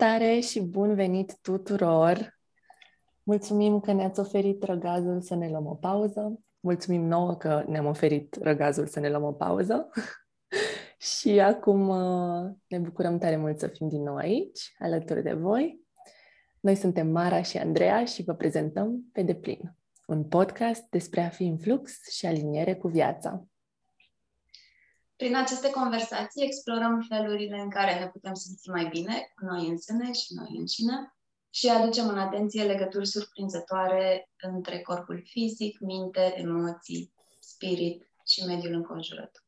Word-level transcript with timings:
Salutare 0.00 0.40
și 0.40 0.60
bun 0.60 0.94
venit 0.94 1.38
tuturor! 1.40 2.38
Mulțumim 3.22 3.80
că 3.80 3.92
ne-ați 3.92 4.20
oferit 4.20 4.62
răgazul 4.62 5.20
să 5.20 5.34
ne 5.34 5.48
luăm 5.48 5.66
o 5.66 5.74
pauză. 5.74 6.40
Mulțumim 6.60 7.06
nouă 7.06 7.36
că 7.36 7.64
ne-am 7.68 7.86
oferit 7.86 8.38
răgazul 8.42 8.86
să 8.86 9.00
ne 9.00 9.08
luăm 9.08 9.22
o 9.22 9.32
pauză. 9.32 9.88
și 11.18 11.40
acum 11.40 11.88
uh, 11.88 12.50
ne 12.66 12.78
bucurăm 12.78 13.18
tare 13.18 13.36
mult 13.36 13.58
să 13.58 13.66
fim 13.66 13.88
din 13.88 14.02
nou 14.02 14.16
aici, 14.16 14.74
alături 14.78 15.22
de 15.22 15.32
voi. 15.32 15.80
Noi 16.60 16.74
suntem 16.74 17.08
Mara 17.08 17.42
și 17.42 17.56
Andreea 17.56 18.04
și 18.04 18.22
vă 18.22 18.34
prezentăm 18.34 19.04
Pe 19.12 19.22
deplin, 19.22 19.76
un 20.06 20.24
podcast 20.24 20.82
despre 20.90 21.20
a 21.20 21.28
fi 21.28 21.44
în 21.44 21.58
flux 21.58 22.08
și 22.10 22.26
aliniere 22.26 22.74
cu 22.74 22.88
viața. 22.88 23.44
Prin 25.20 25.36
aceste 25.36 25.70
conversații 25.70 26.44
explorăm 26.44 27.06
felurile 27.08 27.60
în 27.60 27.70
care 27.70 27.98
ne 27.98 28.08
putem 28.08 28.34
simți 28.34 28.68
mai 28.68 28.86
bine 28.88 29.32
cu 29.34 29.44
noi 29.44 29.68
însene 29.68 30.12
și 30.12 30.34
noi 30.34 30.56
înșine 30.58 31.14
și 31.50 31.68
aducem 31.68 32.08
în 32.08 32.18
atenție 32.18 32.64
legături 32.64 33.06
surprinzătoare 33.06 34.30
între 34.40 34.80
corpul 34.80 35.22
fizic, 35.24 35.80
minte, 35.80 36.34
emoții, 36.36 37.12
spirit 37.40 38.10
și 38.26 38.44
mediul 38.44 38.74
înconjurător. 38.74 39.44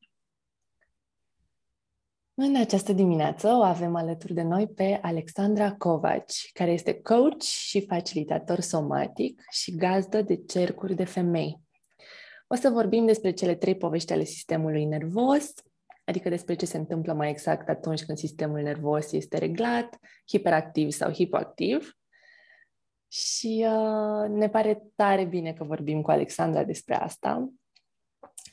În 2.34 2.56
această 2.56 2.92
dimineață 2.92 3.48
o 3.48 3.62
avem 3.62 3.94
alături 3.94 4.34
de 4.34 4.42
noi 4.42 4.68
pe 4.68 4.98
Alexandra 5.02 5.74
Covaci, 5.74 6.50
care 6.52 6.70
este 6.70 7.00
coach 7.00 7.42
și 7.42 7.86
facilitator 7.86 8.60
somatic 8.60 9.42
și 9.50 9.76
gazdă 9.76 10.22
de 10.22 10.44
cercuri 10.44 10.94
de 10.94 11.04
femei. 11.04 11.61
O 12.52 12.54
să 12.54 12.68
vorbim 12.68 13.06
despre 13.06 13.30
cele 13.30 13.54
trei 13.54 13.76
povești 13.76 14.12
ale 14.12 14.24
sistemului 14.24 14.84
nervos, 14.84 15.52
adică 16.04 16.28
despre 16.28 16.54
ce 16.54 16.66
se 16.66 16.76
întâmplă 16.76 17.12
mai 17.12 17.30
exact 17.30 17.68
atunci 17.68 18.04
când 18.04 18.18
sistemul 18.18 18.60
nervos 18.60 19.12
este 19.12 19.38
reglat, 19.38 19.98
hiperactiv 20.28 20.90
sau 20.90 21.12
hipoactiv. 21.12 21.98
Și 23.08 23.66
uh, 23.66 24.28
ne 24.28 24.48
pare 24.48 24.82
tare 24.96 25.24
bine 25.24 25.52
că 25.52 25.64
vorbim 25.64 26.02
cu 26.02 26.10
Alexandra 26.10 26.64
despre 26.64 26.94
asta. 26.94 27.52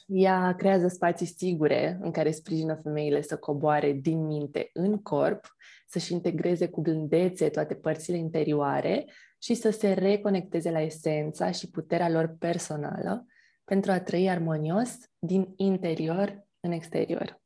Ea 0.05 0.55
creează 0.55 0.87
spații 0.87 1.25
sigure 1.25 1.97
în 2.01 2.11
care 2.11 2.31
sprijină 2.31 2.75
femeile 2.75 3.21
să 3.21 3.37
coboare 3.37 3.91
din 3.91 4.25
minte 4.25 4.69
în 4.73 5.01
corp, 5.01 5.55
să-și 5.87 6.13
integreze 6.13 6.67
cu 6.67 6.81
blândețe 6.81 7.49
toate 7.49 7.75
părțile 7.75 8.17
interioare 8.17 9.05
și 9.41 9.53
să 9.53 9.69
se 9.69 9.93
reconecteze 9.93 10.71
la 10.71 10.81
esența 10.81 11.51
și 11.51 11.69
puterea 11.69 12.09
lor 12.09 12.35
personală 12.39 13.25
pentru 13.69 13.91
a 13.91 13.99
trăi 13.99 14.29
armonios 14.29 14.89
din 15.19 15.53
interior 15.57 16.47
în 16.59 16.71
exterior. 16.71 17.41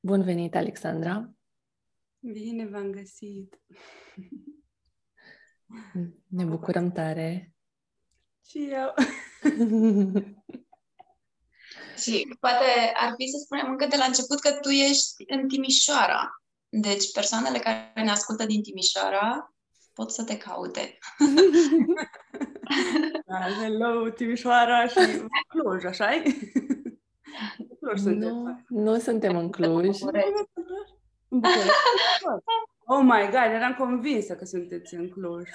Bun 0.00 0.22
venit, 0.22 0.54
Alexandra! 0.54 1.30
Bine 2.18 2.66
v-am 2.66 2.90
găsit! 2.90 3.60
Ne 6.26 6.44
bucurăm 6.44 6.92
tare! 6.92 7.54
Și 8.46 8.68
eu! 8.70 8.94
și 12.02 12.36
poate 12.40 12.64
ar 12.94 13.14
fi 13.16 13.26
să 13.26 13.38
spunem 13.44 13.70
încă 13.70 13.86
de 13.86 13.96
la 13.96 14.04
început 14.04 14.40
că 14.40 14.52
tu 14.52 14.68
ești 14.68 15.24
în 15.26 15.48
Timișoara. 15.48 16.42
Deci 16.68 17.12
persoanele 17.12 17.58
care 17.58 17.92
ne 17.94 18.10
ascultă 18.10 18.46
din 18.46 18.62
Timișoara 18.62 19.53
pot 19.94 20.10
să 20.10 20.24
te 20.24 20.36
caute. 20.36 20.98
da, 23.26 23.38
hello, 23.60 24.08
Timișoara 24.08 24.86
și 24.86 24.98
Cluj, 25.48 25.84
așa 25.84 26.08
Cluj 27.80 28.00
Nu, 28.00 28.58
nu 28.68 28.98
suntem 28.98 29.36
în 29.36 29.50
Cluj. 29.50 29.98
Oh 32.86 33.00
my 33.02 33.28
God, 33.30 33.52
eram 33.54 33.74
convinsă 33.78 34.34
că 34.34 34.44
sunteți 34.44 34.94
în 34.94 35.08
Cluj. 35.08 35.48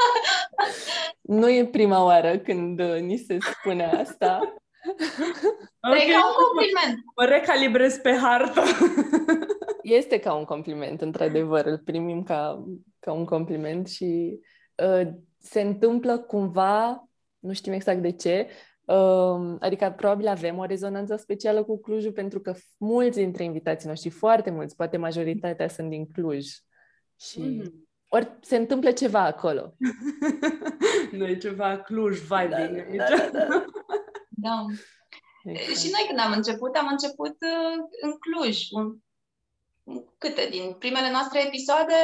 nu 1.20 1.50
e 1.50 1.66
prima 1.66 2.04
oară 2.04 2.38
când 2.38 2.80
uh, 2.80 3.00
ni 3.00 3.16
se 3.16 3.38
spune 3.40 3.84
asta. 3.84 4.54
Okay. 5.82 6.08
E 6.08 6.12
ca 6.12 6.26
un 6.26 6.34
compliment. 6.44 7.04
Mă 7.16 7.24
recalibrez 7.24 7.96
pe 7.96 8.12
hartă. 8.12 8.62
este 9.82 10.18
ca 10.18 10.34
un 10.34 10.44
compliment, 10.44 11.00
într-adevăr. 11.00 11.66
Îl 11.66 11.78
primim 11.78 12.22
ca, 12.22 12.64
ca 12.98 13.12
un 13.12 13.24
compliment 13.24 13.88
și 13.88 14.38
uh, 14.74 15.08
se 15.38 15.60
întâmplă 15.60 16.18
cumva, 16.18 17.08
nu 17.38 17.52
știm 17.52 17.72
exact 17.72 18.02
de 18.02 18.10
ce, 18.10 18.48
uh, 18.84 19.56
adică 19.60 19.94
probabil 19.96 20.26
avem 20.26 20.58
o 20.58 20.64
rezonanță 20.64 21.16
specială 21.16 21.62
cu 21.64 21.80
Clujul 21.80 22.12
pentru 22.12 22.40
că 22.40 22.54
mulți 22.76 23.18
dintre 23.18 23.44
invitații 23.44 23.88
noștri, 23.88 24.10
foarte 24.10 24.50
mulți, 24.50 24.76
poate 24.76 24.96
majoritatea 24.96 25.68
sunt 25.68 25.88
din 25.88 26.06
Cluj. 26.06 26.46
Și 27.20 27.40
mm. 27.40 27.88
ori 28.08 28.38
se 28.40 28.56
întâmplă 28.56 28.90
ceva 28.90 29.24
acolo. 29.24 29.74
nu 31.18 31.26
e 31.26 31.36
ceva 31.36 31.78
Cluj 31.78 32.18
vibing 32.18 32.96
da, 32.96 33.04
da, 33.08 33.28
da, 33.32 33.46
da. 33.48 33.64
Da. 34.40 34.66
Exact. 35.44 35.78
Și 35.78 35.90
noi 35.90 36.04
când 36.06 36.18
am 36.18 36.32
început, 36.32 36.76
am 36.76 36.88
început 36.90 37.36
uh, 37.40 37.76
în 38.00 38.12
Cluj. 38.18 38.70
Un, 38.70 38.96
câte 40.18 40.48
din 40.50 40.72
primele 40.78 41.10
noastre 41.10 41.46
episoade 41.46 41.94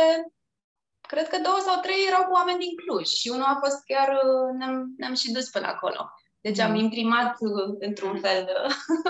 cred 1.01 1.29
că 1.29 1.39
două 1.43 1.59
sau 1.67 1.81
trei 1.81 2.07
erau 2.09 2.25
cu 2.25 2.33
oameni 2.33 2.59
din 2.59 2.77
Cluj 2.77 3.07
și 3.07 3.29
unul 3.29 3.45
a 3.45 3.59
fost 3.63 3.85
chiar, 3.85 4.09
uh, 4.09 4.55
ne-am, 4.59 4.95
ne-am 4.97 5.15
și 5.15 5.33
dus 5.33 5.51
până 5.51 5.67
acolo. 5.67 6.11
Deci 6.41 6.59
am 6.59 6.71
mm. 6.71 6.77
imprimat 6.77 7.37
uh, 7.41 7.77
într-un 7.79 8.19
fel 8.21 8.49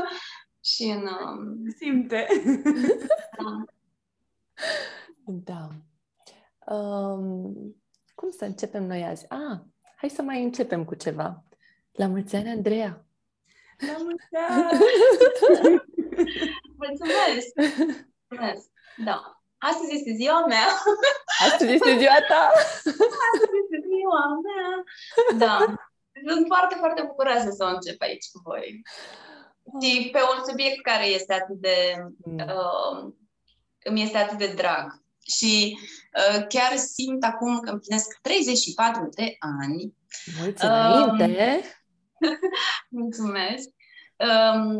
și 0.73 0.83
în... 0.83 1.03
Um... 1.03 1.71
Simte. 1.77 2.27
da. 3.45 3.67
da. 5.25 5.69
Um, 6.75 7.77
cum 8.15 8.31
să 8.31 8.45
începem 8.45 8.85
noi 8.85 9.05
azi? 9.05 9.27
Ah, 9.29 9.59
hai 9.97 10.11
să 10.11 10.23
mai 10.23 10.43
începem 10.43 10.85
cu 10.85 10.95
ceva. 10.95 11.45
La 11.93 12.07
mulți 12.07 12.37
ani, 12.37 12.49
Andreea! 12.49 13.06
La 13.79 13.97
mulți 13.99 14.27
ani! 14.49 14.81
Mulțumesc! 16.83 17.49
Mulțumesc! 18.29 18.69
Da. 19.05 19.41
Astăzi 19.59 19.95
este 19.95 20.13
ziua 20.13 20.47
mea. 20.47 20.67
Astăzi 21.47 21.73
este 21.73 21.97
ziua 21.99 22.19
ta. 22.29 22.53
Astăzi 23.33 23.57
este 23.63 23.79
ziua 23.93 24.41
mea. 24.47 24.85
Da. 25.39 25.75
Sunt 26.29 26.47
foarte, 26.47 26.75
foarte 26.79 27.03
bucuroasă 27.07 27.51
să 27.51 27.65
o 27.65 27.75
încep 27.75 28.01
aici 28.03 28.27
cu 28.33 28.41
voi. 28.45 28.83
Și 29.83 30.09
pe 30.13 30.19
un 30.19 30.45
subiect 30.49 30.83
care 30.83 31.07
este 31.07 31.35
atât 31.35 31.57
de... 31.57 31.77
Mm. 32.25 32.39
Uh, 32.39 33.13
îmi 33.85 34.03
este 34.03 34.19
atât 34.19 34.39
de 34.39 34.53
drag. 34.57 35.03
Și 35.27 35.79
uh, 36.19 36.47
chiar 36.49 36.77
simt 36.77 37.25
acum 37.25 37.61
că 37.61 37.71
împlinesc 37.71 38.19
34 38.21 39.09
de 39.15 39.37
ani. 39.39 39.95
Mulți 40.41 40.65
înainte! 40.65 41.61
Uh, 41.63 41.76
mulțumesc! 43.01 43.69
Um, 44.17 44.79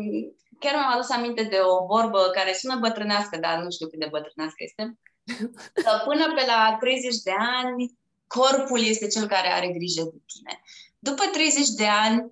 chiar 0.59 0.73
mi-am 0.73 0.91
adus 0.93 1.09
aminte 1.09 1.43
de 1.43 1.59
o 1.63 1.85
vorbă 1.85 2.29
care 2.33 2.53
sună 2.53 2.79
bătrânească, 2.79 3.37
dar 3.37 3.59
nu 3.63 3.71
știu 3.71 3.87
cât 3.87 3.99
de 3.99 4.07
bătrânească 4.11 4.63
este. 4.63 4.99
Că 5.83 6.01
până 6.05 6.33
pe 6.33 6.43
la 6.45 6.77
30 6.79 7.17
de 7.17 7.33
ani, 7.37 7.97
corpul 8.27 8.79
este 8.79 9.07
cel 9.07 9.27
care 9.27 9.47
are 9.47 9.67
grijă 9.67 10.03
de 10.03 10.17
tine. 10.25 10.61
După 10.99 11.23
30 11.31 11.67
de 11.67 11.85
ani, 11.85 12.31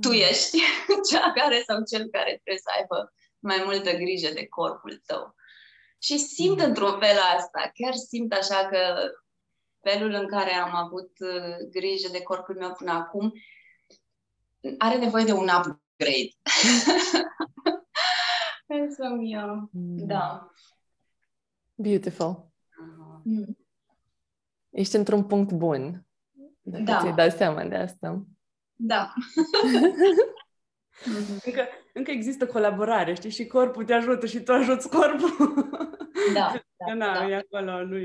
tu 0.00 0.12
ești 0.12 0.58
cea 1.10 1.32
care 1.32 1.62
sau 1.66 1.82
cel 1.90 2.08
care 2.10 2.40
trebuie 2.42 2.62
să 2.66 2.70
aibă 2.76 3.12
mai 3.38 3.62
multă 3.64 3.90
grijă 3.92 4.30
de 4.32 4.46
corpul 4.46 5.02
tău. 5.06 5.34
Și 5.98 6.18
simt 6.18 6.60
într-un 6.60 6.98
fel 6.98 7.18
asta, 7.36 7.70
chiar 7.74 7.94
simt 7.94 8.32
așa 8.32 8.68
că 8.68 9.10
felul 9.80 10.12
în 10.12 10.26
care 10.26 10.52
am 10.54 10.74
avut 10.74 11.10
uh, 11.18 11.56
grijă 11.70 12.08
de 12.12 12.22
corpul 12.22 12.56
meu 12.56 12.72
până 12.72 12.92
acum 12.92 13.32
are 14.78 14.98
nevoie 14.98 15.24
de 15.24 15.32
un 15.32 15.48
upgrade. 15.58 16.30
Să-mi 18.96 19.34
mm. 19.72 20.06
Da. 20.06 20.50
Beautiful. 21.74 22.50
Mm. 23.24 23.58
Ești 24.70 24.96
într-un 24.96 25.24
punct 25.24 25.52
bun. 25.52 26.06
Dacă 26.60 26.84
da. 26.84 27.00
ți-ai 27.00 27.14
dat 27.14 27.36
seama 27.36 27.64
de 27.64 27.76
asta. 27.76 28.26
Da. 28.74 29.12
încă, 31.44 31.68
încă 31.92 32.10
există 32.10 32.46
colaborare, 32.46 33.14
știi? 33.14 33.30
Și 33.30 33.46
corpul 33.46 33.84
te 33.84 33.92
ajută 33.92 34.26
și 34.26 34.40
tu 34.40 34.52
ajuți 34.52 34.88
corpul. 34.88 35.36
Da. 36.34 36.62
da, 36.86 36.94
na, 36.94 37.12
da. 37.12 37.28
e 37.28 37.36
acolo, 37.36 37.84
nu 37.84 37.96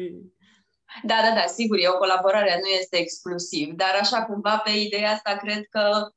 Da, 1.03 1.15
da, 1.21 1.35
da, 1.35 1.45
sigur, 1.45 1.77
e 1.77 1.87
o 1.87 1.97
colaborare, 1.97 2.59
nu 2.61 2.67
este 2.67 2.97
exclusiv, 2.97 3.73
dar 3.73 3.97
așa 3.99 4.25
cumva 4.25 4.57
pe 4.57 4.69
ideea 4.69 5.11
asta 5.11 5.35
cred 5.35 5.67
că 5.69 6.13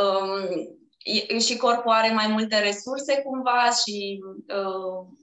um, 0.00 1.38
și 1.38 1.56
corpul 1.56 1.92
are 1.92 2.12
mai 2.12 2.26
multe 2.26 2.58
resurse 2.58 3.22
cumva 3.22 3.70
și 3.70 4.22
uh, 4.48 5.16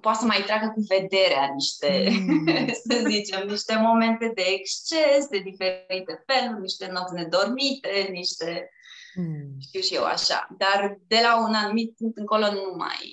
poate 0.00 0.18
să 0.18 0.24
mai 0.24 0.42
treacă 0.42 0.72
cu 0.74 0.80
vederea 0.88 1.50
niște, 1.54 2.08
mm. 2.10 2.46
să 2.88 3.04
zicem, 3.08 3.48
niște 3.48 3.76
momente 3.76 4.32
de 4.34 4.42
exces, 4.42 5.26
de 5.30 5.38
diferite 5.38 6.24
feluri, 6.26 6.60
niște 6.60 6.90
nopți 6.92 7.14
nedormite, 7.14 8.08
niște, 8.10 8.70
mm. 9.14 9.56
știu 9.60 9.80
și 9.80 9.94
eu 9.94 10.04
așa. 10.04 10.48
Dar 10.58 10.98
de 11.06 11.18
la 11.22 11.46
un 11.46 11.54
anumit 11.54 11.96
punct 11.96 12.16
încolo 12.16 12.52
nu 12.52 12.74
mai, 12.76 13.12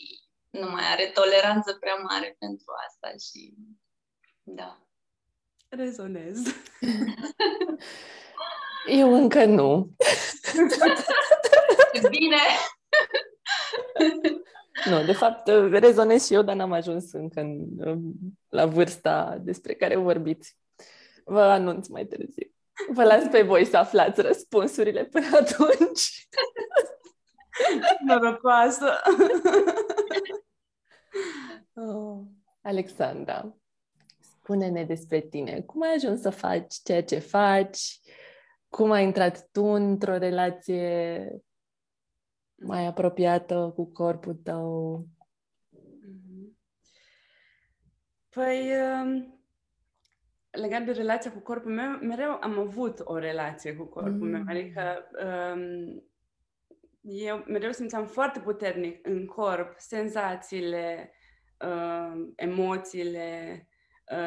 nu 0.49 0.69
mai 0.69 0.83
are 0.91 1.11
toleranță 1.13 1.73
prea 1.73 1.95
mare 1.95 2.35
pentru 2.39 2.65
asta 2.87 3.09
și 3.29 3.53
Da. 4.43 4.79
Rezonez. 5.69 6.37
Eu 8.87 9.13
încă 9.13 9.45
nu. 9.45 9.89
Bine! 12.09 12.37
Nu, 14.85 15.03
de 15.03 15.13
fapt, 15.13 15.47
rezonez 15.71 16.25
și 16.25 16.33
eu, 16.33 16.41
dar 16.41 16.55
n-am 16.55 16.71
ajuns 16.71 17.11
încă 17.11 17.39
în, 17.39 17.67
la 18.49 18.65
vârsta 18.65 19.37
despre 19.41 19.73
care 19.73 19.95
vorbiți. 19.95 20.57
Vă 21.25 21.41
anunț 21.41 21.87
mai 21.87 22.05
târziu. 22.05 22.53
Vă 22.89 23.03
las 23.03 23.23
pe 23.31 23.41
voi 23.41 23.65
să 23.65 23.77
aflați 23.77 24.21
răspunsurile 24.21 25.03
până 25.03 25.25
atunci. 25.33 26.27
Norocoasă! 28.05 29.01
oh, 31.73 32.17
Alexandra, 32.61 33.55
spune-ne 34.19 34.83
despre 34.83 35.19
tine. 35.19 35.61
Cum 35.61 35.81
ai 35.81 35.93
ajuns 35.93 36.21
să 36.21 36.29
faci 36.29 36.75
ceea 36.83 37.03
ce 37.03 37.19
faci? 37.19 37.99
Cum 38.75 38.91
ai 38.91 39.03
intrat 39.03 39.49
tu 39.51 39.63
într-o 39.63 40.17
relație 40.17 41.29
mai 42.55 42.85
apropiată 42.85 43.71
cu 43.75 43.91
corpul 43.91 44.33
tău? 44.33 45.05
Păi, 48.29 48.71
um, 49.03 49.39
legat 50.51 50.85
de 50.85 50.91
relația 50.91 51.31
cu 51.31 51.39
corpul 51.39 51.71
meu, 51.71 51.91
mereu 51.91 52.37
am 52.41 52.59
avut 52.59 53.01
o 53.03 53.17
relație 53.17 53.75
cu 53.75 53.83
corpul 53.83 54.27
mm. 54.27 54.29
meu. 54.29 54.43
Adică 54.47 55.09
um, 55.23 56.03
eu 57.01 57.43
mereu 57.47 57.71
simțeam 57.71 58.05
foarte 58.05 58.39
puternic 58.39 59.07
în 59.07 59.25
corp 59.25 59.73
senzațiile, 59.77 61.11
uh, 61.65 62.27
emoțiile, 62.35 63.59
uh, 63.61 63.74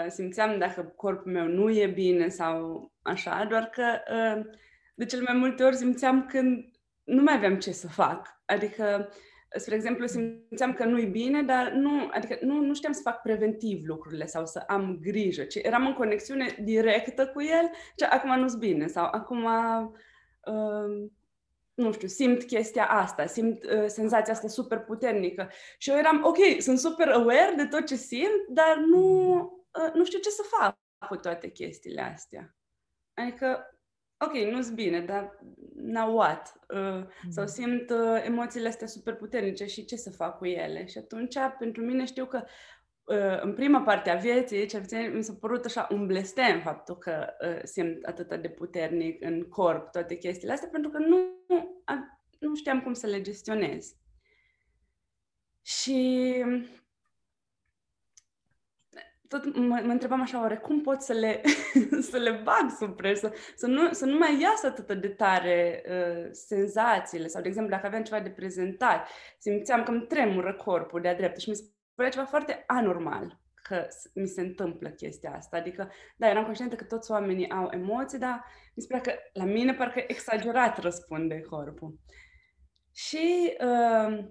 simțeam 0.08 0.58
dacă 0.58 0.92
corpul 0.96 1.32
meu 1.32 1.46
nu 1.46 1.70
e 1.70 1.86
bine 1.86 2.28
sau 2.28 2.90
așa, 3.02 3.46
doar 3.48 3.64
că 3.64 3.84
uh, 4.12 4.44
de 4.94 5.04
cel 5.04 5.22
mai 5.22 5.36
multe 5.36 5.62
ori 5.62 5.76
simțeam 5.76 6.26
când 6.26 6.64
nu 7.04 7.22
mai 7.22 7.34
aveam 7.34 7.58
ce 7.58 7.72
să 7.72 7.88
fac. 7.88 8.42
Adică, 8.44 9.08
spre 9.56 9.74
exemplu, 9.74 10.06
simțeam 10.06 10.72
că 10.72 10.84
nu-i 10.84 11.06
bine, 11.06 11.42
dar 11.42 11.70
nu, 11.70 12.08
adică 12.10 12.38
nu, 12.40 12.60
nu 12.60 12.74
știam 12.74 12.92
să 12.92 13.00
fac 13.02 13.22
preventiv 13.22 13.80
lucrurile 13.84 14.26
sau 14.26 14.46
să 14.46 14.64
am 14.66 14.98
grijă, 15.02 15.42
ci 15.42 15.54
eram 15.54 15.86
în 15.86 15.92
conexiune 15.92 16.56
directă 16.62 17.26
cu 17.26 17.42
el, 17.42 17.70
ce 17.96 18.04
acum 18.04 18.38
nu-s 18.38 18.54
bine 18.54 18.86
sau 18.86 19.04
acum, 19.04 19.44
uh, 19.44 21.08
nu 21.74 21.92
știu, 21.92 22.08
simt 22.08 22.42
chestia 22.42 22.84
asta, 22.84 23.26
simt 23.26 23.64
uh, 23.64 23.86
senzația 23.86 24.32
asta 24.32 24.48
super 24.48 24.78
puternică. 24.78 25.50
Și 25.78 25.90
eu 25.90 25.96
eram, 25.96 26.24
ok, 26.24 26.38
sunt 26.58 26.78
super 26.78 27.08
aware 27.08 27.54
de 27.56 27.64
tot 27.64 27.86
ce 27.86 27.94
simt, 27.94 28.46
dar 28.48 28.76
nu, 28.76 29.34
uh, 29.34 29.57
nu 29.94 30.04
știu 30.04 30.18
ce 30.18 30.30
să 30.30 30.42
fac 30.58 30.78
cu 31.08 31.16
toate 31.16 31.50
chestiile 31.50 32.00
astea. 32.00 32.56
Adică 33.14 33.78
ok, 34.18 34.32
nu-s 34.32 34.70
bine, 34.70 35.00
dar 35.00 35.38
now 35.74 36.16
what? 36.16 36.60
Uh, 36.68 36.78
mm. 36.78 37.30
Sau 37.30 37.46
simt 37.46 37.90
uh, 37.90 38.22
emoțiile 38.24 38.68
astea 38.68 38.86
super 38.86 39.14
puternice 39.14 39.66
și 39.66 39.84
ce 39.84 39.96
să 39.96 40.10
fac 40.10 40.38
cu 40.38 40.46
ele? 40.46 40.86
Și 40.86 40.98
atunci, 40.98 41.36
pentru 41.58 41.84
mine, 41.84 42.04
știu 42.04 42.26
că 42.26 42.44
uh, 43.04 43.40
în 43.40 43.54
prima 43.54 43.80
parte 43.80 44.10
a 44.10 44.16
vieții, 44.16 44.66
cel 44.66 44.80
puțin 44.80 45.16
mi 45.16 45.24
s-a 45.24 45.36
părut 45.40 45.64
așa 45.64 45.86
un 45.90 46.06
blestem 46.06 46.60
faptul 46.60 46.96
că 46.96 47.26
uh, 47.40 47.60
simt 47.62 48.04
atât 48.04 48.40
de 48.40 48.48
puternic 48.48 49.24
în 49.24 49.48
corp 49.48 49.90
toate 49.90 50.16
chestiile 50.16 50.52
astea, 50.52 50.68
pentru 50.68 50.90
că 50.90 50.98
nu, 50.98 51.16
a, 51.84 52.20
nu 52.38 52.54
știam 52.54 52.82
cum 52.82 52.92
să 52.92 53.06
le 53.06 53.20
gestionez. 53.20 53.96
Și 55.62 56.44
tot 59.28 59.56
mă, 59.56 59.80
mă 59.84 59.92
întrebam 59.92 60.20
așa, 60.20 60.40
oare 60.40 60.56
cum 60.56 60.80
pot 60.80 61.00
să 61.00 61.12
le, 61.12 61.40
să 62.10 62.16
le 62.16 62.40
bag 62.44 62.70
sub 62.78 62.96
presă, 62.96 63.32
să, 63.34 63.34
să, 63.56 63.66
nu, 63.66 63.92
să 63.92 64.04
nu 64.04 64.18
mai 64.18 64.40
iasă 64.40 64.66
atât 64.66 65.00
de 65.00 65.08
tare 65.08 65.82
uh, 65.88 66.28
senzațiile, 66.32 67.26
sau, 67.26 67.42
de 67.42 67.48
exemplu, 67.48 67.72
dacă 67.74 67.86
aveam 67.86 68.02
ceva 68.02 68.20
de 68.20 68.30
prezentat, 68.30 69.08
simțeam 69.38 69.82
că 69.82 69.90
îmi 69.90 70.06
tremură 70.06 70.54
corpul 70.54 71.00
de-a 71.00 71.16
dreptul 71.16 71.40
și 71.40 71.48
mi 71.48 71.56
se 71.56 71.62
părea 71.94 72.10
ceva 72.10 72.24
foarte 72.24 72.64
anormal 72.66 73.40
că 73.62 73.86
mi 74.14 74.26
se 74.26 74.40
întâmplă 74.40 74.88
chestia 74.88 75.34
asta. 75.34 75.56
Adică, 75.56 75.90
da, 76.16 76.28
eram 76.28 76.44
conștientă 76.44 76.74
că 76.74 76.84
toți 76.84 77.10
oamenii 77.10 77.50
au 77.50 77.68
emoții, 77.70 78.18
dar 78.18 78.44
mi 78.74 78.82
se 78.82 78.86
părea 78.88 79.02
că 79.02 79.12
la 79.32 79.44
mine 79.44 79.74
parcă 79.74 80.04
exagerat 80.06 80.78
răspunde 80.78 81.40
corpul. 81.40 81.98
Și 82.92 83.56
uh, 83.60 84.24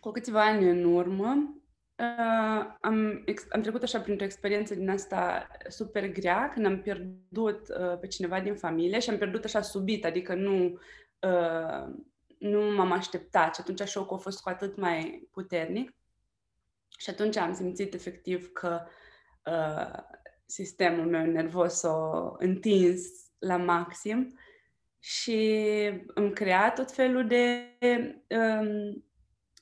cu 0.00 0.10
câțiva 0.10 0.44
ani 0.44 0.70
în 0.70 0.84
urmă, 0.84 1.60
Uh, 1.98 2.76
am, 2.80 3.22
ex- 3.24 3.46
am 3.50 3.60
trecut 3.60 3.82
așa 3.82 4.00
printr-o 4.00 4.24
experiență 4.24 4.74
din 4.74 4.90
asta 4.90 5.46
super 5.68 6.08
grea, 6.12 6.48
când 6.48 6.66
am 6.66 6.80
pierdut 6.80 7.68
uh, 7.68 7.98
pe 7.98 8.06
cineva 8.06 8.40
din 8.40 8.54
familie 8.54 8.98
și 8.98 9.10
am 9.10 9.16
pierdut 9.16 9.44
așa 9.44 9.60
subit, 9.60 10.04
adică 10.04 10.34
nu, 10.34 10.78
uh, 11.20 11.94
nu 12.38 12.60
m-am 12.74 12.92
așteptat 12.92 13.54
și 13.54 13.60
atunci 13.60 13.88
șocul 13.88 14.16
a 14.16 14.20
fost 14.20 14.42
cu 14.42 14.48
atât 14.48 14.76
mai 14.76 15.28
puternic. 15.32 15.94
Și 16.98 17.10
atunci 17.10 17.36
am 17.36 17.54
simțit 17.54 17.94
efectiv 17.94 18.52
că 18.52 18.82
uh, 19.44 20.02
sistemul 20.46 21.06
meu 21.06 21.26
nervos 21.26 21.78
s-a 21.78 22.34
întins 22.38 23.02
la 23.38 23.56
maxim 23.56 24.38
și 24.98 25.70
îmi 26.06 26.32
crea 26.32 26.72
tot 26.72 26.92
felul 26.92 27.26
de, 27.26 27.78
um, 28.28 29.04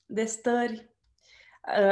de 0.06 0.24
stări 0.24 0.93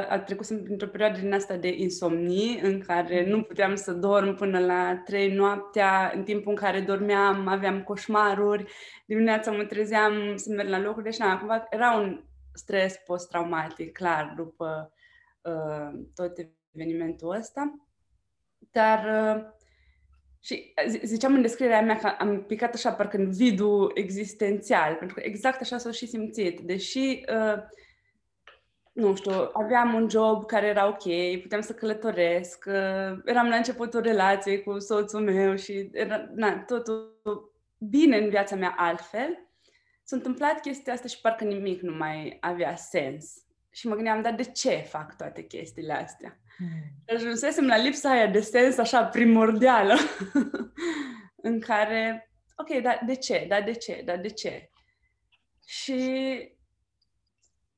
a 0.08 0.18
trecut 0.18 0.46
printr-o 0.46 0.86
perioadă 0.86 1.18
din 1.18 1.32
asta 1.32 1.56
de 1.56 1.74
insomnii, 1.76 2.60
în 2.62 2.80
care 2.80 3.26
nu 3.26 3.42
puteam 3.42 3.74
să 3.74 3.92
dorm 3.92 4.34
până 4.34 4.58
la 4.58 4.96
trei 5.04 5.34
noaptea, 5.34 6.12
în 6.14 6.22
timpul 6.22 6.50
în 6.50 6.56
care 6.56 6.80
dormeam 6.80 7.46
aveam 7.46 7.82
coșmaruri, 7.82 8.72
dimineața 9.06 9.50
mă 9.50 9.64
trezeam 9.64 10.36
să 10.36 10.50
merg 10.50 10.68
la 10.68 10.80
locuri, 10.80 11.04
deci 11.04 11.18
na, 11.18 11.38
cumva 11.38 11.66
era 11.70 11.92
un 11.92 12.24
stres 12.54 12.96
post-traumatic, 13.06 13.92
clar, 13.92 14.32
după 14.36 14.92
uh, 15.40 16.00
tot 16.14 16.32
evenimentul 16.74 17.36
ăsta. 17.36 17.86
Dar 18.58 19.04
uh, 19.36 19.42
și 20.40 20.74
ziceam 21.02 21.34
în 21.34 21.42
descrierea 21.42 21.82
mea 21.82 21.96
că 21.96 22.06
am 22.18 22.44
picat 22.44 22.74
așa 22.74 22.92
parcă 22.92 23.16
în 23.16 23.30
vidul 23.30 23.90
existențial, 23.94 24.94
pentru 24.94 25.16
că 25.16 25.22
exact 25.24 25.60
așa 25.60 25.78
s-a 25.78 25.90
și 25.90 26.06
simțit. 26.06 26.60
Deși 26.60 27.24
uh, 27.28 27.62
nu 28.92 29.14
știu, 29.14 29.50
aveam 29.52 29.94
un 29.94 30.08
job 30.08 30.46
care 30.46 30.66
era 30.66 30.86
ok, 30.88 31.40
puteam 31.42 31.60
să 31.60 31.72
călătoresc, 31.72 32.64
eram 33.24 33.48
la 33.48 33.56
începutul 33.56 34.00
relației 34.00 34.62
cu 34.62 34.78
soțul 34.78 35.20
meu 35.20 35.56
și 35.56 35.88
era 35.92 36.26
na, 36.34 36.58
totul 36.58 37.20
bine 37.78 38.16
în 38.16 38.28
viața 38.28 38.56
mea 38.56 38.74
altfel. 38.76 39.48
S-a 40.04 40.16
întâmplat 40.16 40.60
chestia 40.60 40.92
asta 40.92 41.08
și 41.08 41.20
parcă 41.20 41.44
nimic 41.44 41.80
nu 41.80 41.96
mai 41.96 42.38
avea 42.40 42.76
sens. 42.76 43.34
Și 43.70 43.88
mă 43.88 43.94
gândeam, 43.94 44.22
dar 44.22 44.34
de 44.34 44.42
ce 44.42 44.70
fac 44.70 45.16
toate 45.16 45.42
chestiile 45.42 45.92
astea? 45.92 46.40
Mm. 46.58 47.14
Ajunsesem 47.14 47.66
la 47.66 47.76
lipsa 47.76 48.10
aia 48.10 48.26
de 48.26 48.40
sens 48.40 48.78
așa 48.78 49.04
primordială 49.04 49.94
în 51.48 51.60
care, 51.60 52.30
ok, 52.56 52.82
dar 52.82 53.02
de 53.06 53.14
ce? 53.14 53.44
Dar 53.48 53.62
de 53.62 53.72
ce? 53.72 54.02
Dar 54.04 54.18
de 54.18 54.28
ce? 54.28 54.70
Și 55.66 56.00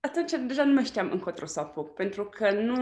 atunci 0.05 0.33
deja 0.47 0.65
nu 0.65 0.73
mai 0.73 0.85
știam 0.85 1.11
încotro 1.11 1.47
să 1.47 1.61
apuc, 1.61 1.95
pentru 1.95 2.25
că 2.25 2.51
nu, 2.51 2.77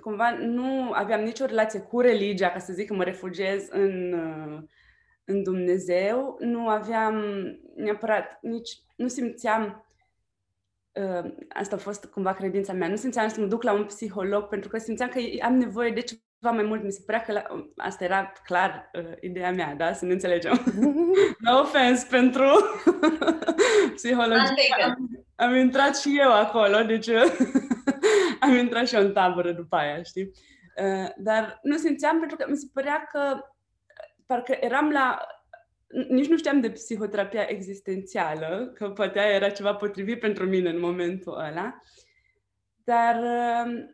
cumva, 0.00 0.30
nu 0.30 0.92
aveam 0.92 1.20
nicio 1.20 1.44
relație 1.44 1.80
cu 1.80 2.00
religia, 2.00 2.50
ca 2.50 2.58
să 2.58 2.72
zic 2.72 2.86
că 2.86 2.94
mă 2.94 3.04
refugiez 3.04 3.68
în, 3.70 4.14
în 5.24 5.42
Dumnezeu, 5.42 6.36
nu 6.40 6.68
aveam 6.68 7.24
neapărat, 7.76 8.38
nici, 8.42 8.70
nu 8.96 9.08
simțeam, 9.08 9.86
asta 11.48 11.76
a 11.76 11.78
fost 11.78 12.04
cumva 12.04 12.32
credința 12.32 12.72
mea, 12.72 12.88
nu 12.88 12.96
simțeam 12.96 13.28
să 13.28 13.40
mă 13.40 13.46
duc 13.46 13.62
la 13.62 13.72
un 13.72 13.84
psiholog, 13.84 14.44
pentru 14.48 14.68
că 14.68 14.78
simțeam 14.78 15.08
că 15.08 15.18
am 15.42 15.54
nevoie 15.54 15.90
de 15.90 16.00
ceva 16.00 16.54
mai 16.54 16.64
mult, 16.64 16.82
mi 16.82 16.92
se 16.92 17.02
părea 17.06 17.22
că 17.22 17.32
la, 17.32 17.42
asta 17.76 18.04
era 18.04 18.32
clar 18.44 18.90
uh, 18.92 19.12
ideea 19.20 19.52
mea, 19.52 19.74
da? 19.74 19.92
Să 19.92 20.04
ne 20.04 20.12
înțelegem. 20.12 20.64
no 21.44 21.60
offense 21.60 22.06
pentru 22.10 22.44
psihologie 23.94 24.54
am 25.38 25.54
intrat 25.54 25.98
și 25.98 26.18
eu 26.18 26.32
acolo, 26.32 26.82
deci 26.82 27.08
am 28.40 28.54
intrat 28.54 28.88
și 28.88 28.94
eu 28.94 29.02
în 29.02 29.12
tabără 29.12 29.52
după 29.52 29.76
aia, 29.76 30.02
știi? 30.02 30.30
Uh, 30.76 31.08
dar 31.16 31.58
nu 31.62 31.76
simțeam 31.76 32.18
pentru 32.18 32.36
că 32.36 32.46
mi 32.48 32.56
se 32.56 32.66
părea 32.72 33.08
că 33.12 33.40
parcă 34.26 34.56
eram 34.60 34.90
la... 34.90 35.26
Nici 36.08 36.28
nu 36.28 36.36
știam 36.36 36.60
de 36.60 36.70
psihoterapia 36.70 37.44
existențială, 37.48 38.72
că 38.74 38.90
poate 38.90 39.18
aia 39.18 39.34
era 39.34 39.50
ceva 39.50 39.74
potrivit 39.74 40.20
pentru 40.20 40.46
mine 40.46 40.68
în 40.70 40.80
momentul 40.80 41.38
ăla, 41.38 41.82
dar 42.84 43.16
uh, 43.22 43.84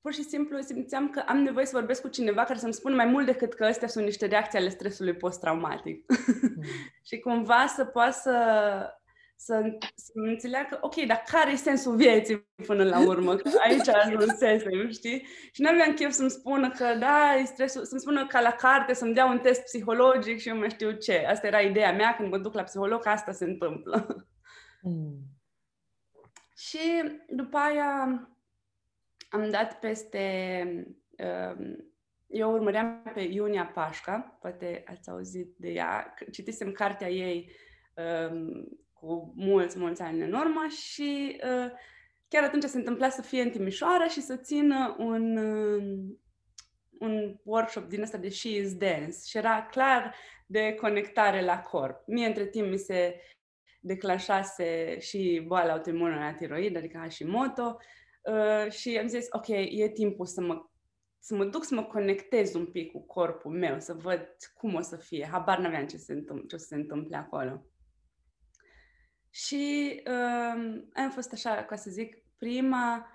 pur 0.00 0.12
și 0.12 0.22
simplu 0.22 0.60
simțeam 0.60 1.10
că 1.10 1.22
am 1.26 1.38
nevoie 1.38 1.66
să 1.66 1.76
vorbesc 1.76 2.00
cu 2.02 2.08
cineva 2.08 2.44
care 2.44 2.58
să-mi 2.58 2.72
spună 2.72 2.94
mai 2.94 3.06
mult 3.06 3.26
decât 3.26 3.54
că 3.54 3.64
astea 3.64 3.88
sunt 3.88 4.04
niște 4.04 4.26
reacții 4.26 4.58
ale 4.58 4.68
stresului 4.68 5.14
post-traumatic. 5.14 6.04
Mm. 6.56 6.62
și 7.02 7.18
cumva 7.18 7.66
să 7.66 7.84
poată 7.84 8.10
să 8.10 8.34
să, 9.44 9.78
să 9.94 10.12
înțeleagă, 10.14 10.78
ok, 10.80 10.94
dar 10.94 11.22
care 11.26 11.50
e 11.50 11.56
sensul 11.56 11.96
vieții 11.96 12.48
până 12.66 12.84
la 12.84 13.06
urmă? 13.06 13.36
Că 13.36 13.50
aici 13.62 13.88
ajunsesem, 13.88 14.90
știi? 14.90 15.26
Și 15.52 15.62
nu 15.62 15.68
aveam 15.68 15.94
chef 15.94 16.10
să-mi 16.10 16.30
spună 16.30 16.70
că, 16.70 16.94
da, 16.98 17.34
e 17.34 17.44
stresul, 17.44 17.84
să-mi 17.84 18.00
spună 18.00 18.26
ca 18.26 18.40
la 18.40 18.50
carte, 18.50 18.92
să-mi 18.92 19.14
dea 19.14 19.26
un 19.26 19.38
test 19.38 19.62
psihologic 19.62 20.38
și 20.38 20.48
eu 20.48 20.56
mai 20.56 20.70
știu 20.70 20.92
ce. 20.92 21.26
Asta 21.28 21.46
era 21.46 21.60
ideea 21.60 21.92
mea 21.92 22.14
când 22.16 22.30
mă 22.30 22.38
duc 22.38 22.54
la 22.54 22.62
psiholog, 22.62 23.02
că 23.02 23.08
asta 23.08 23.32
se 23.32 23.44
întâmplă. 23.44 24.26
Mm. 24.82 25.18
și 26.56 26.78
după 27.28 27.56
aia 27.56 28.28
am 29.28 29.50
dat 29.50 29.78
peste... 29.78 30.24
Uh, 31.18 31.76
eu 32.26 32.52
urmăream 32.52 33.10
pe 33.14 33.20
Iunia 33.20 33.66
Pașca, 33.66 34.38
poate 34.40 34.84
ați 34.86 35.10
auzit 35.10 35.54
de 35.56 35.68
ea, 35.68 36.14
citisem 36.30 36.72
cartea 36.72 37.10
ei 37.10 37.50
um, 37.94 38.83
cu 39.04 39.32
mulți, 39.36 39.78
mulți 39.78 40.02
ani 40.02 40.22
în 40.22 40.32
urmă 40.32 40.66
și 40.68 41.40
uh, 41.44 41.70
chiar 42.28 42.42
atunci 42.42 42.64
se 42.64 42.76
întâmpla 42.76 43.08
să 43.08 43.22
fie 43.22 43.42
în 43.42 43.50
Timișoara 43.50 44.06
și 44.06 44.20
să 44.20 44.36
țină 44.36 44.96
un, 44.98 45.36
uh, 45.36 46.16
un 46.98 47.36
workshop 47.42 47.88
din 47.88 48.02
ăsta 48.02 48.18
de 48.18 48.28
She 48.28 48.48
is 48.48 48.74
Dance 48.74 49.16
și 49.26 49.36
era 49.36 49.66
clar 49.70 50.14
de 50.46 50.74
conectare 50.74 51.44
la 51.44 51.60
corp. 51.60 52.02
Mie 52.06 52.26
între 52.26 52.46
timp 52.46 52.70
mi 52.70 52.78
se 52.78 53.20
declanșase 53.80 54.98
și 54.98 55.44
boala 55.46 55.72
autoimună 55.72 56.14
la 56.14 56.32
tiroid, 56.32 56.76
adică 56.76 56.98
Hashimoto, 56.98 57.78
uh, 58.22 58.72
și 58.72 58.98
am 58.98 59.06
zis, 59.06 59.26
ok, 59.30 59.48
e 59.48 59.88
timpul 59.88 60.26
să 60.26 60.40
mă 60.40 60.68
să 61.18 61.34
mă 61.34 61.44
duc 61.44 61.64
să 61.64 61.74
mă 61.74 61.84
conectez 61.84 62.54
un 62.54 62.66
pic 62.66 62.92
cu 62.92 63.06
corpul 63.06 63.52
meu, 63.52 63.80
să 63.80 63.94
văd 63.94 64.36
cum 64.54 64.74
o 64.74 64.80
să 64.80 64.96
fie. 64.96 65.28
Habar 65.30 65.58
n-aveam 65.58 65.86
ce 65.86 65.96
se, 65.96 66.12
întâmpl- 66.12 66.46
ce 66.46 66.54
o 66.54 66.58
să 66.58 66.66
se 66.66 66.74
întâmple 66.74 67.16
acolo. 67.16 67.66
Și 69.34 70.02
uh, 70.06 70.82
am 70.94 71.10
fost 71.10 71.32
așa, 71.32 71.64
ca 71.64 71.76
să 71.76 71.90
zic, 71.90 72.16
prima 72.38 73.06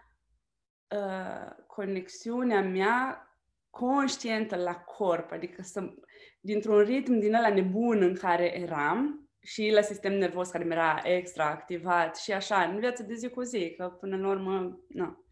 uh, 0.95 1.65
conexiune 1.67 2.55
a 2.55 2.61
mea 2.61 3.23
conștientă 3.69 4.55
la 4.55 4.75
corp, 4.75 5.31
adică 5.31 5.61
să, 5.61 5.93
dintr-un 6.39 6.79
ritm 6.79 7.19
din 7.19 7.33
ăla 7.33 7.53
nebun 7.53 8.01
în 8.01 8.15
care 8.15 8.59
eram 8.59 9.29
și 9.41 9.69
la 9.73 9.81
sistem 9.81 10.13
nervos 10.13 10.49
care 10.49 10.63
mi 10.63 10.71
era 10.71 11.01
extra 11.03 11.49
activat 11.49 12.17
și 12.17 12.31
așa, 12.31 12.63
în 12.63 12.79
viața 12.79 13.03
de 13.03 13.13
zi 13.13 13.29
cu 13.29 13.41
zi, 13.41 13.73
că 13.77 13.87
până 13.99 14.15
în 14.15 14.23
urmă, 14.23 14.79
nu, 14.87 15.25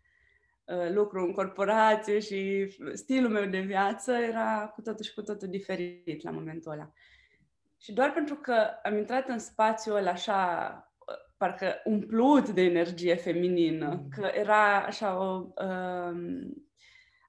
uh, 0.66 0.90
lucru 0.90 1.20
în 1.20 1.32
corporație 1.32 2.20
și 2.20 2.70
stilul 2.94 3.32
meu 3.32 3.46
de 3.46 3.60
viață 3.60 4.12
era 4.12 4.72
cu 4.76 4.82
totul 4.82 5.06
și 5.06 5.14
cu 5.14 5.22
totul 5.22 5.48
diferit 5.48 6.24
la 6.24 6.32
momentul 6.32 6.72
ăla. 6.72 6.92
Și 7.78 7.94
doar 7.94 8.12
pentru 8.12 8.36
că 8.36 8.68
am 8.84 8.98
intrat 8.98 9.28
în 9.28 9.40
spațiul 9.40 9.96
ăla 9.96 10.12
așa, 10.12 10.92
parcă 11.38 11.82
umplut 11.84 12.50
de 12.50 12.62
energie 12.62 13.16
feminină, 13.16 13.88
mm. 13.88 14.10
că 14.10 14.32
era 14.34 14.86
așa 14.86 15.20
o 15.20 15.48
um, 15.66 16.66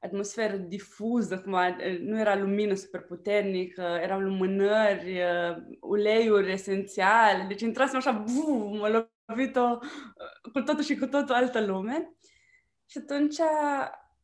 atmosferă 0.01 0.57
difuză, 0.57 1.41
cum 1.41 1.55
a, 1.55 1.77
nu 2.01 2.19
era 2.19 2.37
lumină 2.37 2.75
super 2.75 3.01
puternică, 3.01 3.83
erau 3.83 4.21
lumânări, 4.21 5.13
uh, 5.13 5.57
uleiuri 5.81 6.53
esențiale, 6.53 7.45
deci 7.49 7.61
intrasem 7.61 7.97
așa, 7.97 8.13
buf, 8.13 8.79
mă 8.79 9.09
lovit-o 9.27 9.79
cu 10.53 10.61
totul 10.61 10.83
și 10.83 10.97
cu 10.97 11.07
totul 11.07 11.35
altă 11.35 11.67
lume. 11.67 12.13
Și 12.87 12.99
atunci 12.99 13.37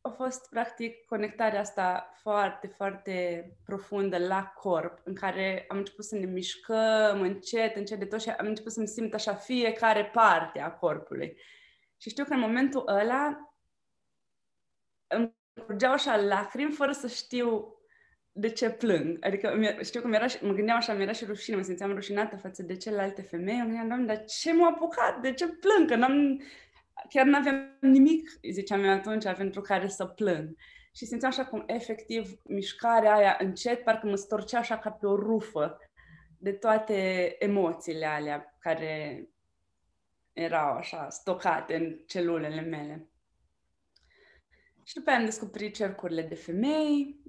a 0.05 0.09
fost 0.09 0.49
practic 0.49 1.05
conectarea 1.05 1.59
asta 1.59 2.11
foarte, 2.21 2.67
foarte 2.67 3.45
profundă 3.65 4.17
la 4.17 4.43
corp, 4.43 4.99
în 5.03 5.15
care 5.15 5.65
am 5.67 5.77
început 5.77 6.05
să 6.05 6.15
ne 6.15 6.25
mișcăm 6.25 7.21
încet, 7.21 7.75
încet 7.75 7.99
de 7.99 8.05
tot 8.05 8.21
și 8.21 8.29
am 8.29 8.45
început 8.45 8.71
să-mi 8.71 8.87
simt 8.87 9.13
așa 9.13 9.33
fiecare 9.33 10.05
parte 10.05 10.59
a 10.59 10.71
corpului. 10.71 11.37
Și 11.97 12.09
știu 12.09 12.23
că 12.23 12.33
în 12.33 12.39
momentul 12.39 12.83
ăla 12.87 13.53
îmi 15.07 15.35
curgeau 15.65 15.91
așa 15.91 16.15
lacrimi 16.15 16.71
fără 16.71 16.91
să 16.91 17.07
știu 17.07 17.75
de 18.31 18.49
ce 18.49 18.69
plâng. 18.69 19.17
Adică 19.25 19.77
știu 19.83 20.01
că 20.01 20.07
mi-era, 20.07 20.25
mă 20.41 20.53
gândeam 20.53 20.77
așa, 20.77 20.93
mi-era 20.93 21.11
și 21.11 21.25
rușine, 21.25 21.55
mă 21.55 21.61
simțeam 21.61 21.93
rușinată 21.93 22.35
față 22.35 22.63
de 22.63 22.75
celelalte 22.75 23.21
femei. 23.21 23.57
Mă 23.57 23.63
gândeam, 23.63 23.87
doamne, 23.87 24.05
dar 24.05 24.25
ce 24.25 24.53
m-a 24.53 24.67
apucat? 24.67 25.21
De 25.21 25.33
ce 25.33 25.47
plâng? 25.47 25.89
Că 25.89 25.95
n-am, 25.95 26.41
chiar 27.09 27.25
nu 27.25 27.37
aveam 27.37 27.77
nimic, 27.81 28.29
ziceam 28.51 28.83
eu 28.83 28.91
atunci, 28.91 29.33
pentru 29.33 29.61
care 29.61 29.87
să 29.87 30.05
plâng. 30.05 30.55
Și 30.95 31.05
simțeam 31.05 31.31
așa 31.31 31.45
cum 31.45 31.63
efectiv 31.67 32.41
mișcarea 32.43 33.15
aia 33.15 33.37
încet, 33.39 33.83
parcă 33.83 34.07
mă 34.07 34.15
storcea 34.15 34.59
așa 34.59 34.77
ca 34.77 34.91
pe 34.91 35.05
o 35.05 35.15
rufă 35.15 35.77
de 36.37 36.51
toate 36.51 37.35
emoțiile 37.39 38.05
alea 38.05 38.55
care 38.59 39.25
erau 40.33 40.75
așa 40.75 41.09
stocate 41.09 41.75
în 41.75 41.99
celulele 42.05 42.61
mele. 42.61 43.09
Și 44.83 44.93
după 44.93 45.09
aia 45.09 45.19
am 45.19 45.25
descoperit 45.25 45.75
cercurile 45.75 46.21
de 46.21 46.35
femei, 46.35 47.19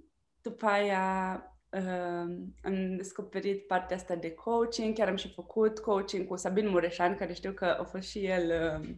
după 0.42 0.66
aia 0.66 1.42
uh, 1.70 2.36
am 2.62 2.96
descoperit 2.96 3.66
partea 3.66 3.96
asta 3.96 4.14
de 4.14 4.34
coaching, 4.34 4.94
chiar 4.94 5.08
am 5.08 5.16
și 5.16 5.32
făcut 5.32 5.78
coaching 5.78 6.28
cu 6.28 6.36
Sabin 6.36 6.68
Mureșan, 6.68 7.16
care 7.16 7.32
știu 7.32 7.52
că 7.52 7.64
a 7.64 7.84
fost 7.84 8.08
și 8.08 8.24
el 8.24 8.80
uh, 8.80 8.96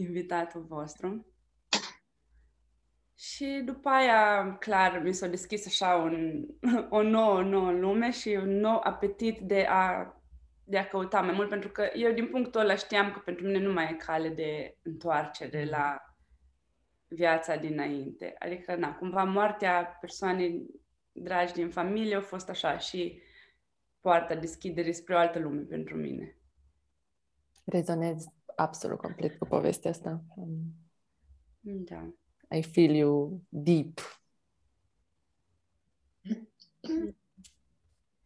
invitatul 0.00 0.64
vostru. 0.68 1.26
Și 3.14 3.62
după 3.64 3.88
aia, 3.88 4.56
clar, 4.60 5.00
mi 5.04 5.12
s-a 5.12 5.26
deschis 5.26 5.66
așa 5.66 5.94
un, 5.94 6.46
o 6.98 7.02
nouă, 7.02 7.42
nouă 7.42 7.70
lume 7.70 8.10
și 8.10 8.28
un 8.28 8.58
nou 8.58 8.80
apetit 8.82 9.38
de 9.38 9.66
a, 9.68 10.14
de 10.64 10.78
a 10.78 10.86
căuta 10.86 11.20
mai 11.20 11.34
mult, 11.34 11.48
pentru 11.48 11.68
că 11.68 11.90
eu 11.94 12.12
din 12.12 12.26
punctul 12.26 12.60
ăla 12.60 12.74
știam 12.74 13.12
că 13.12 13.18
pentru 13.18 13.46
mine 13.46 13.58
nu 13.58 13.72
mai 13.72 13.90
e 13.92 13.94
cale 13.94 14.28
de 14.28 14.76
întoarcere 14.82 15.64
la 15.64 16.14
viața 17.08 17.56
dinainte. 17.56 18.34
Adică, 18.38 18.74
na, 18.74 18.94
cumva 18.94 19.24
moartea 19.24 19.98
persoanei 20.00 20.66
dragi 21.12 21.52
din 21.52 21.70
familie 21.70 22.16
a 22.16 22.20
fost 22.20 22.48
așa 22.48 22.78
și 22.78 23.20
poarta 24.00 24.34
deschiderii 24.34 24.92
spre 24.92 25.14
o 25.14 25.18
altă 25.18 25.38
lume 25.38 25.60
pentru 25.60 25.96
mine. 25.96 26.36
Rezonez 27.64 28.26
absolut 28.60 28.98
complet 28.98 29.38
cu 29.38 29.44
povestea 29.44 29.90
asta. 29.90 30.24
Da. 31.60 32.12
I 32.56 32.62
feel 32.62 32.94
you 32.94 33.42
deep. 33.48 34.00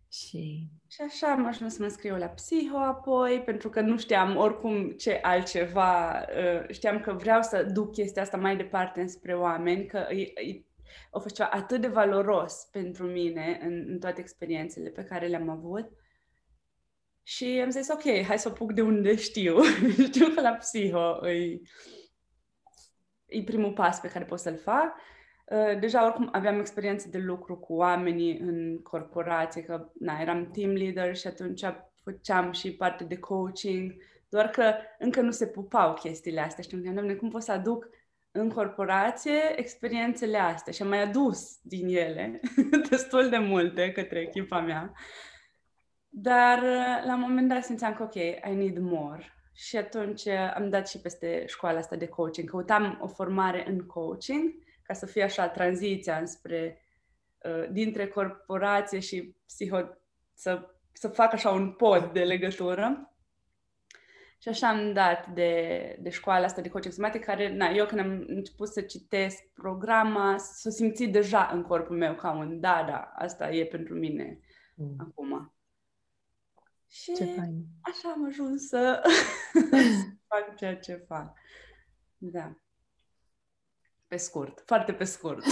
Și... 0.09 0.69
Și 0.87 1.01
așa 1.01 1.33
am 1.33 1.47
ajuns 1.47 1.75
să 1.75 1.83
mă 1.83 1.89
scriu 1.89 2.17
la 2.17 2.27
psiho 2.27 2.77
apoi, 2.77 3.43
pentru 3.45 3.69
că 3.69 3.81
nu 3.81 3.99
știam 3.99 4.37
oricum 4.37 4.91
ce 4.91 5.19
altceva. 5.23 6.21
Uh, 6.21 6.71
știam 6.71 7.01
că 7.01 7.13
vreau 7.13 7.43
să 7.43 7.63
duc 7.63 7.93
chestia 7.93 8.23
asta 8.23 8.37
mai 8.37 8.57
departe 8.57 9.07
spre 9.07 9.35
oameni, 9.37 9.87
că 9.87 10.07
e, 10.11 10.21
e, 10.21 10.65
a 11.11 11.19
fost 11.19 11.35
ceva 11.35 11.49
atât 11.49 11.81
de 11.81 11.89
valoros 11.89 12.69
pentru 12.71 13.07
mine 13.07 13.59
în, 13.63 13.85
în 13.89 13.99
toate 13.99 14.21
experiențele 14.21 14.89
pe 14.89 15.05
care 15.05 15.27
le-am 15.27 15.49
avut. 15.49 15.91
Și 17.27 17.61
am 17.65 17.71
zis, 17.71 17.89
ok, 17.89 18.25
hai 18.27 18.39
să 18.39 18.49
o 18.49 18.53
puc 18.53 18.73
de 18.73 18.83
unde 18.83 19.17
știu. 19.17 19.63
știu 20.09 20.29
că 20.35 20.41
la 20.41 20.53
psiho 20.53 21.29
e, 21.29 21.61
e 23.27 23.43
primul 23.43 23.73
pas 23.73 24.01
pe 24.01 24.09
care 24.09 24.25
pot 24.25 24.39
să-l 24.39 24.57
fac. 24.57 24.95
Uh, 25.47 25.79
deja 25.81 26.05
oricum 26.05 26.29
aveam 26.33 26.59
experiențe 26.59 27.09
de 27.09 27.19
lucru 27.19 27.57
cu 27.57 27.75
oamenii 27.75 28.39
în 28.39 28.83
corporație, 28.83 29.63
că 29.63 29.91
na, 29.99 30.21
eram 30.21 30.51
team 30.51 30.71
leader 30.71 31.17
și 31.17 31.27
atunci 31.27 31.65
făceam 32.03 32.53
și 32.53 32.77
parte 32.77 33.05
de 33.05 33.19
coaching, 33.19 33.95
doar 34.29 34.49
că 34.49 34.75
încă 34.99 35.21
nu 35.21 35.31
se 35.31 35.47
pupau 35.47 35.95
chestiile 35.95 36.41
astea. 36.41 36.63
Și 36.63 36.75
mă 36.75 36.93
doamne, 36.93 37.15
cum 37.15 37.31
pot 37.31 37.43
să 37.43 37.53
aduc 37.53 37.89
în 38.31 38.49
corporație 38.49 39.41
experiențele 39.57 40.39
astea? 40.39 40.73
Și 40.73 40.83
am 40.83 40.89
mai 40.89 41.03
adus 41.03 41.59
din 41.63 41.87
ele 41.87 42.41
destul 42.91 43.29
de 43.29 43.39
multe 43.39 43.93
către 43.93 44.21
echipa 44.21 44.61
mea. 44.61 44.93
Dar 46.17 46.59
uh, 46.59 47.05
la 47.07 47.15
un 47.15 47.21
moment 47.21 47.49
dat 47.49 47.65
simțeam 47.65 47.95
că, 47.95 48.03
ok, 48.03 48.15
I 48.15 48.55
need 48.55 48.79
more. 48.79 49.33
Și 49.53 49.77
atunci 49.77 50.25
uh, 50.25 50.53
am 50.55 50.71
dat 50.71 50.89
și 50.89 51.01
peste 51.01 51.45
școala 51.47 51.79
asta 51.79 51.97
de 51.97 52.07
coaching. 52.07 52.51
Căutam 52.51 52.99
o 53.03 53.07
formare 53.07 53.69
în 53.69 53.87
coaching 53.87 54.55
ca 54.83 54.95
să 54.95 55.07
fie 55.07 55.23
așa 55.23 55.49
tranziția 55.49 56.17
înspre 56.17 56.83
uh, 57.39 57.69
dintre 57.71 58.07
corporație 58.07 59.01
și 59.01 59.35
psiho, 59.47 59.81
să, 60.35 60.71
să 60.93 61.09
fac 61.09 61.33
așa 61.33 61.51
un 61.51 61.71
pod 61.71 62.13
de 62.13 62.25
legătură. 62.25 63.15
Și 64.39 64.49
așa 64.49 64.69
am 64.69 64.93
dat 64.93 65.29
de, 65.29 65.97
de 66.01 66.11
școala 66.11 66.45
asta 66.45 66.61
de 66.61 66.69
coaching 66.69 66.95
somatic, 66.95 67.25
care, 67.25 67.55
na, 67.57 67.69
eu 67.69 67.87
când 67.87 68.01
am 68.01 68.25
început 68.27 68.69
să 68.69 68.81
citesc 68.81 69.43
programa, 69.55 70.37
s-a 70.39 70.71
simțit 70.71 71.13
deja 71.13 71.51
în 71.53 71.63
corpul 71.63 71.97
meu 71.97 72.15
ca 72.15 72.33
un 72.33 72.61
da, 72.61 72.85
da, 72.89 73.13
asta 73.15 73.51
e 73.51 73.65
pentru 73.65 73.95
mine 73.95 74.39
mm. 74.75 74.95
acum. 74.99 75.55
Și 76.95 77.13
ce 77.15 77.25
fain. 77.25 77.67
așa 77.81 78.11
am 78.11 78.25
ajuns 78.25 78.67
să 78.69 79.03
fac 80.29 80.57
ceea 80.57 80.79
ce 80.79 81.05
fac. 81.09 81.39
Da. 82.17 82.59
Pe 84.07 84.17
scurt, 84.17 84.63
foarte 84.67 84.95
pe 84.95 85.05
scurt. 85.05 85.45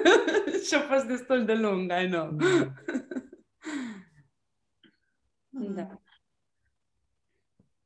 și 0.66 0.74
a 0.74 0.80
fost 0.80 1.06
destul 1.06 1.44
de 1.44 1.54
lung, 1.54 1.92
I 1.92 2.08
know. 2.08 2.30
da. 5.50 5.88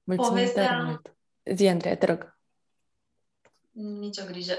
Mulțumim 0.04 0.28
Povestea... 0.28 0.66
tare 0.66 0.82
mult. 0.82 1.16
Zi, 1.54 1.66
Andreea, 1.66 1.96
te 1.96 2.06
rog. 2.06 2.38
Nicio 3.70 4.24
grijă. 4.24 4.52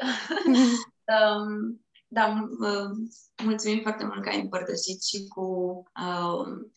um, 1.05 1.86
da, 2.08 2.50
uh, 2.60 3.10
mulțumim 3.43 3.81
foarte 3.81 4.05
mult 4.05 4.22
că 4.24 4.29
ai 4.29 4.41
împărtășit 4.41 5.03
și 5.03 5.27
cu 5.27 5.43
uh, 6.01 6.69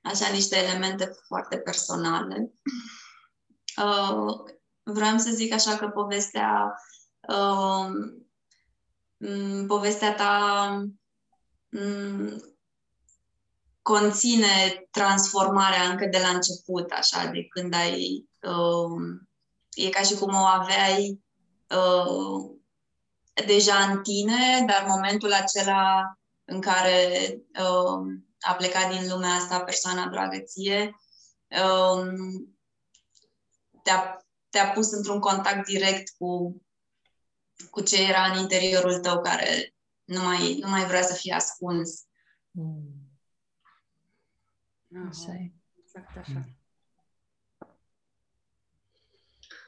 așa 0.00 0.28
niște 0.32 0.56
elemente 0.56 1.10
foarte 1.26 1.58
personale. 1.58 2.52
Uh, 3.76 4.34
vreau 4.82 5.18
să 5.18 5.30
zic 5.30 5.52
așa 5.52 5.76
că 5.76 5.88
povestea 5.88 6.74
uh, 7.28 7.90
povestea 9.66 10.14
ta 10.14 10.84
conține 13.82 14.86
transformarea 14.90 15.88
încă 15.88 16.06
de 16.06 16.18
la 16.18 16.28
început, 16.28 16.90
așa, 16.90 17.26
de 17.26 17.44
când 17.44 17.74
ai... 17.74 18.28
Uh, 18.42 19.18
e 19.70 19.88
ca 19.88 20.02
și 20.02 20.14
cum 20.14 20.34
o 20.34 20.44
aveai 20.44 21.20
uh, 21.68 22.50
deja 23.46 23.74
în 23.74 24.02
tine, 24.02 24.64
dar 24.66 24.84
momentul 24.88 25.32
acela 25.32 26.14
în 26.44 26.60
care 26.60 27.34
uh, 27.60 28.22
a 28.40 28.54
plecat 28.54 28.90
din 28.90 29.10
lumea 29.10 29.30
asta 29.30 29.64
persoana 29.64 30.08
dragă 30.08 30.38
ție, 30.38 30.96
uh, 31.48 32.06
te-a, 33.82 34.26
te-a 34.48 34.70
pus 34.70 34.92
într-un 34.92 35.20
contact 35.20 35.66
direct 35.66 36.14
cu, 36.18 36.62
cu 37.70 37.80
ce 37.80 38.02
era 38.08 38.24
în 38.24 38.38
interiorul 38.38 38.98
tău 38.98 39.20
care 39.20 39.74
nu 40.04 40.22
mai, 40.22 40.58
nu 40.60 40.68
mai 40.68 40.84
vrea 40.84 41.02
să 41.02 41.14
fie 41.14 41.34
ascuns. 41.34 42.04
Mm. 42.50 43.00
Așa 45.08 45.32
e. 45.32 45.52
Exact 45.82 46.16
așa. 46.16 46.48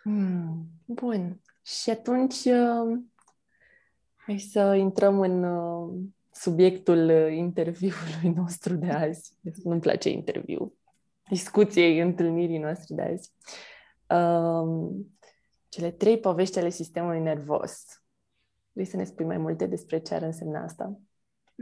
Mm. 0.04 0.66
Bun. 0.84 1.40
Și 1.62 1.90
atunci 1.90 2.44
uh, 2.44 2.98
hai 4.16 4.38
să 4.38 4.74
intrăm 4.74 5.20
în 5.20 5.42
uh, 5.42 6.04
subiectul 6.42 7.08
uh, 7.08 7.32
interviului 7.36 8.32
nostru 8.40 8.74
de 8.74 8.90
azi. 8.90 9.38
Nu-mi 9.62 9.80
place 9.80 10.08
interviu. 10.08 10.78
Discuției, 11.28 11.98
întâlnirii 12.00 12.58
noastre 12.58 12.94
de 12.94 13.02
azi. 13.02 13.32
Um, 14.18 15.06
cele 15.68 15.90
trei 15.90 16.18
povești 16.18 16.58
ale 16.58 16.68
sistemului 16.68 17.20
nervos. 17.20 18.02
Vrei 18.72 18.86
să 18.86 18.96
ne 18.96 19.04
spui 19.04 19.24
mai 19.24 19.38
multe 19.38 19.66
despre 19.66 19.98
ce 19.98 20.14
ar 20.14 20.22
însemna 20.22 20.62
asta? 20.62 21.00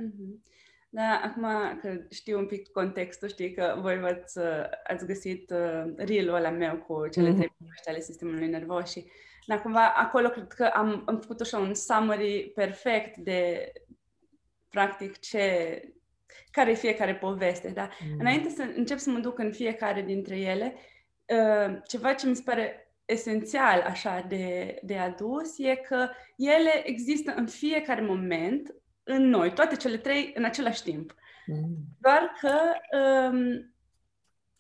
Mm-hmm. 0.01 0.49
Da, 0.89 1.21
acum 1.25 1.47
că 1.81 2.05
știu 2.11 2.39
un 2.39 2.47
pic 2.47 2.69
contextul, 2.69 3.29
știi 3.29 3.53
că 3.55 3.79
voi 3.81 3.99
v-ați, 3.99 4.39
ați 4.87 5.07
găsit 5.07 5.51
uh, 5.51 5.93
reel-ul 5.97 6.35
ăla 6.35 6.51
meu 6.51 6.77
cu 6.77 7.09
cele 7.09 7.33
mm-hmm. 7.33 7.37
trei 7.37 7.55
povești 7.59 7.89
ale 7.89 8.01
sistemului 8.01 8.49
nervos 8.49 8.91
și 8.91 9.07
da, 9.47 9.61
cumva 9.61 9.93
acolo 9.93 10.29
cred 10.29 10.47
că 10.47 10.65
am, 10.65 11.03
am 11.07 11.21
făcut 11.21 11.41
așa 11.41 11.59
un 11.59 11.75
summary 11.75 12.53
perfect 12.55 13.17
de 13.17 13.73
practic 14.71 15.19
ce, 15.19 15.83
care 16.51 16.71
e 16.71 16.75
fiecare 16.75 17.15
poveste, 17.15 17.69
da? 17.69 17.89
Mm. 18.11 18.17
Înainte 18.19 18.49
să 18.49 18.73
încep 18.77 18.99
să 18.99 19.11
mă 19.11 19.19
duc 19.19 19.39
în 19.39 19.53
fiecare 19.53 20.03
dintre 20.03 20.37
ele, 20.37 20.75
uh, 21.27 21.79
ceva 21.87 22.13
ce 22.13 22.29
mi 22.29 22.37
se 22.37 22.43
pare 22.45 22.91
esențial 23.05 23.81
așa 23.81 24.25
de, 24.29 24.79
de 24.83 24.97
adus 24.97 25.59
e 25.59 25.75
că 25.75 26.09
ele 26.37 26.83
există 26.85 27.35
în 27.37 27.47
fiecare 27.47 28.01
moment 28.01 28.75
în 29.03 29.29
noi, 29.29 29.53
toate 29.53 29.77
cele 29.77 29.97
trei 29.97 30.33
în 30.35 30.45
același 30.45 30.83
timp. 30.83 31.15
Mm. 31.47 31.77
Doar 32.01 32.33
că 32.41 32.57
um, 32.99 33.75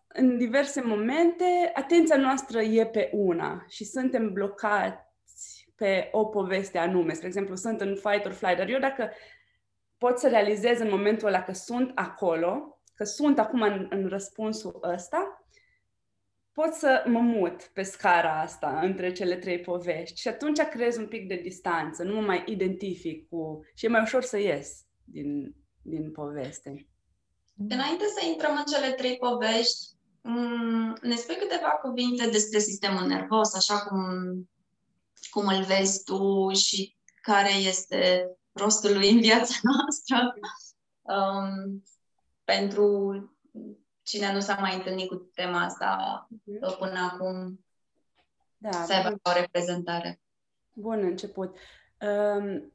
în 0.08 0.38
diverse 0.38 0.80
momente 0.80 1.70
atenția 1.74 2.16
noastră 2.16 2.60
e 2.60 2.86
pe 2.86 3.10
una 3.12 3.64
și 3.68 3.84
suntem 3.84 4.32
blocați 4.32 5.68
pe 5.76 6.08
o 6.12 6.24
poveste 6.24 6.78
anume. 6.78 7.12
Spre 7.12 7.26
exemplu, 7.26 7.54
sunt 7.54 7.80
în 7.80 7.94
fight 7.94 8.24
or 8.24 8.32
flight, 8.32 8.56
dar 8.56 8.68
eu 8.68 8.78
dacă 8.78 9.10
pot 10.00 10.18
să 10.18 10.28
realizez 10.28 10.78
în 10.78 10.88
momentul 10.88 11.26
ăla 11.26 11.42
că 11.42 11.52
sunt 11.52 11.92
acolo, 11.94 12.80
că 12.94 13.04
sunt 13.04 13.38
acum 13.38 13.62
în, 13.62 13.86
în 13.90 14.08
răspunsul 14.08 14.80
ăsta, 14.82 15.44
pot 16.52 16.72
să 16.72 17.04
mă 17.06 17.18
mut 17.18 17.62
pe 17.62 17.82
scara 17.82 18.40
asta 18.40 18.80
între 18.82 19.12
cele 19.12 19.36
trei 19.36 19.60
povești 19.60 20.20
și 20.20 20.28
atunci 20.28 20.60
creez 20.60 20.96
un 20.96 21.06
pic 21.06 21.28
de 21.28 21.34
distanță, 21.34 22.02
nu 22.02 22.14
mă 22.14 22.20
mai 22.20 22.44
identific 22.46 23.28
cu... 23.28 23.60
și 23.74 23.84
e 23.84 23.88
mai 23.88 24.02
ușor 24.02 24.22
să 24.22 24.38
ies 24.38 24.84
din, 25.04 25.54
din 25.82 26.12
poveste. 26.12 26.88
Înainte 27.68 28.04
să 28.04 28.26
intrăm 28.26 28.56
în 28.56 28.64
cele 28.72 28.92
trei 28.92 29.16
povești, 29.16 29.78
mm, 30.22 30.96
ne 31.02 31.14
spui 31.14 31.36
câteva 31.36 31.68
cuvinte 31.68 32.28
despre 32.30 32.58
sistemul 32.58 33.06
nervos, 33.06 33.54
așa 33.54 33.78
cum, 33.78 34.02
cum 35.30 35.46
îl 35.46 35.62
vezi 35.62 36.02
tu 36.04 36.48
și 36.52 36.96
care 37.22 37.52
este 37.68 38.30
rostul 38.52 38.92
lui 38.92 39.10
în 39.10 39.20
viața 39.20 39.54
noastră 39.70 40.34
um, 41.02 41.82
pentru 42.44 43.14
cine 44.02 44.32
nu 44.32 44.40
s-a 44.40 44.54
mai 44.54 44.74
întâlnit 44.74 45.08
cu 45.08 45.14
tema 45.14 45.60
asta 45.60 46.28
mm-hmm. 46.34 46.78
până 46.78 47.10
acum 47.12 47.60
da, 48.56 48.70
să 48.70 48.92
aibă 48.92 49.20
o 49.22 49.32
reprezentare. 49.40 50.20
Bun 50.72 51.02
început. 51.02 51.56
Um, 52.00 52.72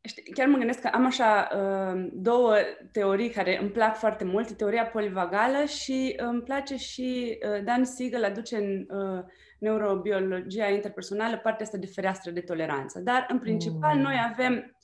știi, 0.00 0.22
chiar 0.22 0.46
mă 0.46 0.56
gândesc 0.56 0.80
că 0.80 0.90
am 0.92 1.06
așa 1.06 1.48
uh, 1.54 2.08
două 2.12 2.54
teorii 2.92 3.30
care 3.30 3.60
îmi 3.60 3.70
plac 3.70 3.96
foarte 3.96 4.24
mult, 4.24 4.52
teoria 4.52 4.86
polivagală 4.86 5.64
și 5.64 6.14
îmi 6.16 6.42
place 6.42 6.76
și 6.76 7.38
uh, 7.46 7.64
Dan 7.64 7.84
Siegel 7.84 8.24
aduce 8.24 8.56
în 8.56 8.86
uh, 8.98 9.24
neurobiologia 9.58 10.68
interpersonală 10.68 11.38
partea 11.38 11.64
asta 11.64 11.78
de 11.78 11.86
fereastră 11.86 12.30
de 12.30 12.40
toleranță. 12.40 12.98
Dar, 12.98 13.26
în 13.28 13.38
principal, 13.38 13.96
mm. 13.96 14.02
noi 14.02 14.28
avem 14.32 14.54
uh, 14.54 14.79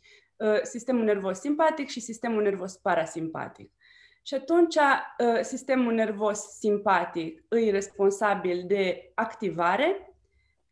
sistemul 0.62 1.04
nervos 1.04 1.38
simpatic 1.38 1.88
și 1.88 2.00
sistemul 2.00 2.42
nervos 2.42 2.76
parasimpatic. 2.76 3.70
Și 4.22 4.34
atunci 4.34 4.74
uh, 4.74 5.40
sistemul 5.40 5.92
nervos 5.92 6.40
simpatic 6.40 7.44
îi 7.48 7.70
responsabil 7.70 8.64
de 8.66 9.12
activare, 9.14 10.14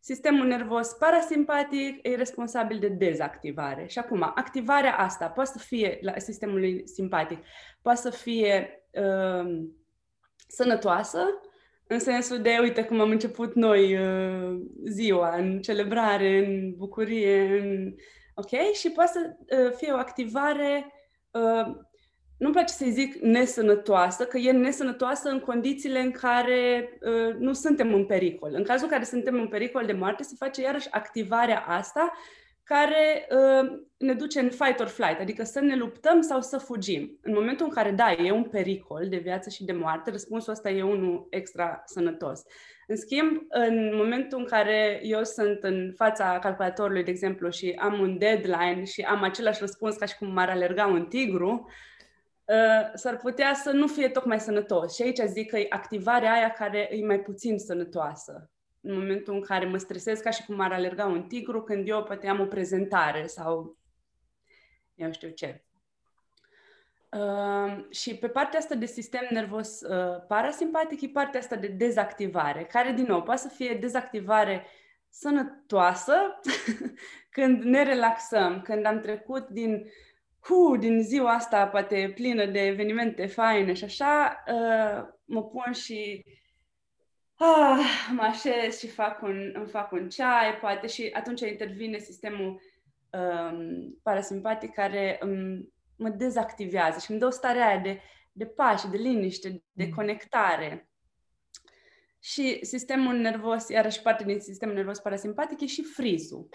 sistemul 0.00 0.46
nervos 0.46 0.92
parasimpatic 0.92 1.98
e 2.02 2.14
responsabil 2.14 2.78
de 2.78 2.88
dezactivare. 2.88 3.86
Și 3.86 3.98
acum, 3.98 4.22
activarea 4.22 4.96
asta 4.96 5.28
poate 5.28 5.50
să 5.50 5.58
fie 5.58 5.98
la 6.00 6.18
sistemul 6.18 6.82
simpatic, 6.84 7.38
poate 7.82 8.00
să 8.00 8.10
fie 8.10 8.84
uh, 8.92 9.64
sănătoasă, 10.48 11.18
în 11.86 11.98
sensul 11.98 12.38
de, 12.38 12.58
uite 12.60 12.84
cum 12.84 13.00
am 13.00 13.10
început 13.10 13.54
noi 13.54 13.96
uh, 13.98 14.60
ziua, 14.84 15.36
în 15.36 15.60
celebrare, 15.60 16.46
în 16.46 16.74
bucurie, 16.76 17.60
în... 17.60 17.94
ok? 18.34 18.72
Și 18.72 18.90
poate 18.90 19.10
să 19.12 19.36
uh, 19.58 19.72
fie 19.76 19.92
o 19.92 19.96
activare 19.96 20.92
uh, 21.30 21.76
nu-mi 22.38 22.52
place 22.52 22.72
să-i 22.72 22.90
zic 22.90 23.14
nesănătoasă, 23.14 24.24
că 24.24 24.38
e 24.38 24.52
nesănătoasă 24.52 25.28
în 25.28 25.40
condițiile 25.40 26.00
în 26.00 26.10
care 26.10 26.88
uh, 27.00 27.34
nu 27.38 27.52
suntem 27.52 27.94
în 27.94 28.06
pericol. 28.06 28.50
În 28.54 28.64
cazul 28.64 28.84
în 28.84 28.90
care 28.90 29.04
suntem 29.04 29.34
în 29.34 29.48
pericol 29.48 29.86
de 29.86 29.92
moarte, 29.92 30.22
se 30.22 30.34
face 30.38 30.62
iarăși 30.62 30.88
activarea 30.90 31.64
asta 31.66 32.12
care 32.62 33.28
uh, 33.30 33.80
ne 33.96 34.14
duce 34.14 34.40
în 34.40 34.50
fight 34.50 34.80
or 34.80 34.86
flight, 34.86 35.20
adică 35.20 35.44
să 35.44 35.60
ne 35.60 35.76
luptăm 35.76 36.20
sau 36.20 36.40
să 36.40 36.58
fugim. 36.58 37.18
În 37.22 37.32
momentul 37.32 37.66
în 37.66 37.72
care, 37.72 37.90
da, 37.90 38.12
e 38.12 38.30
un 38.30 38.44
pericol 38.44 39.06
de 39.08 39.16
viață 39.16 39.50
și 39.50 39.64
de 39.64 39.72
moarte, 39.72 40.10
răspunsul 40.10 40.52
ăsta 40.52 40.70
e 40.70 40.82
unul 40.82 41.26
extra 41.30 41.82
sănătos. 41.84 42.42
În 42.86 42.96
schimb, 42.96 43.42
în 43.48 43.96
momentul 43.96 44.38
în 44.38 44.44
care 44.44 45.00
eu 45.02 45.24
sunt 45.24 45.62
în 45.62 45.92
fața 45.96 46.38
calculatorului, 46.38 47.04
de 47.04 47.10
exemplu, 47.10 47.50
și 47.50 47.74
am 47.78 48.00
un 48.00 48.18
deadline 48.18 48.84
și 48.84 49.00
am 49.00 49.22
același 49.22 49.60
răspuns 49.60 49.96
ca 49.96 50.06
și 50.06 50.16
cum 50.16 50.32
m-ar 50.32 50.48
alerga 50.48 50.86
un 50.86 51.06
tigru, 51.06 51.68
uh, 52.44 52.90
s-ar 52.94 53.16
putea 53.16 53.54
să 53.54 53.70
nu 53.70 53.86
fie 53.86 54.08
tocmai 54.08 54.40
sănătos. 54.40 54.94
Și 54.94 55.02
aici 55.02 55.20
zic 55.26 55.50
că 55.50 55.58
e 55.58 55.66
activarea 55.68 56.32
aia 56.32 56.50
care 56.50 56.88
e 56.96 57.06
mai 57.06 57.20
puțin 57.20 57.58
sănătoasă. 57.58 58.50
În 58.80 58.98
momentul 58.98 59.34
în 59.34 59.40
care 59.40 59.66
mă 59.66 59.76
stresez 59.76 60.20
ca 60.20 60.30
și 60.30 60.44
cum 60.44 60.60
ar 60.60 60.72
alerga 60.72 61.06
un 61.06 61.22
tigru 61.22 61.62
când 61.62 61.88
eu 61.88 62.02
poate 62.02 62.28
am 62.28 62.40
o 62.40 62.46
prezentare 62.46 63.26
sau 63.26 63.78
eu 64.94 65.12
știu 65.12 65.28
ce. 65.28 65.64
Uh, 67.14 67.84
și 67.90 68.16
pe 68.16 68.28
partea 68.28 68.58
asta 68.58 68.74
de 68.74 68.86
sistem 68.86 69.26
nervos 69.30 69.80
uh, 69.80 70.24
parasimpatic 70.28 71.00
e 71.00 71.08
partea 71.08 71.40
asta 71.40 71.56
de 71.56 71.66
dezactivare, 71.66 72.64
care, 72.64 72.92
din 72.92 73.04
nou, 73.04 73.22
poate 73.22 73.40
să 73.40 73.48
fie 73.48 73.74
dezactivare 73.80 74.66
sănătoasă 75.08 76.14
când 77.36 77.62
ne 77.62 77.82
relaxăm, 77.82 78.60
când 78.60 78.86
am 78.86 79.00
trecut 79.00 79.48
din 79.48 79.86
hu, 80.40 80.76
din 80.76 81.02
ziua 81.02 81.32
asta 81.32 81.68
poate 81.68 82.12
plină 82.14 82.46
de 82.46 82.66
evenimente 82.66 83.26
faine 83.26 83.72
și 83.72 83.84
așa, 83.84 84.42
uh, 84.46 85.04
mă 85.24 85.44
pun 85.44 85.72
și 85.72 86.24
ah, 87.34 88.10
mă 88.12 88.22
așez 88.22 88.78
și 88.78 88.88
fac 88.88 89.22
un, 89.22 89.52
îmi 89.54 89.68
fac 89.68 89.92
un 89.92 90.08
ceai, 90.08 90.56
poate 90.60 90.86
și 90.86 91.10
atunci 91.12 91.40
intervine 91.40 91.98
sistemul 91.98 92.60
um, 93.10 93.98
parasimpatic 94.02 94.72
care 94.72 95.18
um, 95.22 95.73
mă 95.96 96.08
dezactivează 96.08 96.98
și 96.98 97.10
îmi 97.10 97.20
dă 97.20 97.26
o 97.26 97.30
stare 97.30 97.60
aia 97.62 97.78
de, 97.78 98.00
de 98.32 98.46
pace, 98.46 98.88
de 98.88 98.96
liniște, 98.96 99.62
de 99.72 99.84
mm. 99.84 99.90
conectare. 99.90 100.88
Și 102.18 102.64
sistemul 102.64 103.14
nervos, 103.14 103.68
iarăși 103.68 104.02
parte 104.02 104.24
din 104.24 104.40
sistemul 104.40 104.74
nervos 104.74 104.98
parasimpatic, 104.98 105.60
e 105.60 105.66
și 105.66 105.82
frizul, 105.82 106.48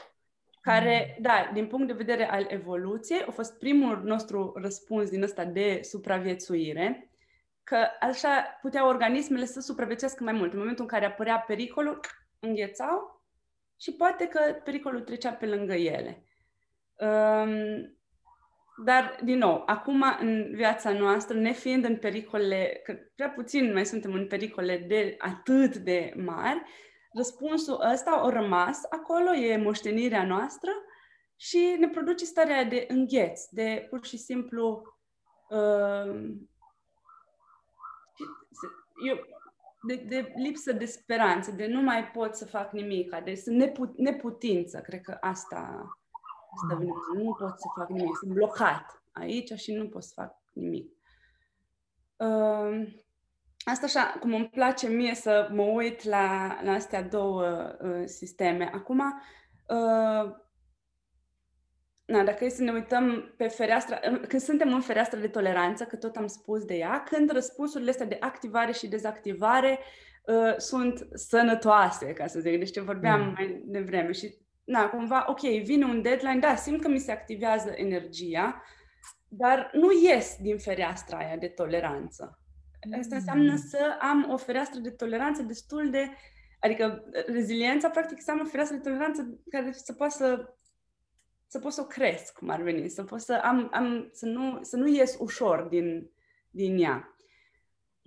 care, 0.61 1.13
mm. 1.15 1.21
da, 1.21 1.51
din 1.53 1.67
punct 1.67 1.87
de 1.87 1.93
vedere 1.93 2.29
al 2.29 2.45
evoluției, 2.49 3.23
a 3.27 3.31
fost 3.31 3.57
primul 3.57 4.01
nostru 4.03 4.53
răspuns 4.55 5.09
din 5.09 5.23
ăsta 5.23 5.45
de 5.45 5.79
supraviețuire, 5.83 7.11
că 7.63 7.87
așa 7.99 8.59
puteau 8.61 8.87
organismele 8.87 9.45
să 9.45 9.59
supraviețuiască 9.59 10.23
mai 10.23 10.33
mult. 10.33 10.53
În 10.53 10.59
momentul 10.59 10.83
în 10.83 10.89
care 10.89 11.05
apărea 11.05 11.39
pericolul, 11.39 11.99
înghețau 12.39 13.23
și 13.81 13.91
poate 13.91 14.27
că 14.27 14.39
pericolul 14.63 15.01
trecea 15.01 15.31
pe 15.31 15.45
lângă 15.45 15.73
ele. 15.73 16.23
Um, 16.95 17.98
dar, 18.83 19.19
din 19.23 19.37
nou, 19.37 19.63
acum 19.65 20.03
în 20.19 20.55
viața 20.55 20.91
noastră, 20.91 21.37
ne 21.37 21.51
fiind 21.51 21.85
în 21.85 21.97
pericole, 21.97 22.81
că 22.83 22.95
prea 23.15 23.29
puțin 23.29 23.73
mai 23.73 23.85
suntem 23.85 24.13
în 24.13 24.27
pericole 24.27 24.77
de 24.77 25.15
atât 25.17 25.77
de 25.77 26.13
mari, 26.15 26.61
răspunsul 27.13 27.79
ăsta 27.91 28.11
a 28.11 28.29
rămas 28.29 28.81
acolo, 28.89 29.33
e 29.33 29.57
moștenirea 29.57 30.25
noastră 30.25 30.71
și 31.35 31.75
ne 31.79 31.89
produce 31.89 32.25
starea 32.25 32.63
de 32.63 32.85
îngheț, 32.87 33.45
de 33.49 33.87
pur 33.89 34.05
și 34.05 34.17
simplu 34.17 34.81
uh, 35.49 36.37
eu, 39.05 39.17
de, 39.87 39.95
de 39.95 40.33
lipsă 40.35 40.71
de 40.71 40.85
speranță, 40.85 41.51
de 41.51 41.67
nu 41.67 41.81
mai 41.81 42.07
pot 42.07 42.35
să 42.35 42.45
fac 42.45 42.71
nimic, 42.71 43.15
de 43.23 43.43
neput, 43.45 43.97
neputință, 43.97 44.79
cred 44.79 45.01
că 45.01 45.17
asta 45.19 45.89
Asta 46.63 46.75
vine, 46.75 46.91
nu 47.15 47.35
pot 47.39 47.59
să 47.59 47.67
fac 47.75 47.89
nimic, 47.89 48.15
sunt 48.15 48.31
blocat 48.31 49.03
aici 49.11 49.51
și 49.53 49.73
nu 49.73 49.87
pot 49.87 50.03
să 50.03 50.11
fac 50.15 50.35
nimic. 50.53 50.91
Uh, 52.15 52.87
asta 53.65 53.85
așa, 53.85 54.17
cum 54.19 54.33
îmi 54.33 54.49
place 54.49 54.87
mie 54.87 55.15
să 55.15 55.49
mă 55.51 55.61
uit 55.61 56.03
la, 56.03 56.59
la 56.63 56.71
astea 56.71 57.03
două 57.03 57.75
uh, 57.81 58.01
sisteme. 58.05 58.69
Acum, 58.73 58.99
uh, 59.67 60.31
na, 62.05 62.23
dacă 62.23 62.45
e 62.45 62.49
să 62.49 62.63
ne 62.63 62.71
uităm 62.71 63.33
pe 63.37 63.47
fereastra, 63.47 63.99
când 64.27 64.41
suntem 64.41 64.73
în 64.73 64.81
fereastra 64.81 65.19
de 65.19 65.27
toleranță, 65.27 65.83
că 65.83 65.95
tot 65.95 66.15
am 66.15 66.27
spus 66.27 66.65
de 66.65 66.75
ea, 66.75 67.03
când 67.03 67.31
răspunsurile 67.31 67.89
astea 67.89 68.05
de 68.05 68.17
activare 68.19 68.71
și 68.71 68.87
dezactivare 68.87 69.79
uh, 70.25 70.53
sunt 70.57 71.07
sănătoase, 71.13 72.13
ca 72.13 72.27
să 72.27 72.39
zic, 72.39 72.57
deci 72.57 72.71
ce 72.71 72.81
vorbeam 72.81 73.21
mm. 73.21 73.33
mai 73.33 73.61
devreme 73.65 74.11
și 74.11 74.37
na, 74.69 74.89
cumva, 74.89 75.25
ok, 75.27 75.39
vine 75.39 75.85
un 75.85 76.01
deadline, 76.01 76.39
da, 76.39 76.55
simt 76.55 76.81
că 76.81 76.87
mi 76.87 76.99
se 76.99 77.11
activează 77.11 77.69
energia, 77.69 78.63
dar 79.27 79.69
nu 79.73 79.89
ies 79.91 80.37
din 80.41 80.57
fereastra 80.57 81.17
aia 81.17 81.37
de 81.37 81.47
toleranță. 81.47 82.39
Asta 82.99 83.15
înseamnă 83.15 83.51
mm. 83.51 83.57
să 83.57 83.97
am 83.99 84.31
o 84.31 84.37
fereastră 84.37 84.79
de 84.79 84.89
toleranță 84.89 85.41
destul 85.41 85.89
de... 85.89 86.09
Adică 86.59 87.03
reziliența, 87.27 87.89
practic, 87.89 88.17
înseamnă 88.17 88.43
o 88.45 88.49
fereastră 88.49 88.77
de 88.77 88.89
toleranță 88.89 89.39
care 89.49 89.71
să 89.71 89.93
poată 89.93 90.13
să 90.13 90.53
să 91.51 91.59
pot 91.59 91.71
să 91.71 91.81
o 91.81 91.85
cresc, 91.85 92.33
cum 92.33 92.49
ar 92.49 92.61
veni, 92.61 92.89
să 92.89 93.03
pot 93.03 93.21
să 93.21 93.33
am, 93.43 93.69
am 93.71 94.09
să, 94.11 94.25
nu, 94.25 94.59
să 94.61 94.77
nu 94.77 94.87
ies 94.87 95.17
ușor 95.19 95.61
din, 95.61 96.09
din 96.49 96.77
ea. 96.77 97.15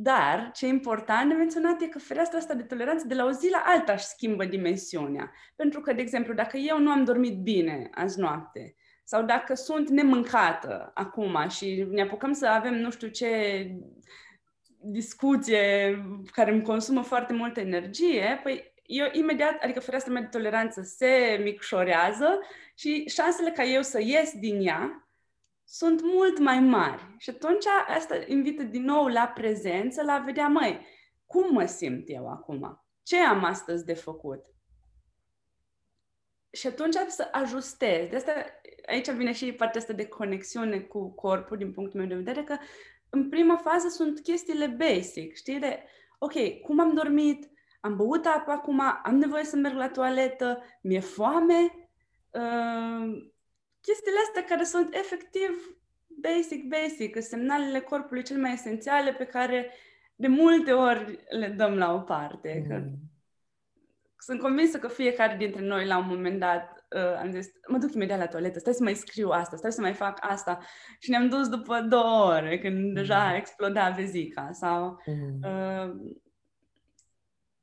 Dar 0.02 0.50
ce 0.54 0.66
e 0.66 0.68
important 0.68 1.28
de 1.28 1.34
menționat 1.34 1.80
e 1.80 1.86
că 1.86 1.98
fereastra 1.98 2.38
asta 2.38 2.54
de 2.54 2.62
toleranță 2.62 3.06
de 3.06 3.14
la 3.14 3.24
o 3.24 3.30
zi 3.30 3.50
la 3.50 3.62
alta 3.66 3.92
își 3.92 4.04
schimbă 4.04 4.44
dimensiunea. 4.44 5.32
Pentru 5.56 5.80
că, 5.80 5.92
de 5.92 6.00
exemplu, 6.00 6.34
dacă 6.34 6.56
eu 6.56 6.78
nu 6.78 6.90
am 6.90 7.04
dormit 7.04 7.38
bine 7.38 7.90
azi 7.94 8.20
noapte, 8.20 8.74
sau 9.04 9.22
dacă 9.22 9.54
sunt 9.54 9.88
nemâncată 9.88 10.90
acum 10.94 11.48
și 11.48 11.86
ne 11.90 12.02
apucăm 12.02 12.32
să 12.32 12.46
avem 12.46 12.74
nu 12.74 12.90
știu 12.90 13.08
ce 13.08 13.30
discuție 14.80 15.96
care 16.32 16.52
îmi 16.52 16.62
consumă 16.62 17.02
foarte 17.02 17.32
multă 17.32 17.60
energie, 17.60 18.40
păi 18.42 18.72
eu 18.86 19.06
imediat, 19.12 19.62
adică 19.62 19.80
fereastra 19.80 20.12
mea 20.12 20.22
de 20.22 20.28
toleranță 20.28 20.82
se 20.82 21.40
micșorează 21.42 22.40
și 22.74 23.08
șansele 23.08 23.50
ca 23.50 23.64
eu 23.64 23.82
să 23.82 24.00
ies 24.00 24.32
din 24.38 24.66
ea 24.66 25.08
sunt 25.72 26.00
mult 26.02 26.38
mai 26.38 26.60
mari. 26.60 27.14
Și 27.18 27.30
atunci 27.30 27.64
asta 27.86 28.14
invită 28.26 28.62
din 28.62 28.84
nou 28.84 29.06
la 29.06 29.26
prezență, 29.34 30.02
la 30.02 30.12
a 30.12 30.18
vedea, 30.18 30.48
măi, 30.48 30.86
cum 31.26 31.52
mă 31.52 31.64
simt 31.64 32.04
eu 32.06 32.28
acum? 32.28 32.84
Ce 33.02 33.16
am 33.16 33.44
astăzi 33.44 33.84
de 33.84 33.94
făcut? 33.94 34.44
Și 36.50 36.66
atunci 36.66 36.94
să 37.08 37.28
ajustez. 37.32 38.08
De 38.08 38.16
asta, 38.16 38.32
aici 38.86 39.10
vine 39.10 39.32
și 39.32 39.52
partea 39.52 39.80
asta 39.80 39.92
de 39.92 40.06
conexiune 40.06 40.80
cu 40.80 41.14
corpul, 41.14 41.56
din 41.56 41.72
punctul 41.72 42.00
meu 42.00 42.08
de 42.08 42.14
vedere, 42.14 42.44
că 42.44 42.56
în 43.10 43.28
prima 43.28 43.56
fază 43.56 43.88
sunt 43.88 44.20
chestiile 44.20 44.66
basic, 44.66 45.34
știi? 45.34 45.58
De, 45.58 45.84
ok, 46.18 46.60
cum 46.62 46.80
am 46.80 46.94
dormit, 46.94 47.50
am 47.80 47.96
băut 47.96 48.26
apă 48.26 48.50
acum, 48.50 48.80
am 49.02 49.14
nevoie 49.14 49.44
să 49.44 49.56
merg 49.56 49.76
la 49.76 49.88
toaletă, 49.88 50.62
mi-e 50.82 51.00
foame, 51.00 51.90
uh, 52.30 53.31
chestiile 53.82 54.18
astea 54.26 54.44
care 54.44 54.64
sunt 54.64 54.94
efectiv 54.94 55.76
basic, 56.20 56.68
basic, 56.68 57.22
semnalele 57.22 57.80
corpului 57.80 58.22
cel 58.22 58.40
mai 58.40 58.52
esențiale 58.52 59.12
pe 59.12 59.24
care 59.24 59.70
de 60.14 60.26
multe 60.26 60.72
ori 60.72 61.18
le 61.28 61.48
dăm 61.48 61.74
la 61.74 61.94
o 61.94 61.98
parte. 61.98 62.62
Mm. 62.62 62.68
Că 62.68 62.82
sunt 64.18 64.40
convinsă 64.40 64.78
că 64.78 64.88
fiecare 64.88 65.36
dintre 65.36 65.60
noi 65.60 65.86
la 65.86 65.98
un 65.98 66.06
moment 66.06 66.38
dat 66.38 66.84
uh, 66.96 67.18
am 67.18 67.30
zis, 67.30 67.46
mă 67.68 67.78
duc 67.78 67.92
imediat 67.94 68.18
la 68.18 68.26
toaletă, 68.26 68.58
stai 68.58 68.72
să 68.72 68.82
mai 68.82 68.94
scriu 68.94 69.28
asta, 69.28 69.56
stai 69.56 69.72
să 69.72 69.80
mai 69.80 69.92
fac 69.92 70.18
asta. 70.20 70.58
Și 70.98 71.10
ne-am 71.10 71.28
dus 71.28 71.48
după 71.48 71.80
două 71.80 72.32
ore, 72.34 72.58
când 72.58 72.86
mm. 72.86 72.92
deja 72.92 73.36
exploda 73.36 73.90
vezica. 73.90 74.48
Sau 74.52 75.02
mm. 75.06 75.40
uh, 75.42 75.94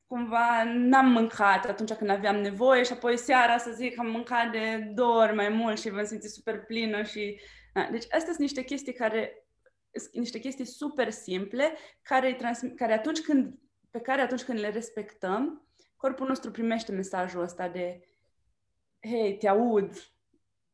cumva 0.10 0.64
n-am 0.64 1.12
mâncat 1.12 1.66
atunci 1.66 1.94
când 1.94 2.10
aveam 2.10 2.36
nevoie 2.36 2.84
și 2.84 2.92
apoi 2.92 3.18
seara 3.18 3.58
să 3.58 3.72
zic 3.72 3.94
că 3.94 4.00
am 4.00 4.12
mâncat 4.12 4.52
de 4.52 4.92
două 4.94 5.22
ori 5.22 5.36
mai 5.36 5.50
mult 5.50 5.80
și 5.80 5.90
vă 5.90 6.04
simți 6.04 6.34
super 6.34 6.64
plină 6.66 7.04
și... 7.04 7.40
Da, 7.74 7.88
deci 7.92 8.04
astea 8.04 8.20
sunt 8.20 8.38
niște 8.38 8.64
chestii 8.64 8.94
care 8.94 9.48
niște 10.12 10.40
chestii 10.40 10.66
super 10.66 11.10
simple 11.10 11.74
care, 12.02 12.34
transmit, 12.34 12.78
care 12.78 12.94
atunci 12.94 13.20
când, 13.20 13.54
pe 13.90 14.00
care 14.00 14.22
atunci 14.22 14.44
când 14.44 14.60
le 14.60 14.70
respectăm, 14.70 15.68
corpul 15.96 16.28
nostru 16.28 16.52
primește 16.52 16.92
mesajul 16.92 17.42
ăsta 17.42 17.68
de 17.68 18.00
hei, 19.02 19.38
te 19.38 19.48
aud, 19.48 20.12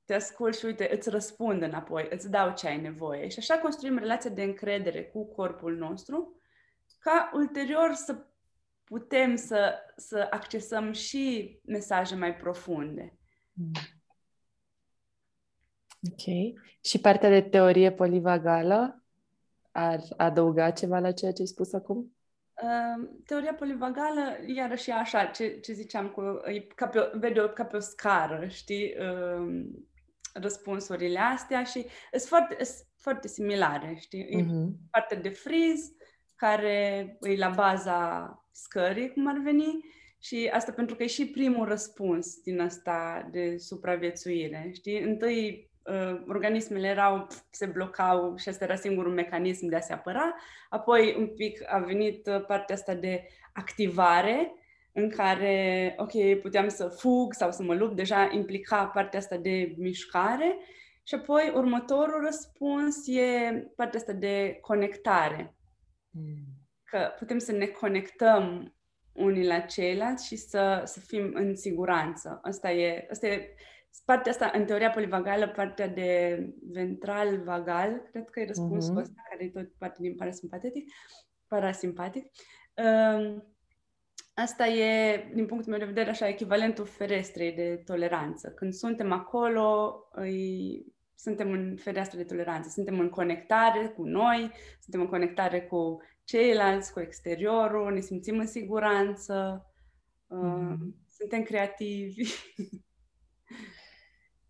te 0.06 0.14
ascult 0.14 0.58
și 0.58 0.66
uite, 0.66 0.90
îți 0.92 1.10
răspund 1.10 1.62
înapoi, 1.62 2.08
îți 2.10 2.30
dau 2.30 2.54
ce 2.54 2.68
ai 2.68 2.82
nevoie. 2.82 3.28
Și 3.28 3.40
așa 3.40 3.58
construim 3.58 3.98
relația 3.98 4.30
de 4.30 4.44
încredere 4.44 5.04
cu 5.04 5.26
corpul 5.26 5.76
nostru, 5.76 6.42
ca 7.00 7.32
ulterior 7.34 7.94
să 7.94 8.26
putem 8.86 9.36
să, 9.36 9.76
să 9.96 10.28
accesăm 10.30 10.92
și 10.92 11.58
mesaje 11.66 12.16
mai 12.16 12.36
profunde. 12.36 13.18
Mm. 13.54 13.72
Ok. 16.12 16.56
Și 16.82 17.00
partea 17.00 17.30
de 17.30 17.42
teorie 17.42 17.92
polivagală 17.92 19.04
ar 19.72 20.00
adăuga 20.18 20.72
ceva 20.72 21.00
la 21.00 21.12
ceea 21.12 21.32
ce 21.32 21.42
ai 21.42 21.48
spus 21.48 21.74
acum? 21.74 22.16
Uh, 22.62 23.10
teoria 23.26 23.54
polivagală, 23.54 24.38
iarăși 24.46 24.90
e 24.90 24.94
așa, 24.94 25.26
ce, 25.26 25.60
ce 25.60 25.74
ziceam, 25.74 26.10
cu, 26.10 26.22
e 26.46 26.60
ca 26.60 26.88
pe, 26.88 27.12
vede 27.14 27.52
ca 27.54 27.66
pe 27.66 27.76
o 27.76 27.80
scară, 27.80 28.48
știi, 28.48 28.94
uh, 29.00 29.66
răspunsurile 30.34 31.20
astea 31.20 31.64
și 31.64 31.86
sunt 32.12 32.24
foarte, 32.24 32.58
foarte 32.98 33.28
similare, 33.28 33.98
știi? 34.00 34.26
Uh-huh. 34.26 34.40
E 34.40 34.42
mhm. 34.42 34.78
partea 34.92 35.18
de 35.18 35.30
friz, 35.30 35.92
care 36.36 37.18
e 37.22 37.36
la 37.36 37.50
baza 37.50 38.45
scării, 38.56 39.12
cum 39.12 39.28
ar 39.28 39.40
veni, 39.44 39.86
și 40.20 40.50
asta 40.54 40.72
pentru 40.72 40.96
că 40.96 41.04
e 41.04 41.08
și 41.08 41.26
primul 41.26 41.66
răspuns 41.66 42.42
din 42.44 42.60
asta 42.60 43.28
de 43.32 43.58
supraviețuire. 43.58 44.72
Știi? 44.74 45.02
Întâi 45.02 45.70
uh, 45.84 46.24
organismele 46.28 46.88
erau, 46.88 47.28
se 47.50 47.66
blocau 47.66 48.38
și 48.38 48.50
asta 48.50 48.64
era 48.64 48.76
singurul 48.76 49.14
mecanism 49.14 49.68
de 49.68 49.76
a 49.76 49.80
se 49.80 49.94
apăra. 49.94 50.36
Apoi 50.70 51.16
un 51.18 51.28
pic 51.28 51.74
a 51.74 51.80
venit 51.80 52.28
uh, 52.28 52.46
partea 52.46 52.76
asta 52.76 52.94
de 52.94 53.28
activare, 53.54 54.54
în 54.94 55.10
care, 55.10 55.96
ok, 55.98 56.42
puteam 56.42 56.68
să 56.68 56.88
fug 56.88 57.34
sau 57.34 57.52
să 57.52 57.64
mă 57.64 57.74
lupt, 57.74 57.96
deja 57.96 58.30
implica 58.32 58.86
partea 58.86 59.20
asta 59.20 59.38
de 59.38 59.76
mișcare. 59.78 60.58
Și 61.04 61.16
apoi 61.16 61.52
următorul 61.56 62.22
răspuns 62.24 63.08
e 63.08 63.52
partea 63.76 64.00
asta 64.00 64.14
de 64.14 64.58
conectare. 64.62 65.56
Mm 66.10 66.55
că 66.96 67.14
putem 67.18 67.38
să 67.38 67.52
ne 67.52 67.66
conectăm 67.66 68.74
unii 69.14 69.48
la 69.48 69.60
ceilalți 69.60 70.28
și 70.28 70.36
să, 70.36 70.82
să 70.86 71.00
fim 71.00 71.32
în 71.34 71.56
siguranță. 71.56 72.40
Asta 72.44 72.72
e, 72.72 73.08
asta 73.12 73.28
e 73.28 73.56
partea 74.06 74.32
asta, 74.32 74.52
în 74.54 74.66
teoria 74.66 74.90
polivagală, 74.90 75.48
partea 75.48 75.88
de 75.88 76.40
ventral 76.72 77.44
vagal, 77.44 78.02
cred 78.12 78.30
că 78.30 78.40
e 78.40 78.46
răspunsul 78.46 78.96
uh-huh. 78.96 79.02
ăsta, 79.02 79.22
care 79.30 79.44
e 79.44 79.50
tot 79.50 79.72
parte 79.78 79.98
din 80.02 80.16
parasimpatic, 80.16 80.92
parasimpatic. 81.48 82.32
Uh, 82.76 83.42
asta 84.34 84.68
e, 84.68 85.18
din 85.34 85.46
punctul 85.46 85.72
meu 85.72 85.80
de 85.80 85.86
vedere, 85.86 86.10
așa, 86.10 86.28
echivalentul 86.28 86.86
ferestrei 86.86 87.52
de 87.52 87.82
toleranță. 87.86 88.50
Când 88.50 88.74
suntem 88.74 89.12
acolo, 89.12 90.00
îi, 90.12 90.86
suntem 91.16 91.52
în 91.52 91.76
fereastră 91.76 92.18
de 92.18 92.24
toleranță, 92.24 92.70
suntem 92.70 93.00
în 93.00 93.10
conectare 93.10 93.88
cu 93.88 94.04
noi, 94.04 94.52
suntem 94.80 95.02
în 95.02 95.08
conectare 95.08 95.62
cu 95.62 96.02
ceilalți, 96.24 96.94
cu 96.94 97.00
exteriorul, 97.00 97.94
ne 97.94 98.00
simțim 98.00 98.40
în 98.40 98.48
siguranță, 98.48 99.66
mm-hmm. 100.24 100.78
suntem 101.18 101.42
creativi. 101.44 102.24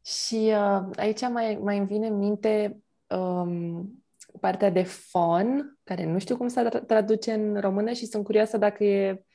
Și 0.06 0.54
uh, 0.54 0.89
aici 0.95 1.21
mai, 1.21 1.60
mai 1.62 1.78
îmi 1.78 1.88
vine 1.88 2.08
în 2.08 2.17
minte 2.17 2.84
um, 3.08 4.06
partea 4.39 4.69
de 4.69 4.84
fon, 4.84 5.80
care 5.84 6.06
nu 6.06 6.19
știu 6.19 6.38
cum 6.38 6.47
se 6.47 6.62
traduce 6.88 7.34
în 7.34 7.60
română 7.60 7.91
și 7.91 8.06
sunt 8.06 8.23
curioasă 8.23 8.58
dacă 8.58 8.84
e, 8.84 9.10
um, 9.12 9.25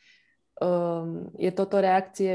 e 1.36 1.50
tot 1.50 1.72
o 1.72 1.78
reacție, 1.78 2.32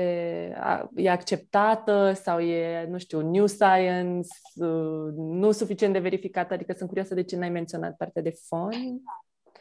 e 0.95 1.09
acceptată 1.09 2.11
sau 2.13 2.39
e, 2.39 2.87
nu 2.89 2.97
știu, 2.97 3.29
new 3.29 3.45
science, 3.45 4.27
uh, 4.55 5.13
nu 5.15 5.51
suficient 5.51 5.93
de 5.93 5.99
verificată, 5.99 6.53
adică 6.53 6.73
sunt 6.73 6.87
curioasă 6.87 7.13
de 7.13 7.23
ce 7.23 7.37
n-ai 7.37 7.49
menționat 7.49 7.95
partea 7.95 8.21
de 8.21 8.35
fon. 8.47 9.01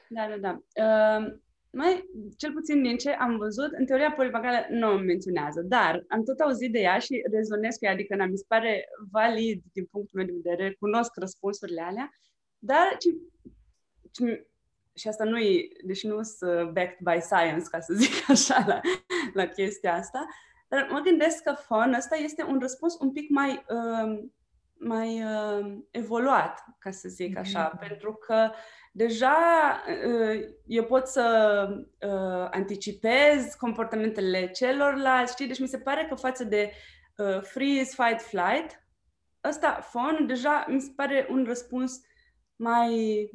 Da, 0.09 0.29
da, 0.29 0.37
da. 0.37 0.63
Uh, 0.85 1.33
mai, 1.71 2.11
cel 2.37 2.53
puțin 2.53 2.83
din 2.83 2.97
ce 2.97 3.11
am 3.11 3.37
văzut, 3.37 3.73
în 3.73 3.87
teoria 3.87 4.13
polivagală 4.13 4.67
nu 4.71 4.93
o 4.93 4.97
menționează, 4.97 5.63
dar 5.63 6.05
am 6.09 6.25
tot 6.25 6.39
auzit 6.39 6.73
de 6.73 6.79
ea 6.79 6.99
și 6.99 7.25
rezonez 7.31 7.77
cu 7.77 7.85
ea, 7.85 7.93
adică 7.93 8.27
mi 8.31 8.37
se 8.37 8.45
pare 8.49 8.85
valid 9.11 9.63
din 9.73 9.85
punctul 9.85 10.19
meu 10.19 10.27
de 10.27 10.41
vedere, 10.43 10.77
cunosc 10.79 11.17
răspunsurile 11.17 11.83
alea, 11.83 12.11
dar 12.59 12.97
ce, 12.99 13.09
ce, 14.11 14.47
și 14.95 15.09
asta 15.09 15.25
nu 15.25 15.39
e, 15.39 15.69
deși 15.85 16.07
nu 16.07 16.23
sunt 16.23 16.71
backed 16.71 16.99
by 17.01 17.21
science, 17.21 17.69
ca 17.71 17.81
să 17.81 17.95
zic 18.03 18.31
așa, 18.31 18.65
la, 18.67 18.81
la 19.33 19.47
chestia 19.47 19.95
asta, 19.95 20.27
dar 20.69 20.89
mă 20.91 20.99
gândesc 20.99 21.43
că 21.43 21.53
fon 21.53 21.95
ăsta 21.95 22.17
este 22.17 22.43
un 22.43 22.59
răspuns 22.61 22.97
un 23.01 23.13
pic 23.13 23.31
mai, 23.31 23.65
uh, 23.69 24.25
mai 24.75 25.23
uh, 25.23 25.77
evoluat, 25.91 26.65
ca 26.79 26.91
să 26.91 27.09
zic 27.09 27.37
așa, 27.37 27.71
mm-hmm. 27.71 27.89
pentru 27.89 28.15
că 28.15 28.51
deja 28.93 29.37
uh, 30.07 30.41
eu 30.67 30.85
pot 30.85 31.07
să 31.07 31.67
uh, 32.01 32.49
anticipez 32.51 33.55
comportamentele 33.55 34.51
celorlalți, 34.51 35.33
știi? 35.33 35.47
Deci 35.47 35.59
mi 35.61 35.69
se 35.69 35.79
pare 35.79 36.07
că 36.09 36.15
față 36.15 36.45
de 36.45 36.73
uh, 37.17 37.41
freeze, 37.41 37.95
fight, 38.03 38.23
flight, 38.23 38.87
ăsta, 39.45 39.81
fon, 39.81 40.27
deja 40.27 40.65
mi 40.69 40.81
se 40.81 40.93
pare 40.97 41.27
un 41.31 41.45
răspuns 41.47 42.01
mai 42.57 43.31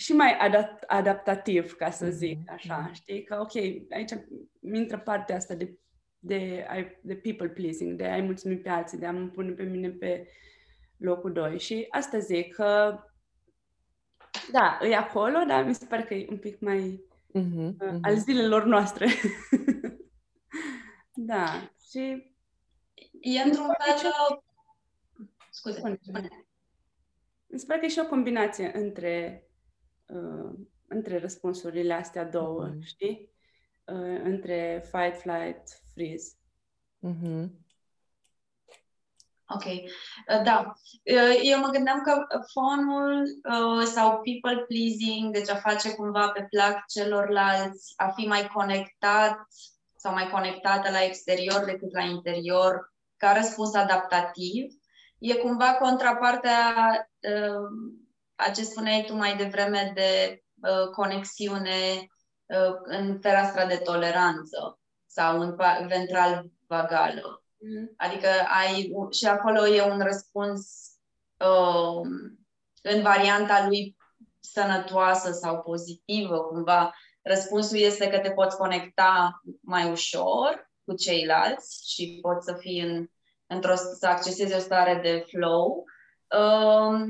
și 0.00 0.12
mai 0.12 0.36
adapt, 0.38 0.82
adaptativ, 0.82 1.72
ca 1.72 1.90
să 1.90 2.04
mhm, 2.04 2.14
zic 2.14 2.50
așa, 2.50 2.88
mm-hmm. 2.88 2.94
știi? 2.94 3.24
Că, 3.24 3.38
ok, 3.40 3.54
aici 3.90 4.12
mi 4.60 4.78
intră 4.78 4.98
partea 4.98 5.36
asta 5.36 5.54
de, 5.54 5.78
de, 6.18 6.66
de 7.00 7.14
people 7.14 7.48
pleasing, 7.48 7.96
de 7.96 8.04
a-i 8.04 8.22
mulțumi 8.22 8.56
pe 8.56 8.68
alții, 8.68 8.98
de 8.98 9.06
a 9.06 9.12
mă 9.12 9.26
pune 9.26 9.50
pe 9.50 9.62
mine 9.62 9.88
pe 9.88 10.28
locul 10.96 11.32
2. 11.32 11.58
Și 11.58 11.86
asta 11.90 12.18
zic, 12.18 12.54
că 12.54 12.98
da, 14.52 14.78
e 14.82 14.96
acolo, 14.96 15.38
dar 15.46 15.64
mi 15.64 15.74
se 15.74 15.86
pare 15.86 16.02
că 16.02 16.14
e 16.14 16.26
un 16.30 16.38
pic 16.38 16.60
mai 16.60 17.04
mm-hmm, 17.38 17.68
uh, 17.68 17.88
mm-hmm. 17.88 17.98
al 18.02 18.16
zilelor 18.16 18.64
noastre. 18.64 19.06
da, 21.30 21.70
și... 21.90 22.34
E 23.20 23.40
într-un 23.40 23.66
fel... 23.66 24.10
Scuze. 25.50 25.78
Spune. 25.78 26.28
Mi 27.46 27.58
se 27.58 27.66
pare 27.66 27.78
că 27.78 27.84
e 27.86 27.88
și 27.88 27.98
o 27.98 28.08
combinație 28.08 28.70
între, 28.74 29.44
uh, 30.12 30.50
între 30.88 31.18
răspunsurile 31.18 31.94
astea 31.94 32.24
două, 32.24 32.68
mm-hmm. 32.68 32.84
știi? 32.84 33.30
Uh, 33.84 34.20
între 34.22 34.84
fight, 34.92 35.20
flight, 35.20 35.62
freeze. 35.94 36.32
Mm-hmm. 37.06 37.50
Ok, 39.54 39.64
uh, 39.64 40.42
da. 40.44 40.72
Uh, 41.04 41.38
eu 41.42 41.58
mă 41.58 41.68
gândeam 41.68 42.02
că 42.02 42.26
fonul 42.52 43.22
uh, 43.22 43.84
sau 43.84 44.20
people 44.20 44.64
pleasing, 44.68 45.32
deci 45.32 45.48
a 45.48 45.56
face 45.56 45.94
cumva 45.94 46.28
pe 46.28 46.46
plac 46.50 46.86
celorlalți, 46.86 47.92
a 47.96 48.08
fi 48.08 48.26
mai 48.26 48.46
conectat 48.46 49.38
sau 49.96 50.12
mai 50.12 50.30
conectată 50.30 50.90
la 50.90 51.04
exterior 51.04 51.64
decât 51.64 51.92
la 51.92 52.02
interior, 52.02 52.92
ca 53.16 53.32
răspuns 53.32 53.74
adaptativ, 53.74 54.72
e 55.18 55.34
cumva 55.34 55.74
contrapartea 55.74 56.74
a 58.46 58.50
ce 58.50 58.62
spuneai 58.62 59.04
tu 59.06 59.14
mai 59.14 59.36
devreme 59.36 59.92
de 59.94 60.42
conexiune 60.94 62.06
în 62.82 63.18
fereastra 63.20 63.66
de 63.66 63.76
toleranță 63.76 64.78
sau 65.06 65.40
în 65.40 65.56
ventral 65.88 66.44
vagală. 66.66 67.42
Mm. 67.58 67.92
Adică 67.96 68.28
ai, 68.60 68.92
și 69.10 69.26
acolo 69.26 69.66
e 69.66 69.82
un 69.82 70.00
răspuns 70.00 70.90
uh, 71.38 72.08
în 72.82 73.02
varianta 73.02 73.66
lui 73.66 73.96
sănătoasă 74.40 75.32
sau 75.32 75.62
pozitivă, 75.62 76.38
cumva. 76.38 76.94
Răspunsul 77.22 77.78
este 77.78 78.08
că 78.08 78.18
te 78.18 78.30
poți 78.30 78.56
conecta 78.56 79.40
mai 79.60 79.90
ușor 79.90 80.70
cu 80.84 80.94
ceilalți 80.94 81.92
și 81.92 82.18
poți 82.22 82.44
să 82.44 82.56
fii 82.58 82.80
în, 82.80 83.06
într-o, 83.46 83.74
să 83.74 84.06
accesezi 84.06 84.54
o 84.54 84.58
stare 84.58 85.00
de 85.02 85.24
flow. 85.28 85.84
Uh, 86.38 87.00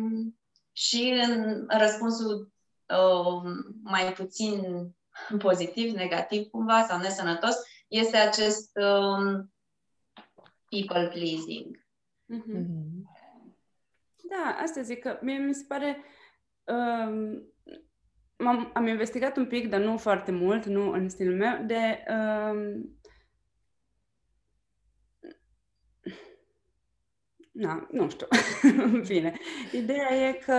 și 0.81 1.23
în 1.29 1.67
răspunsul 1.69 2.53
uh, 2.89 3.53
mai 3.83 4.13
puțin 4.13 4.63
pozitiv, 5.39 5.95
negativ 5.95 6.47
cumva 6.47 6.83
sau 6.83 6.99
nesănătos, 6.99 7.57
este 7.89 8.17
acest 8.17 8.71
uh, 8.77 9.45
people 10.69 11.09
pleasing. 11.09 11.87
Mm-hmm. 12.35 13.03
Da, 14.29 14.57
asta 14.63 14.81
zic 14.83 14.99
că 14.99 15.19
mie 15.23 15.39
mi 15.39 15.55
se 15.55 15.65
pare 15.69 16.05
um, 16.65 17.43
am 18.37 18.71
am 18.75 18.87
investigat 18.87 19.37
un 19.37 19.47
pic, 19.47 19.69
dar 19.69 19.81
nu 19.81 19.97
foarte 19.97 20.31
mult, 20.31 20.65
nu 20.65 20.91
în 20.91 21.09
stilul 21.09 21.37
meu, 21.37 21.65
de 21.65 22.05
um, 22.09 23.00
Na, 27.51 27.89
nu 27.91 28.09
știu. 28.09 28.27
Bine. 29.09 29.39
Ideea 29.73 30.29
e 30.29 30.33
că 30.33 30.55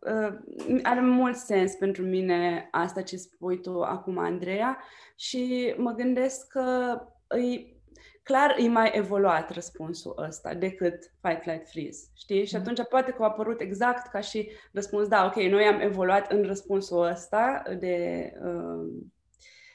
uh, 0.00 0.80
are 0.82 1.00
mult 1.00 1.36
sens 1.36 1.74
pentru 1.74 2.02
mine 2.04 2.68
asta 2.70 3.02
ce 3.02 3.16
spui 3.16 3.60
tu 3.60 3.82
acum, 3.82 4.18
Andreea, 4.18 4.78
și 5.16 5.74
mă 5.76 5.92
gândesc 5.92 6.46
că 6.46 6.98
îi 7.26 7.80
clar 8.22 8.56
e 8.58 8.68
mai 8.68 8.90
evoluat 8.94 9.50
răspunsul 9.50 10.14
ăsta 10.26 10.54
decât 10.54 11.12
fight, 11.20 11.42
flight, 11.42 11.68
freeze, 11.68 12.10
știi? 12.14 12.46
Și 12.46 12.54
mm. 12.54 12.60
atunci 12.60 12.88
poate 12.88 13.10
că 13.12 13.22
a 13.22 13.26
apărut 13.26 13.60
exact 13.60 14.10
ca 14.10 14.20
și 14.20 14.50
răspuns, 14.72 15.08
da, 15.08 15.24
ok, 15.24 15.34
noi 15.34 15.64
am 15.64 15.80
evoluat 15.80 16.32
în 16.32 16.42
răspunsul 16.42 17.02
ăsta 17.02 17.62
de 17.78 18.28
uh, 18.44 19.04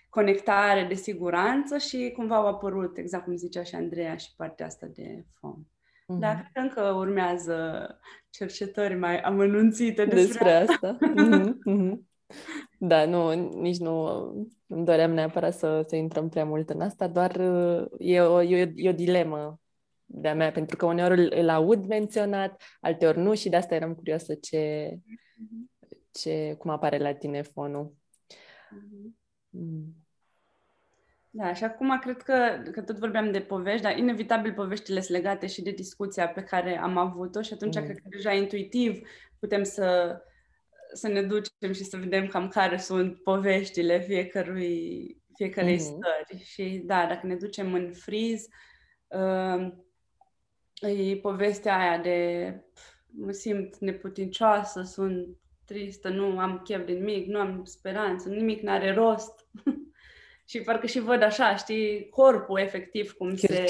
conectare, 0.10 0.84
de 0.84 0.94
siguranță 0.94 1.78
și 1.78 2.14
cumva 2.16 2.36
au 2.36 2.48
apărut, 2.48 2.98
exact 2.98 3.24
cum 3.24 3.36
zicea 3.36 3.64
și 3.64 3.76
Andreea, 3.76 4.16
și 4.16 4.36
partea 4.36 4.66
asta 4.66 4.88
de 4.94 5.26
fom. 5.40 5.66
Mm-hmm. 6.08 6.20
Dar 6.20 6.36
cred 6.36 6.72
că 6.74 6.80
încă 6.80 6.98
urmează 6.98 8.00
cercetări 8.30 8.96
mai 8.96 9.20
amănunțite 9.20 10.06
despre, 10.06 10.26
despre 10.26 10.52
asta. 10.52 10.72
asta. 10.72 10.98
mm-hmm. 11.00 11.54
Mm-hmm. 11.72 12.06
Da, 12.80 13.06
nu, 13.06 13.34
nici 13.60 13.78
nu 13.78 14.06
îmi 14.68 14.86
doream 14.86 15.12
neapărat 15.12 15.54
să, 15.54 15.84
să 15.88 15.96
intrăm 15.96 16.30
prea 16.30 16.46
mult 16.46 16.70
în 16.70 16.82
asta, 16.82 17.08
doar 17.08 17.40
e 17.98 18.22
o, 18.22 18.42
e, 18.42 18.74
e 18.76 18.90
o 18.90 18.94
dilemă 18.94 19.60
de-a 20.06 20.36
mea, 20.36 20.52
pentru 20.52 20.76
că 20.76 20.86
uneori 20.86 21.22
îl, 21.22 21.34
îl 21.36 21.50
aud 21.50 21.86
menționat, 21.86 22.64
alteori 22.80 23.18
nu 23.18 23.34
și 23.34 23.50
de 23.50 23.56
asta 23.56 23.76
eram 23.76 23.96
curioasă 23.96 24.36
ce, 24.36 24.98
ce, 26.12 26.56
cum 26.58 26.72
apare 26.72 26.98
la 26.98 27.14
tine 27.14 27.42
fonul. 27.42 27.96
Mm. 29.50 30.07
Da, 31.38 31.54
și 31.54 31.64
acum 31.64 32.00
cred 32.00 32.22
că, 32.22 32.62
că 32.72 32.82
tot 32.82 32.98
vorbeam 32.98 33.32
de 33.32 33.40
povești, 33.40 33.82
dar 33.82 33.98
inevitabil 33.98 34.54
poveștile 34.54 35.02
sunt 35.02 35.18
legate 35.18 35.48
și 35.48 35.62
de 35.62 35.72
discuția 35.72 36.28
pe 36.28 36.44
care 36.44 36.78
am 36.78 36.98
avut-o 36.98 37.42
și 37.42 37.54
atunci 37.54 37.76
mm. 37.76 37.84
cred 37.84 37.96
că 37.96 38.08
deja 38.10 38.32
intuitiv 38.32 39.10
putem 39.40 39.64
să 39.64 40.18
să 40.94 41.08
ne 41.08 41.22
ducem 41.22 41.72
și 41.74 41.84
să 41.84 41.98
vedem 41.98 42.28
cam 42.28 42.48
care 42.48 42.78
sunt 42.78 43.24
poveștile 43.24 44.00
fiecărui, 44.00 45.18
fiecarei 45.36 45.76
mm-hmm. 45.76 45.80
stări. 45.80 46.44
Și 46.44 46.82
da, 46.86 47.06
dacă 47.06 47.28
ne 47.28 47.36
ducem 47.36 47.74
în 47.74 47.94
friz, 47.94 48.48
uh, 49.08 49.74
e 50.82 51.16
povestea 51.16 51.78
aia 51.78 51.98
de 51.98 52.50
mă 53.06 53.32
simt 53.32 53.78
neputincioasă, 53.78 54.82
sunt 54.82 55.38
tristă, 55.66 56.10
nu 56.10 56.40
am 56.40 56.62
chef 56.64 56.86
de 56.86 56.92
nimic, 56.92 57.28
nu 57.28 57.40
am 57.40 57.64
speranță, 57.64 58.30
nimic 58.30 58.62
n-are 58.62 58.94
rost. 58.94 59.48
și 60.50 60.62
parcă 60.62 60.88
și 60.88 61.00
văd 61.00 61.22
așa, 61.22 61.56
știi, 61.56 62.10
corpul 62.10 62.60
efectiv 62.60 63.12
cum 63.12 63.36
se... 63.36 63.64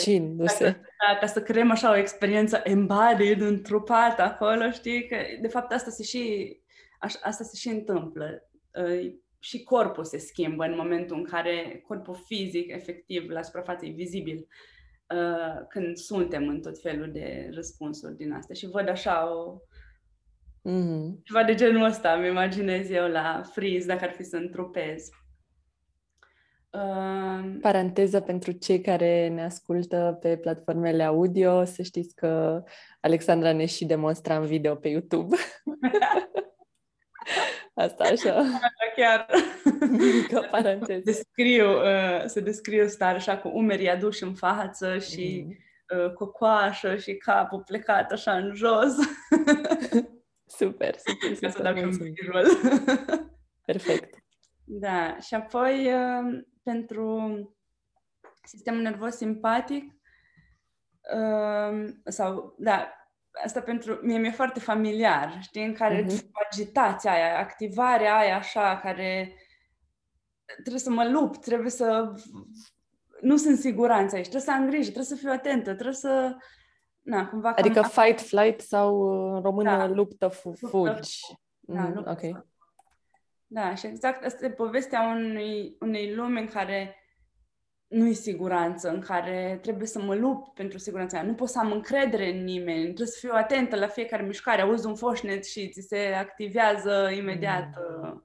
Ca, 0.63 0.79
ca, 1.07 1.17
ca 1.19 1.25
să 1.25 1.41
creăm 1.41 1.71
așa 1.71 1.91
o 1.91 1.97
experiență 1.97 2.61
embodied, 2.63 3.41
întrupat 3.41 4.19
acolo, 4.19 4.71
știi, 4.71 5.07
că 5.07 5.15
de 5.41 5.47
fapt 5.47 5.71
asta 5.71 5.89
se 5.89 6.03
și 6.03 6.55
Așa, 6.99 7.19
asta 7.23 7.43
se 7.43 7.55
și 7.55 7.67
întâmplă. 7.69 8.49
Și 9.39 9.63
corpul 9.63 10.03
se 10.03 10.17
schimbă 10.17 10.63
în 10.63 10.75
momentul 10.75 11.17
în 11.17 11.23
care 11.23 11.83
corpul 11.87 12.15
fizic, 12.25 12.71
efectiv, 12.71 13.29
la 13.29 13.41
suprafață 13.41 13.85
e 13.85 13.89
vizibil. 13.89 14.47
uh, 15.13 15.65
când 15.69 15.97
suntem 15.97 16.47
în 16.47 16.61
tot 16.61 16.79
felul 16.79 17.11
de 17.11 17.49
răspunsuri 17.53 18.17
din 18.17 18.31
astea 18.31 18.55
și 18.55 18.67
văd 18.67 18.89
așa 18.89 19.35
o 19.35 19.59
mm-hmm. 20.69 21.23
ceva 21.23 21.43
de 21.43 21.55
genul 21.55 21.83
ăsta, 21.85 22.13
îmi 22.13 22.27
imaginez 22.27 22.89
eu 22.89 23.07
la 23.07 23.41
freeze, 23.51 23.87
dacă 23.87 24.03
ar 24.03 24.11
fi 24.11 24.23
să 24.23 24.37
întrupez. 24.37 25.09
Uh... 26.69 27.57
Paranteză 27.61 28.21
pentru 28.21 28.51
cei 28.51 28.81
care 28.81 29.27
ne 29.27 29.43
ascultă 29.43 30.17
pe 30.21 30.37
platformele 30.37 31.03
audio, 31.03 31.63
să 31.63 31.81
știți 31.81 32.15
că 32.15 32.63
Alexandra 32.99 33.53
ne 33.53 33.65
și 33.65 33.85
demonstra 33.85 34.37
în 34.37 34.45
video 34.45 34.75
pe 34.75 34.87
YouTube. 34.87 35.35
Asta 37.73 38.03
așa. 38.03 38.33
Da, 38.33 38.91
chiar. 38.95 39.27
Mică 39.89 40.47
paranteză. 40.51 41.01
Descriu, 41.03 41.71
uh, 41.71 42.23
să 42.25 42.39
descriu 42.39 42.87
stare 42.87 43.15
așa 43.15 43.37
cu 43.37 43.51
umerii 43.53 43.89
aduși 43.89 44.23
în 44.23 44.33
față 44.33 44.97
și 44.97 45.45
mm. 45.45 45.57
uh, 45.97 46.13
cocoașă 46.13 46.95
și 46.95 47.15
capul 47.15 47.63
plecat 47.65 48.11
așa 48.11 48.31
în 48.31 48.55
jos. 48.55 48.95
super, 50.45 50.95
super, 51.07 51.33
super. 51.33 51.37
Ca 51.39 51.49
să 51.49 51.61
dau 51.61 51.73
un 51.83 51.97
Perfect. 53.65 54.16
Da, 54.69 55.17
și 55.19 55.33
apoi 55.35 55.93
uh, 55.93 56.43
pentru 56.63 57.41
sistemul 58.43 58.81
nervos 58.81 59.15
simpatic 59.15 59.83
uh, 61.15 61.89
sau, 62.03 62.55
da, 62.57 62.91
asta 63.43 63.61
pentru 63.61 63.99
mie 64.01 64.17
mi-e 64.17 64.31
foarte 64.31 64.59
familiar, 64.59 65.37
știi, 65.41 65.65
în 65.65 65.73
care 65.73 66.03
uh-huh. 66.03 66.29
agitația 66.51 67.11
aia, 67.11 67.39
activarea 67.39 68.17
aia 68.17 68.35
așa, 68.35 68.79
care 68.83 69.33
trebuie 70.61 70.79
să 70.79 70.89
mă 70.89 71.09
lupt, 71.09 71.41
trebuie 71.41 71.69
să... 71.69 72.11
Nu 73.21 73.37
sunt 73.37 73.57
siguranță 73.57 74.15
aici, 74.15 74.27
trebuie 74.27 74.49
să 74.49 74.51
am 74.51 74.67
grijă, 74.67 74.83
trebuie 74.83 75.03
să 75.03 75.15
fiu 75.15 75.31
atentă, 75.31 75.73
trebuie 75.73 75.95
să... 75.95 76.35
Na, 77.01 77.27
cumva 77.27 77.49
adică 77.49 77.81
cam... 77.81 77.89
fight, 77.89 78.21
flight 78.21 78.59
sau 78.59 79.01
în 79.35 79.41
română 79.41 79.77
da. 79.77 79.87
luptă, 79.87 80.27
fugi. 80.67 81.19
Da, 81.59 81.81
mm, 81.81 81.93
luptă. 81.93 82.09
ok. 82.09 82.45
Da, 83.47 83.75
și 83.75 83.85
exact 83.85 84.23
asta 84.23 84.45
e 84.45 84.51
povestea 84.51 85.01
unei, 85.01 85.75
unei 85.79 86.13
lumi 86.13 86.39
în 86.39 86.47
care 86.47 86.95
nu-i 87.87 88.13
siguranță, 88.13 88.89
în 88.89 88.99
care 88.99 89.59
trebuie 89.61 89.87
să 89.87 90.01
mă 90.01 90.15
lupt 90.15 90.53
pentru 90.53 90.77
siguranța 90.77 91.21
Nu 91.21 91.33
pot 91.33 91.49
să 91.49 91.59
am 91.59 91.71
încredere 91.71 92.29
în 92.29 92.43
nimeni, 92.43 92.83
trebuie 92.83 93.07
să 93.07 93.19
fiu 93.19 93.31
atentă 93.33 93.75
la 93.75 93.87
fiecare 93.87 94.23
mișcare, 94.23 94.61
auzi 94.61 94.85
un 94.85 94.95
foșnet 94.95 95.45
și 95.45 95.69
ți 95.69 95.81
se 95.81 95.97
activează 95.97 97.09
imediat. 97.15 97.69
Mm. 98.01 98.21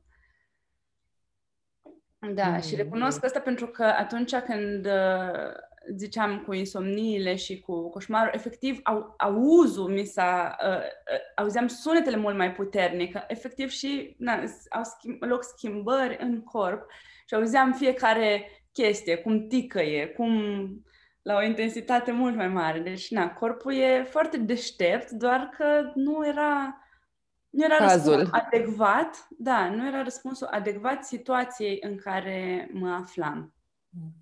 Da, 2.35 2.49
mm. 2.49 2.61
și 2.61 2.75
recunosc 2.75 3.25
asta 3.25 3.41
pentru 3.41 3.67
că 3.67 3.85
atunci 3.85 4.35
când 4.35 4.87
uh, 4.87 5.53
ziceam 5.97 6.43
cu 6.47 6.53
insomniile 6.53 7.35
și 7.35 7.61
cu 7.61 7.91
coșmarul, 7.91 8.31
efectiv 8.35 8.81
au, 8.83 9.15
auzul 9.19 9.89
mi 9.89 10.05
s-a, 10.05 10.57
uh, 10.67 10.77
uh, 10.77 11.21
auzeam 11.37 11.67
sunetele 11.67 12.17
mult 12.17 12.37
mai 12.37 12.53
puternic, 12.53 13.19
efectiv 13.29 13.69
și 13.69 14.15
na, 14.19 14.43
au 14.71 14.83
schimb, 14.85 15.23
loc 15.23 15.45
schimbări 15.45 16.17
în 16.21 16.43
corp 16.43 16.87
și 17.27 17.35
auzeam 17.35 17.73
fiecare 17.73 18.47
chestie, 18.73 19.17
cum 19.17 19.47
ticăie, 19.47 20.07
cum 20.07 20.33
la 21.23 21.37
o 21.37 21.43
intensitate 21.43 22.13
mult 22.13 22.37
mai 22.37 22.49
mare. 22.49 22.79
Deci, 22.79 23.11
na, 23.11 23.33
corpul 23.33 23.75
e 23.75 24.03
foarte 24.03 24.37
deștept, 24.37 25.11
doar 25.11 25.51
că 25.57 25.93
nu 25.95 26.27
era 26.27 26.77
nu 27.51 27.65
era 27.65 27.77
Cazul. 27.77 28.13
răspunsul 28.13 28.41
adecvat, 28.47 29.27
da, 29.31 29.71
nu 29.71 29.87
era 29.87 30.03
răspunsul 30.03 30.47
adecvat 30.51 31.05
situației 31.05 31.79
în 31.81 31.97
care 31.97 32.69
mă 32.73 32.91
aflam. 32.91 33.55
Mm. 33.89 34.22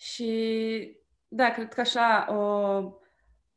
Și, 0.00 0.96
da, 1.28 1.50
cred 1.50 1.74
că 1.74 1.80
așa 1.80 2.26
o 2.28 2.78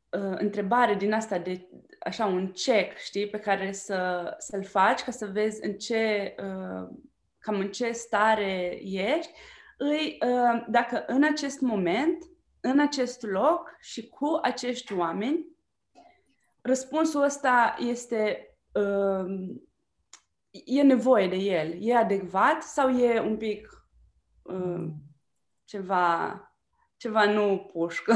uh, 0.10 0.36
întrebare 0.38 0.96
din 0.96 1.14
asta 1.14 1.38
de 1.38 1.68
așa 2.00 2.26
un 2.26 2.52
check, 2.52 2.98
știi, 2.98 3.28
pe 3.28 3.40
care 3.40 3.72
să, 3.72 4.34
să-l 4.38 4.64
faci 4.64 5.02
ca 5.02 5.12
să 5.12 5.26
vezi 5.26 5.66
în 5.66 5.78
ce, 5.78 6.36
uh, 6.38 6.90
cam 7.38 7.60
în 7.60 7.72
ce 7.72 7.92
stare 7.92 8.80
ești, 8.84 9.32
îi, 9.78 10.18
uh, 10.26 10.66
dacă 10.68 11.04
în 11.08 11.24
acest 11.24 11.62
moment, 11.62 12.24
în 12.60 12.80
acest 12.80 13.22
loc 13.22 13.76
și 13.80 14.10
cu 14.10 14.40
acești 14.42 14.94
oameni, 14.94 15.48
răspunsul 16.62 17.24
ăsta 17.24 17.76
este 17.80 18.48
uh, 18.72 19.56
e 20.66 20.82
nevoie 20.82 21.28
de 21.28 21.36
el, 21.36 21.76
e 21.80 21.96
adecvat 21.96 22.64
sau 22.64 22.90
e 22.90 23.20
un 23.20 23.38
pic 23.38 23.88
uh, 24.42 24.86
ceva, 25.66 26.42
ceva 26.98 27.26
nu 27.26 27.70
pușcă, 27.72 28.14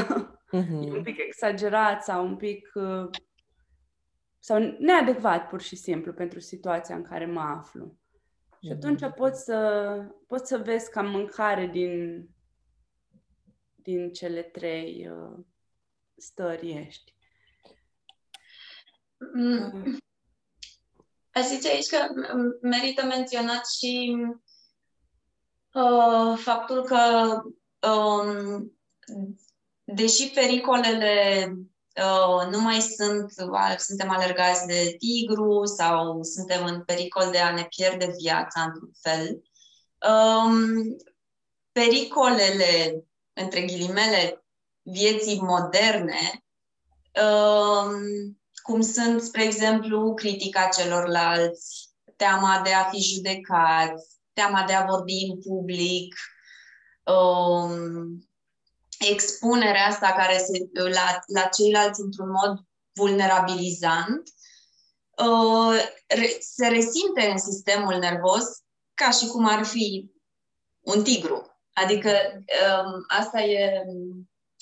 mm-hmm. 0.48 0.88
e 0.88 0.92
un 0.92 1.04
pic 1.04 1.18
exagerat 1.18 2.04
sau 2.04 2.26
un 2.26 2.36
pic 2.36 2.72
uh, 2.74 3.10
sau 4.40 4.76
neadecvat 4.80 5.48
pur 5.50 5.62
și 5.62 5.76
simplu 5.76 6.14
pentru 6.14 6.40
situația 6.40 6.96
în 6.96 7.04
care 7.04 7.26
mă 7.26 7.42
aflu. 7.42 7.98
Și 8.62 8.72
atunci 8.72 9.02
mhm. 9.02 9.14
poți 9.14 9.44
să, 9.44 10.02
poți 10.28 10.48
să 10.48 10.58
vezi 10.58 10.92
ca 10.92 11.02
mâncare 11.02 11.66
din, 11.66 12.24
din 13.76 14.12
cele 14.14 14.42
trei 14.42 15.10
uh, 15.10 15.38
stări 16.16 16.72
ești. 16.72 17.16
Mm. 19.34 19.98
Aș 21.32 21.46
zice 21.46 21.70
aici 21.70 21.90
că 21.90 21.98
merită 22.62 23.06
menționat 23.06 23.68
și 23.68 24.16
uh, 25.82 26.38
faptul 26.38 26.84
că 26.84 26.98
um, 27.88 28.72
deși 29.84 30.30
pericolele 30.30 31.52
Uh, 31.98 32.48
nu 32.52 32.62
mai 32.62 32.82
sunt, 32.82 33.32
suntem 33.78 34.10
alergați 34.10 34.66
de 34.66 34.96
tigru 34.98 35.66
sau 35.66 36.24
suntem 36.24 36.66
în 36.66 36.84
pericol 36.84 37.30
de 37.32 37.38
a 37.38 37.54
ne 37.54 37.64
pierde 37.64 38.14
viața 38.18 38.62
într-un 38.62 38.92
fel. 39.02 39.42
Um, 40.10 40.96
pericolele, 41.72 43.04
între 43.34 43.62
ghilimele, 43.62 44.46
vieții 44.82 45.40
moderne, 45.42 46.44
um, 47.24 48.02
cum 48.62 48.82
sunt, 48.82 49.22
spre 49.22 49.44
exemplu, 49.44 50.14
critica 50.14 50.70
celorlalți, 50.78 51.90
teama 52.16 52.62
de 52.64 52.74
a 52.74 52.84
fi 52.84 53.00
judecat, 53.00 53.94
teama 54.38 54.64
de 54.64 54.74
a 54.74 54.86
vorbi 54.86 55.28
în 55.30 55.40
public, 55.42 56.16
um, 57.04 58.28
expunerea 59.00 59.86
asta 59.86 60.12
care 60.12 60.38
se, 60.38 60.70
la, 60.94 61.20
la 61.26 61.42
ceilalți 61.42 62.02
într-un 62.02 62.30
mod 62.30 62.60
vulnerabilizant 62.94 64.24
uh, 65.18 65.80
se 66.40 66.68
resimte 66.68 67.30
în 67.32 67.38
sistemul 67.38 67.98
nervos 67.98 68.44
ca 68.94 69.12
și 69.12 69.28
cum 69.28 69.46
ar 69.46 69.66
fi 69.66 70.12
un 70.80 71.04
tigru. 71.04 71.60
Adică 71.74 72.10
um, 72.10 73.04
asta 73.08 73.42
e, 73.42 73.84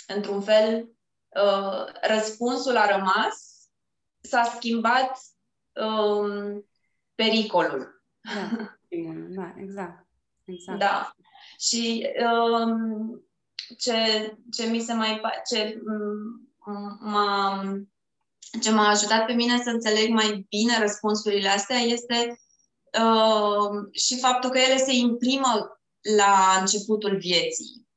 într-un 0.07 0.41
fel, 0.41 0.89
uh, 1.29 1.85
răspunsul 2.01 2.77
a 2.77 2.97
rămas, 2.97 3.35
s-a 4.21 4.43
schimbat 4.55 5.19
um, 5.73 6.65
pericolul. 7.15 8.03
Da, 8.21 8.74
da 9.29 9.53
exact. 9.57 10.07
exact. 10.45 10.79
Da. 10.79 11.15
Și 11.59 12.07
um, 12.19 13.23
ce, 13.77 13.93
ce 14.51 14.69
mi 14.69 14.79
se 14.79 14.93
mai 14.93 15.21
ce 15.49 15.81
m-a, 16.99 17.63
ce 18.61 18.71
m-a 18.71 18.87
ajutat 18.89 19.25
pe 19.25 19.33
mine 19.33 19.61
să 19.61 19.69
înțeleg 19.69 20.09
mai 20.09 20.45
bine 20.49 20.79
răspunsurile 20.79 21.49
astea 21.49 21.77
este 21.77 22.39
uh, 22.99 23.89
și 23.91 24.19
faptul 24.19 24.49
că 24.49 24.57
ele 24.57 24.77
se 24.77 24.93
imprimă 24.93 25.79
la 26.17 26.57
începutul 26.59 27.17
vieții. 27.17 27.87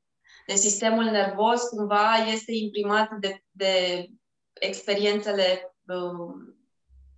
De 0.47 0.55
sistemul 0.55 1.03
nervos 1.03 1.61
cumva 1.61 2.15
este 2.15 2.51
imprimat 2.51 3.09
de, 3.19 3.43
de 3.51 4.05
experiențele 4.53 5.75
uh, 5.87 6.53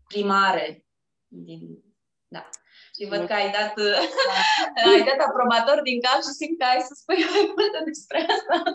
primare 0.07 0.86
din, 1.28 1.84
da. 2.28 2.49
Și 3.02 3.08
văd 3.08 3.28
că 3.28 3.34
ai 3.34 3.52
dat, 3.52 3.74
ai 4.91 5.04
dat 5.04 5.28
aprobator 5.28 5.82
din 5.82 5.99
cal 6.02 6.22
și 6.22 6.34
simt 6.39 6.60
că 6.60 6.66
ai 6.66 6.80
să 6.80 6.93
spui 6.93 7.16
mai 7.34 7.54
multe 7.56 7.80
despre 7.86 8.26
asta. 8.36 8.74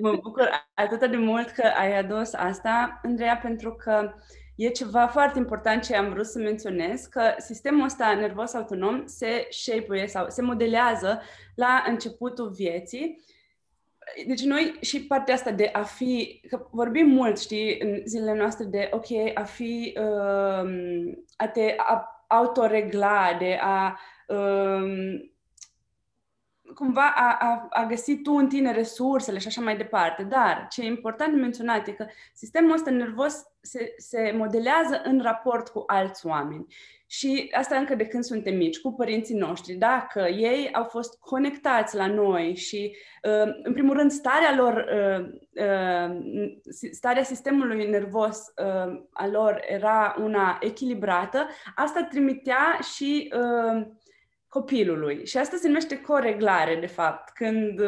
Mă 0.00 0.12
bucur 0.22 0.68
atât 0.74 1.10
de 1.10 1.16
mult 1.16 1.50
că 1.50 1.66
ai 1.76 1.98
adus 1.98 2.32
asta, 2.32 3.00
Andreea, 3.02 3.36
pentru 3.42 3.74
că 3.74 4.14
e 4.56 4.68
ceva 4.68 5.06
foarte 5.06 5.38
important 5.38 5.82
ce 5.82 5.96
am 5.96 6.08
vrut 6.12 6.26
să 6.26 6.38
menționez, 6.38 7.04
că 7.04 7.34
sistemul 7.38 7.84
ăsta 7.84 8.14
nervos 8.14 8.54
autonom 8.54 9.02
se 9.06 9.46
shape 9.50 10.06
sau 10.06 10.26
se 10.28 10.42
modelează 10.42 11.22
la 11.54 11.84
începutul 11.86 12.50
vieții 12.50 13.22
deci 14.26 14.42
noi 14.42 14.78
și 14.80 15.06
partea 15.06 15.34
asta 15.34 15.50
de 15.50 15.70
a 15.72 15.82
fi, 15.82 16.40
că 16.48 16.66
vorbim 16.70 17.06
mult, 17.06 17.40
știi, 17.40 17.80
în 17.80 18.02
zilele 18.04 18.38
noastre 18.38 18.64
de, 18.64 18.88
ok, 18.92 19.06
a 19.34 19.42
fi, 19.42 19.94
uh, 19.96 21.14
a 21.36 21.48
te 21.52 21.74
a 21.76 22.13
autoregla, 22.28 23.32
de 23.34 23.54
a 23.60 23.96
um, 24.30 25.18
cumva 26.74 27.12
a, 27.16 27.36
a, 27.40 27.66
a 27.70 27.86
găsi 27.86 28.16
tu 28.16 28.32
în 28.32 28.48
tine 28.48 28.72
resursele 28.72 29.38
și 29.38 29.46
așa 29.46 29.60
mai 29.60 29.76
departe. 29.76 30.22
Dar 30.22 30.66
ce 30.70 30.82
e 30.82 30.86
important 30.86 31.34
de 31.34 31.40
menționat 31.40 31.88
e 31.88 31.92
că 31.92 32.06
sistemul 32.34 32.72
ăsta 32.72 32.90
nervos 32.90 33.42
se, 33.60 33.94
se 33.96 34.34
modelează 34.36 35.00
în 35.04 35.20
raport 35.22 35.68
cu 35.68 35.82
alți 35.86 36.26
oameni. 36.26 36.66
Și 37.06 37.50
asta 37.56 37.76
încă 37.76 37.94
de 37.94 38.06
când 38.06 38.24
suntem 38.24 38.56
mici, 38.56 38.80
cu 38.80 38.92
părinții 38.92 39.36
noștri. 39.36 39.74
Dacă 39.74 40.20
ei 40.20 40.72
au 40.72 40.84
fost 40.84 41.18
conectați 41.20 41.96
la 41.96 42.06
noi 42.06 42.54
și, 42.56 42.96
uh, 43.22 43.52
în 43.62 43.72
primul 43.72 43.96
rând, 43.96 44.10
starea 44.10 44.54
lor, 44.56 44.86
uh, 44.94 45.26
uh, 45.64 46.16
starea 46.90 47.22
sistemului 47.22 47.90
nervos 47.90 48.52
a 49.10 49.26
lor 49.26 49.64
era 49.68 50.16
una 50.20 50.58
echilibrată, 50.60 51.46
asta 51.74 52.02
trimitea 52.02 52.78
și 52.94 53.32
copilului. 54.54 55.26
Și 55.26 55.36
asta 55.36 55.56
se 55.56 55.66
numește 55.66 56.00
coreglare, 56.00 56.76
de 56.76 56.86
fapt, 56.86 57.34
când, 57.34 57.80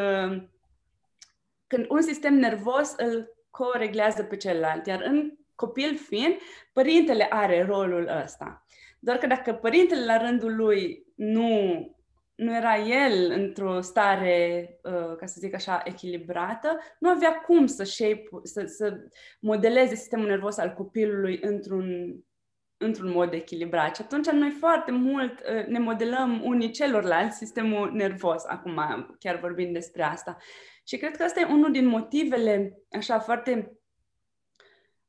când 1.67 1.87
un 1.89 2.03
sistem 2.03 2.35
nervos 2.35 2.95
îl 2.97 3.37
coreglează 3.51 4.23
pe 4.23 4.37
celălalt. 4.37 4.87
Iar 4.87 5.03
în 5.03 5.33
copil 5.55 5.97
fiind, 5.97 6.37
părintele 6.73 7.27
are 7.31 7.64
rolul 7.64 8.09
ăsta. 8.23 8.67
Doar 8.99 9.19
că 9.19 9.27
dacă 9.27 9.53
părintele 9.53 10.05
la 10.05 10.17
rândul 10.17 10.57
lui 10.57 11.07
nu, 11.14 11.49
nu 12.35 12.57
era 12.57 12.77
el 12.77 13.31
într-o 13.31 13.81
stare, 13.81 14.69
uh, 14.83 15.17
ca 15.17 15.27
să 15.27 15.37
zic 15.39 15.55
așa, 15.55 15.83
echilibrată, 15.85 16.79
nu 16.99 17.09
avea 17.09 17.35
cum 17.35 17.67
să, 17.67 17.85
shape, 17.85 18.29
să, 18.43 18.64
să 18.67 18.97
modeleze 19.41 19.95
sistemul 19.95 20.27
nervos 20.27 20.59
al 20.59 20.73
copilului 20.73 21.39
într-un, 21.43 22.17
într-un 22.77 23.11
mod 23.11 23.33
echilibrat. 23.33 23.97
Și 23.97 24.03
atunci 24.03 24.27
noi 24.27 24.51
foarte 24.51 24.91
mult 24.91 25.41
uh, 25.41 25.66
ne 25.66 25.79
modelăm 25.79 26.41
unii 26.45 26.70
celorlalți 26.70 27.37
sistemul 27.37 27.93
nervos, 27.93 28.45
acum 28.47 28.81
chiar 29.18 29.39
vorbim 29.39 29.72
despre 29.72 30.03
asta. 30.03 30.37
Și 30.85 30.97
cred 30.97 31.16
că 31.16 31.22
asta 31.22 31.41
e 31.41 31.45
unul 31.45 31.72
din 31.72 31.87
motivele, 31.87 32.79
așa, 32.91 33.18
foarte 33.18 33.79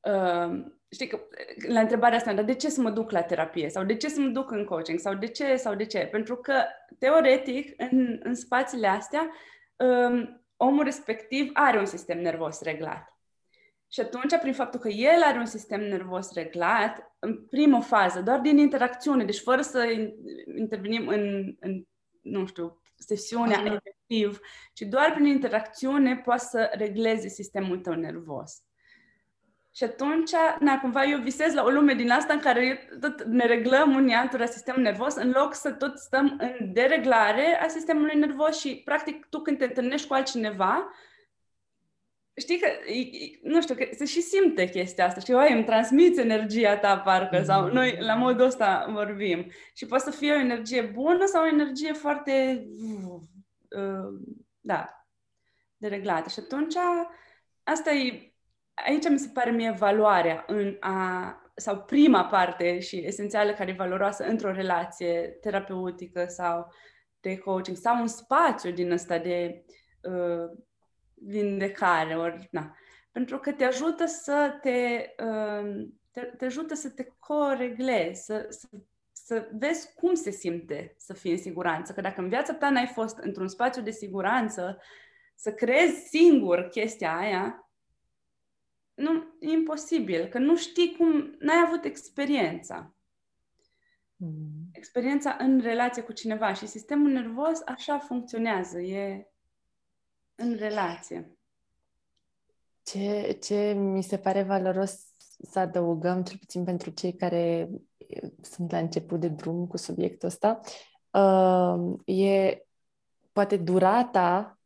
uh, 0.01 0.65
știi 0.89 1.07
că 1.07 1.19
la 1.67 1.79
întrebarea 1.79 2.17
asta, 2.17 2.33
dar 2.33 2.43
de 2.43 2.55
ce 2.55 2.69
să 2.69 2.81
mă 2.81 2.89
duc 2.89 3.11
la 3.11 3.21
terapie? 3.21 3.69
Sau 3.69 3.83
de 3.83 3.95
ce 3.95 4.09
să 4.09 4.19
mă 4.19 4.27
duc 4.27 4.51
în 4.51 4.65
coaching? 4.65 4.99
Sau 4.99 5.13
de 5.13 5.27
ce? 5.27 5.55
Sau 5.55 5.75
de 5.75 5.85
ce? 5.85 5.99
Pentru 5.99 6.35
că, 6.35 6.63
teoretic, 6.99 7.73
în, 7.77 8.19
în 8.23 8.35
spațiile 8.35 8.87
astea, 8.87 9.31
um, 9.75 10.45
omul 10.57 10.83
respectiv 10.83 11.49
are 11.53 11.77
un 11.79 11.85
sistem 11.85 12.21
nervos 12.21 12.61
reglat. 12.61 13.16
Și 13.89 13.99
atunci, 13.99 14.37
prin 14.41 14.53
faptul 14.53 14.79
că 14.79 14.87
el 14.87 15.21
are 15.23 15.37
un 15.37 15.45
sistem 15.45 15.81
nervos 15.81 16.33
reglat, 16.33 17.15
în 17.19 17.45
primă 17.49 17.81
fază, 17.81 18.21
doar 18.21 18.39
din 18.39 18.57
interacțiune, 18.57 19.23
deci 19.23 19.39
fără 19.39 19.61
să 19.61 19.85
intervenim 20.57 21.07
în, 21.07 21.55
în 21.59 21.83
nu 22.21 22.45
știu, 22.45 22.81
sesiunea 22.95 23.63
efectiv, 23.65 24.39
ci 24.73 24.81
doar 24.81 25.11
prin 25.11 25.25
interacțiune 25.25 26.17
poate 26.17 26.43
să 26.43 26.71
regleze 26.73 27.27
sistemul 27.27 27.77
tău 27.77 27.93
nervos. 27.93 28.61
Și 29.75 29.83
atunci, 29.83 30.31
na, 30.59 30.79
cumva 30.79 31.03
eu 31.03 31.19
visez 31.19 31.53
la 31.53 31.63
o 31.63 31.69
lume 31.69 31.93
din 31.93 32.11
asta 32.11 32.33
în 32.33 32.39
care 32.39 32.89
tot 32.99 33.23
ne 33.23 33.45
reglăm 33.45 33.95
unii 33.95 34.13
altora 34.13 34.45
sistemul 34.45 34.81
nervos, 34.81 35.15
în 35.15 35.29
loc 35.29 35.53
să 35.53 35.71
tot 35.71 35.97
stăm 35.97 36.37
în 36.39 36.73
dereglare 36.73 37.59
a 37.61 37.67
sistemului 37.67 38.15
nervos 38.15 38.59
și, 38.59 38.81
practic, 38.85 39.25
tu 39.29 39.39
când 39.39 39.57
te 39.57 39.63
întâlnești 39.63 40.07
cu 40.07 40.13
altcineva, 40.13 40.91
știi 42.37 42.59
că, 42.59 42.67
nu 43.41 43.61
știu, 43.61 43.75
că 43.75 43.87
se 43.91 44.05
și 44.05 44.21
simte 44.21 44.69
chestia 44.69 45.05
asta, 45.05 45.19
știi, 45.19 45.33
oi, 45.33 45.53
îmi 45.53 45.63
transmiți 45.63 46.19
energia 46.19 46.77
ta, 46.77 46.97
parcă, 46.97 47.43
sau 47.43 47.69
mm-hmm. 47.69 47.73
noi 47.73 47.97
la 47.99 48.13
modul 48.13 48.45
ăsta 48.45 48.87
vorbim. 48.93 49.51
Și 49.73 49.85
poate 49.85 50.03
să 50.03 50.17
fie 50.17 50.31
o 50.31 50.39
energie 50.39 50.81
bună 50.81 51.25
sau 51.25 51.43
o 51.43 51.47
energie 51.47 51.93
foarte, 51.93 52.67
uh, 53.77 54.19
da, 54.59 55.07
dereglată. 55.77 56.29
Și 56.29 56.39
atunci, 56.39 56.75
asta 57.63 57.91
e 57.91 58.31
aici 58.85 59.09
mi 59.09 59.19
se 59.19 59.29
pare 59.33 59.51
mie 59.51 59.71
valoarea 59.71 60.43
în 60.47 60.77
a, 60.79 61.41
sau 61.55 61.77
prima 61.77 62.25
parte 62.25 62.79
și 62.79 63.05
esențială 63.05 63.53
care 63.53 63.71
e 63.71 63.73
valoroasă 63.73 64.23
într-o 64.23 64.51
relație 64.51 65.37
terapeutică 65.41 66.25
sau 66.25 66.73
de 67.19 67.37
coaching 67.37 67.77
sau 67.77 67.99
un 67.99 68.07
spațiu 68.07 68.71
din 68.71 68.91
ăsta 68.91 69.17
de 69.17 69.65
uh, 70.01 70.57
vindecare. 71.25 72.15
Ori, 72.15 72.47
na. 72.51 72.75
Pentru 73.11 73.39
că 73.39 73.51
te 73.51 73.63
ajută 73.63 74.05
să 74.05 74.57
te, 74.61 75.09
uh, 75.23 75.87
te, 76.11 76.21
te 76.21 76.45
ajută 76.45 76.73
să 76.73 76.89
te 76.89 77.07
coreglezi, 77.19 78.23
să, 78.23 78.45
să, 78.49 78.67
să 79.11 79.49
vezi 79.51 79.93
cum 79.93 80.13
se 80.13 80.29
simte 80.29 80.95
să 80.97 81.13
fii 81.13 81.31
în 81.31 81.37
siguranță. 81.37 81.93
Că 81.93 82.01
dacă 82.01 82.21
în 82.21 82.29
viața 82.29 82.53
ta 82.53 82.69
n-ai 82.69 82.87
fost 82.87 83.17
într-un 83.17 83.47
spațiu 83.47 83.81
de 83.81 83.91
siguranță, 83.91 84.81
să 85.35 85.53
creezi 85.53 86.07
singur 86.07 86.67
chestia 86.67 87.17
aia, 87.17 87.69
nu, 88.93 89.35
e 89.39 89.51
imposibil, 89.51 90.25
că 90.25 90.37
nu 90.37 90.55
știi 90.55 90.95
cum, 90.97 91.35
n-ai 91.39 91.63
avut 91.65 91.83
experiența. 91.83 92.93
Mm. 94.15 94.69
Experiența 94.71 95.37
în 95.39 95.59
relație 95.59 96.01
cu 96.01 96.11
cineva 96.11 96.53
și 96.53 96.67
sistemul 96.67 97.11
nervos 97.11 97.61
așa 97.65 97.97
funcționează, 97.97 98.79
e 98.79 99.27
în 100.37 100.55
relație. 100.55 101.37
Ce, 102.83 103.37
ce 103.41 103.73
mi 103.73 104.03
se 104.03 104.17
pare 104.17 104.43
valoros 104.43 105.07
să 105.51 105.59
adăugăm, 105.59 106.23
cel 106.23 106.37
puțin 106.37 106.63
pentru 106.63 106.89
cei 106.89 107.15
care 107.15 107.69
sunt 108.41 108.71
la 108.71 108.77
început 108.77 109.19
de 109.19 109.27
drum 109.27 109.67
cu 109.67 109.77
subiectul 109.77 110.27
ăsta, 110.27 110.59
uh, 111.11 111.99
e 112.05 112.61
poate 113.31 113.57
durata 113.57 114.59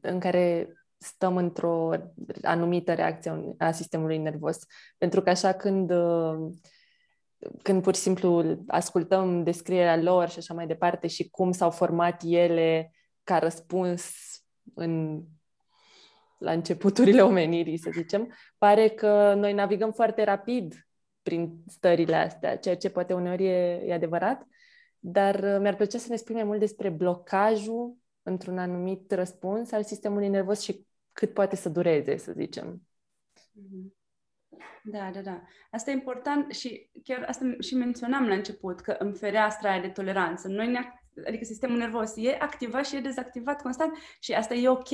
în 0.00 0.20
care 0.20 0.72
stăm 0.96 1.36
într-o 1.36 1.90
anumită 2.42 2.94
reacție 2.94 3.54
a 3.58 3.70
sistemului 3.70 4.18
nervos. 4.18 4.58
Pentru 4.98 5.22
că 5.22 5.30
așa 5.30 5.52
când, 5.52 5.90
uh, 5.90 6.52
când 7.62 7.82
pur 7.82 7.94
și 7.94 8.00
simplu 8.00 8.64
ascultăm 8.66 9.42
descrierea 9.42 9.96
lor 9.96 10.28
și 10.28 10.38
așa 10.38 10.54
mai 10.54 10.66
departe 10.66 11.06
și 11.06 11.28
cum 11.30 11.52
s-au 11.52 11.70
format 11.70 12.22
ele 12.24 12.92
ca 13.22 13.38
răspuns 13.38 14.27
în, 14.74 15.22
la 16.38 16.52
începuturile 16.52 17.22
omenirii, 17.22 17.78
să 17.78 17.90
zicem, 17.92 18.34
pare 18.58 18.88
că 18.88 19.34
noi 19.34 19.52
navigăm 19.52 19.92
foarte 19.92 20.24
rapid 20.24 20.88
prin 21.22 21.62
stările 21.66 22.16
astea, 22.16 22.56
ceea 22.56 22.76
ce 22.76 22.90
poate 22.90 23.14
uneori 23.14 23.46
e, 23.46 23.82
e 23.86 23.92
adevărat, 23.92 24.46
dar 24.98 25.34
uh, 25.34 25.56
mi-ar 25.60 25.76
plăcea 25.76 25.98
să 25.98 26.06
ne 26.10 26.16
spui 26.16 26.34
mai 26.34 26.44
mult 26.44 26.58
despre 26.58 26.88
blocajul 26.88 27.96
într-un 28.22 28.58
anumit 28.58 29.12
răspuns 29.12 29.72
al 29.72 29.84
sistemului 29.84 30.28
nervos 30.28 30.60
și 30.60 30.86
cât 31.12 31.32
poate 31.32 31.56
să 31.56 31.68
dureze, 31.68 32.16
să 32.16 32.32
zicem. 32.32 32.82
Mm-hmm. 33.34 33.96
Da, 34.82 35.10
da, 35.12 35.20
da. 35.20 35.42
Asta 35.70 35.90
e 35.90 35.94
important 35.94 36.52
și 36.52 36.90
chiar 37.02 37.24
asta 37.28 37.56
și 37.58 37.74
menționam 37.74 38.26
la 38.26 38.34
început, 38.34 38.80
că 38.80 38.96
în 38.98 39.12
fereastra 39.12 39.70
aia 39.70 39.80
de 39.80 39.88
toleranță, 39.88 40.48
noi 40.48 40.70
ne, 40.70 40.80
adică 41.26 41.44
sistemul 41.44 41.76
nervos 41.76 42.12
e 42.16 42.36
activat 42.38 42.86
și 42.86 42.96
e 42.96 43.00
dezactivat 43.00 43.62
constant 43.62 43.98
și 44.20 44.32
asta 44.32 44.54
e 44.54 44.68
ok. 44.68 44.88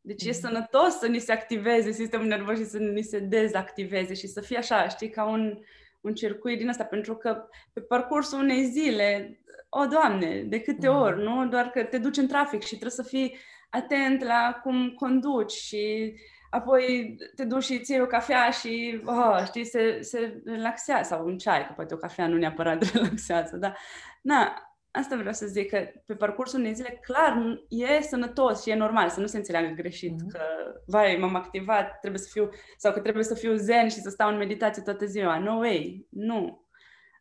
Deci 0.00 0.24
mm-hmm. 0.24 0.28
e 0.28 0.32
sănătos 0.32 0.98
să 0.98 1.06
ni 1.06 1.18
se 1.18 1.32
activeze 1.32 1.90
sistemul 1.90 2.26
nervos 2.26 2.56
și 2.56 2.64
să 2.64 2.78
ni 2.78 3.02
se 3.02 3.18
dezactiveze 3.18 4.14
și 4.14 4.26
să 4.26 4.40
fie 4.40 4.56
așa, 4.56 4.88
știi, 4.88 5.10
ca 5.10 5.24
un, 5.24 5.58
un 6.00 6.14
circuit 6.14 6.58
din 6.58 6.68
asta, 6.68 6.84
pentru 6.84 7.16
că 7.16 7.48
pe 7.72 7.80
parcursul 7.80 8.38
unei 8.38 8.64
zile, 8.64 9.40
o, 9.68 9.86
Doamne, 9.86 10.42
de 10.42 10.60
câte 10.60 10.86
mm-hmm. 10.86 11.00
ori, 11.00 11.22
nu? 11.22 11.48
Doar 11.48 11.70
că 11.70 11.82
te 11.82 11.98
duci 11.98 12.16
în 12.16 12.26
trafic 12.26 12.62
și 12.62 12.68
trebuie 12.68 12.90
să 12.90 13.02
fii 13.02 13.36
atent 13.70 14.24
la 14.24 14.60
cum 14.62 14.90
conduci 14.90 15.52
și 15.52 16.14
apoi 16.50 17.16
te 17.34 17.44
duci 17.44 17.64
și 17.64 17.80
ții 17.80 18.00
o 18.00 18.06
cafea 18.06 18.50
și, 18.50 19.00
oh, 19.04 19.42
știi, 19.44 19.64
se, 19.64 19.98
se 20.00 20.42
relaxează, 20.44 21.14
sau 21.14 21.26
un 21.26 21.38
ceai, 21.38 21.66
că 21.66 21.72
poate 21.76 21.94
o 21.94 21.96
cafea 21.96 22.26
nu 22.26 22.36
neapărat 22.36 22.82
relaxează, 22.92 23.56
dar, 23.56 23.78
na, 24.22 24.65
asta 24.96 25.16
vreau 25.16 25.32
să 25.32 25.46
zic, 25.46 25.70
că 25.70 25.88
pe 26.06 26.14
parcursul 26.14 26.58
unei 26.58 26.74
zile, 26.74 27.00
clar, 27.02 27.60
e 27.68 28.02
sănătos 28.02 28.62
și 28.62 28.70
e 28.70 28.74
normal 28.74 29.08
să 29.08 29.20
nu 29.20 29.26
se 29.26 29.36
înțeleagă 29.36 29.74
greșit, 29.74 30.12
mm-hmm. 30.12 30.32
că, 30.32 30.40
vai, 30.86 31.16
m-am 31.16 31.34
activat, 31.34 31.98
trebuie 32.00 32.20
să 32.20 32.28
fiu, 32.32 32.50
sau 32.76 32.92
că 32.92 33.00
trebuie 33.00 33.24
să 33.24 33.34
fiu 33.34 33.54
zen 33.54 33.88
și 33.88 34.00
să 34.00 34.10
stau 34.10 34.28
în 34.28 34.36
meditație 34.36 34.82
toată 34.82 35.04
ziua. 35.04 35.38
No 35.38 35.56
way, 35.56 36.06
nu. 36.10 36.66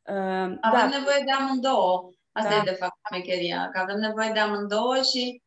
Uh, 0.03 0.57
avem 0.61 0.89
da. 0.89 0.97
nevoie 0.97 1.21
de 1.25 1.31
amândouă. 1.31 2.09
Asta 2.31 2.49
da. 2.49 2.55
e, 2.55 2.71
de 2.71 2.77
fapt, 2.79 2.97
șmecheria, 3.07 3.69
că 3.71 3.79
avem 3.79 3.97
nevoie 3.97 4.29
de 4.33 4.39
amândouă 4.39 4.95
și 4.95 5.41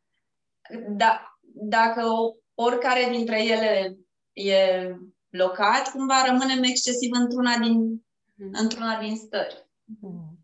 da, 0.89 1.39
dacă 1.53 2.03
oricare 2.55 3.09
dintre 3.11 3.45
ele 3.45 3.97
e 4.33 4.95
blocat, 5.31 5.91
cumva 5.91 6.25
rămânem 6.27 6.63
excesiv 6.63 7.11
într-una 7.13 7.57
din, 7.57 7.75
mm. 8.35 8.51
într-una 8.53 8.99
din 9.01 9.17
stări. 9.17 9.67
Mm. 10.01 10.38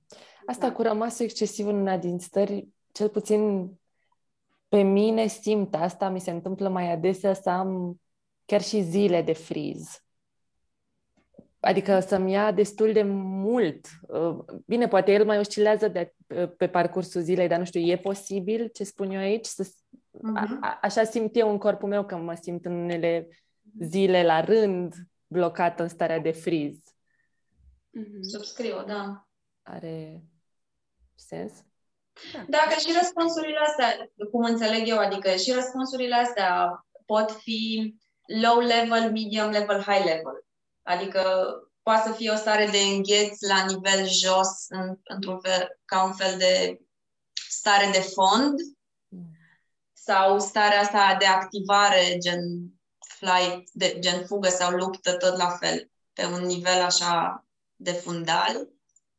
Asta 0.47 0.69
da. 0.69 0.73
cu 0.75 0.83
rămas 0.83 1.19
excesiv 1.19 1.67
în 1.67 1.75
una 1.75 1.97
din 1.99 2.19
stări, 2.19 2.69
cel 2.93 3.09
puțin 3.09 3.71
pe 4.69 4.83
mine 4.83 5.27
simt 5.27 5.75
asta, 5.75 6.09
mi 6.09 6.21
se 6.21 6.31
întâmplă 6.31 6.69
mai 6.69 6.93
adesea 6.93 7.35
să 7.35 7.51
am 7.51 8.01
chiar 8.45 8.63
și 8.63 8.83
zile 8.83 9.23
de 9.23 9.33
friz. 9.33 9.99
Adică 11.61 12.01
să-mi 12.01 12.33
ia 12.33 12.53
destul 12.53 12.93
de 12.93 13.03
mult. 13.03 13.87
Uh, 14.09 14.39
bine, 14.67 14.89
poate 14.89 15.13
el 15.13 15.25
mai 15.25 15.39
oscilează 15.39 15.89
de, 15.89 16.15
uh, 16.27 16.51
pe 16.57 16.69
parcursul 16.69 17.21
zilei, 17.21 17.49
dar 17.49 17.59
nu 17.59 17.65
știu, 17.65 17.81
e 17.81 17.97
posibil 17.97 18.69
ce 18.69 18.85
spun 18.85 19.11
eu 19.11 19.21
aici? 19.21 19.45
Să, 19.45 19.71
a, 20.23 20.41
Mhm. 20.41 20.59
a, 20.63 20.79
așa 20.83 21.05
simt 21.05 21.37
eu 21.37 21.51
în 21.51 21.59
corpul 21.59 21.89
meu 21.89 22.05
că 22.05 22.17
mă 22.17 22.35
simt 22.41 22.65
în 22.65 22.73
unele 22.73 23.29
zile 23.81 24.25
la 24.25 24.41
rând 24.41 24.95
blocată 25.27 25.83
în 25.83 25.89
starea 25.89 26.19
de 26.19 26.31
friz. 26.31 26.79
Mhm. 27.91 28.23
Subscriu, 28.23 28.85
da. 28.87 29.29
Are 29.63 30.23
sens? 31.15 31.53
Dacă 32.49 32.75
și 32.79 32.97
răspunsurile 32.99 33.59
astea, 33.59 34.11
cum 34.31 34.45
înțeleg 34.45 34.89
eu, 34.89 34.99
adică 34.99 35.35
și 35.37 35.53
răspunsurile 35.53 36.15
astea 36.15 36.85
pot 37.07 37.31
fi 37.31 37.95
low 38.43 38.59
level, 38.59 39.11
medium 39.13 39.51
level, 39.51 39.83
high 39.83 40.05
level. 40.05 40.45
Adică 40.83 41.23
poate 41.83 42.09
să 42.09 42.15
fie 42.15 42.31
o 42.31 42.37
stare 42.37 42.67
de 42.67 42.79
îngheț 42.79 43.41
la 43.41 43.65
nivel 43.65 44.07
jos, 44.09 44.65
în, 44.69 44.99
într-un 45.03 45.41
fel, 45.41 45.81
ca 45.85 46.05
un 46.05 46.13
fel 46.13 46.39
de 46.39 46.81
stare 47.49 47.91
de 47.93 48.01
fond, 48.01 48.55
sau 49.93 50.39
starea 50.39 50.81
asta 50.81 51.17
de 51.19 51.27
activare, 51.27 52.19
gen 52.19 52.43
flight, 52.99 53.71
de, 53.73 53.99
gen 53.99 54.27
fugă 54.27 54.49
sau 54.49 54.71
luptă, 54.71 55.17
tot 55.17 55.37
la 55.37 55.49
fel, 55.49 55.91
pe 56.13 56.25
un 56.25 56.43
nivel 56.43 56.83
așa 56.83 57.45
de 57.77 57.93
fundal 57.93 58.69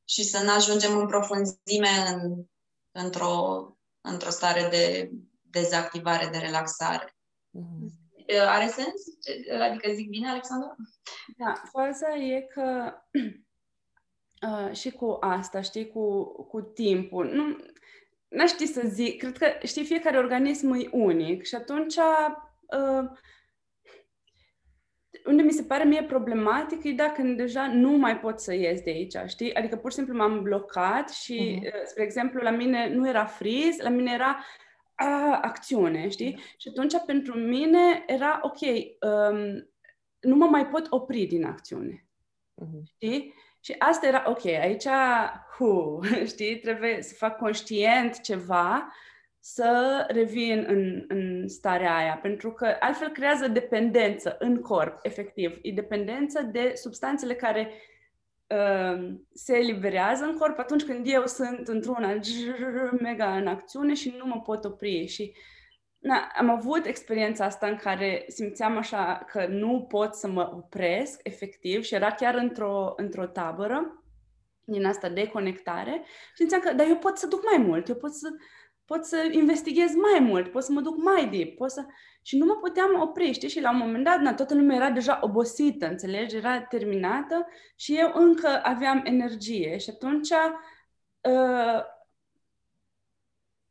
și 0.06 0.24
să 0.24 0.43
nu 0.43 0.51
ajungem 0.51 0.97
în 0.97 1.08
profunzime 1.08 1.89
în, 2.14 2.45
într-o, 2.91 3.68
într-o 4.01 4.30
stare 4.30 4.68
de 4.70 5.12
dezactivare, 5.41 6.28
de 6.32 6.38
relaxare. 6.38 7.18
Mhm. 7.49 8.03
Are 8.47 8.68
sens? 8.68 9.01
Adică 9.62 9.91
zic 9.93 10.10
bine, 10.10 10.30
Alexandra? 10.30 10.76
Da, 11.38 11.53
faza 11.72 12.16
e 12.16 12.41
că 12.41 12.93
uh, 14.47 14.76
și 14.76 14.91
cu 14.91 15.18
asta, 15.22 15.62
știi, 15.62 15.88
cu, 15.88 16.24
cu 16.24 16.62
timpul, 16.62 17.34
nu, 17.34 17.58
n-aș 18.28 18.49
ști 18.49 18.66
să 18.66 18.82
zic, 18.86 19.18
cred 19.20 19.38
că, 19.38 19.68
știi, 19.68 19.86
fiecare 19.86 20.18
organism 20.18 20.72
e 20.72 20.89
unic 20.91 21.45
și 21.45 21.56
atunci 21.56 21.95
uh, 21.95 23.10
unde 25.26 25.41
mi 25.41 25.51
se 25.51 25.63
pare 25.63 25.84
mie 25.84 26.03
problematic 26.03 26.84
e 26.84 26.91
dacă 26.91 27.21
deja 27.21 27.67
nu 27.73 27.91
mai 27.91 28.19
pot 28.19 28.39
să 28.39 28.53
ies 28.53 28.82
de 28.82 28.89
aici, 28.89 29.15
știi? 29.28 29.53
Adică 29.55 29.76
pur 29.76 29.89
și 29.89 29.95
simplu 29.97 30.15
m-am 30.15 30.41
blocat 30.41 31.09
și, 31.09 31.53
Mhm. 31.55 31.65
uh, 31.65 31.82
spre 31.86 32.03
exemplu, 32.03 32.41
la 32.41 32.49
mine 32.49 32.89
nu 32.93 33.07
era 33.07 33.26
friz, 33.26 33.80
la 33.82 33.89
mine 33.89 34.11
era 34.13 34.39
a, 34.95 35.39
acțiune, 35.41 36.09
știi? 36.09 36.39
Și 36.57 36.67
atunci 36.69 36.93
pentru 37.05 37.38
mine 37.38 38.03
era 38.07 38.39
ok, 38.41 38.59
um, 38.61 39.69
nu 40.19 40.36
mă 40.36 40.45
mai 40.45 40.67
pot 40.67 40.88
opri 40.89 41.26
din 41.26 41.45
acțiune, 41.45 42.05
Mhm. 42.55 42.84
știi? 42.95 43.34
Și 43.59 43.76
asta 43.78 44.07
era 44.07 44.23
ok, 44.28 44.45
aici, 44.45 44.86
hu, 45.57 45.99
știi, 46.32 46.59
trebuie 46.59 47.01
să 47.01 47.13
fac 47.13 47.38
conștient 47.38 48.21
ceva 48.21 48.91
să 49.48 50.06
revin 50.08 50.66
în, 50.68 51.06
în 51.08 51.48
starea 51.48 51.96
aia, 51.96 52.20
pentru 52.22 52.52
că 52.52 52.76
altfel 52.80 53.10
creează 53.10 53.48
dependență 53.48 54.36
în 54.39 54.62
corp, 54.62 55.00
efectiv. 55.02 55.58
E 55.62 55.72
dependență 55.72 56.41
de 56.41 56.72
substanțele 56.76 57.34
care 57.34 57.72
uh, 58.48 59.14
se 59.34 59.58
eliberează 59.58 60.24
în 60.24 60.38
corp 60.38 60.60
atunci 60.60 60.84
când 60.84 61.06
eu 61.08 61.26
sunt 61.26 61.68
într-una 61.68 62.20
mega 63.00 63.38
în 63.38 63.48
acțiune 63.48 63.93
și 63.93 64.16
nu 64.18 64.26
mă 64.26 64.41
pot 64.41 64.66
opri. 64.66 65.06
Și 65.06 65.34
na, 66.00 66.32
am 66.38 66.50
avut 66.50 66.86
experiența 66.86 67.46
asta 67.46 67.68
în 67.68 67.76
care 67.76 68.26
simțeam 68.28 68.78
așa 68.78 69.26
că 69.32 69.48
nu 69.48 69.86
pot 69.89 70.16
să 70.16 70.28
mă 70.28 70.52
opresc, 70.54 71.20
efectiv, 71.24 71.84
și 71.84 71.96
era 71.96 72.12
chiar 72.12 72.36
într-o, 72.36 72.93
într-o 72.96 73.26
tabără 73.26 74.04
din 74.64 74.86
asta 74.86 75.10
de 75.10 75.28
conectare 75.28 76.04
și 76.06 76.36
simțeam 76.36 76.62
că, 76.62 76.74
dar 76.74 76.88
eu 76.88 76.98
pot 76.98 77.18
să 77.18 77.28
duc 77.28 77.43
mai 77.43 77.66
mult, 77.66 77.88
eu 77.88 77.96
pot 77.96 78.14
să, 78.14 78.30
pot 78.86 79.05
să 79.05 79.29
investighez 79.31 79.93
mai 79.93 80.19
mult, 80.19 80.51
pot 80.51 80.63
să 80.63 80.71
mă 80.71 80.81
duc 80.81 80.97
mai 80.97 81.29
deep, 81.29 81.55
pot 81.55 81.71
să... 81.71 81.86
Și 82.21 82.38
nu 82.38 82.45
mă 82.45 82.55
puteam 82.55 83.01
opri, 83.01 83.31
știi? 83.31 83.49
Și 83.49 83.61
la 83.61 83.71
un 83.71 83.77
moment 83.77 84.03
dat, 84.03 84.19
na, 84.19 84.33
toată 84.33 84.55
lumea 84.55 84.75
era 84.75 84.89
deja 84.89 85.19
obosită, 85.21 85.88
înțelegi? 85.88 86.36
Era 86.36 86.61
terminată 86.61 87.47
și 87.75 87.97
eu 87.97 88.11
încă 88.13 88.59
aveam 88.63 89.01
energie 89.05 89.77
și 89.77 89.89
atunci 89.89 90.29
uh, 91.21 91.83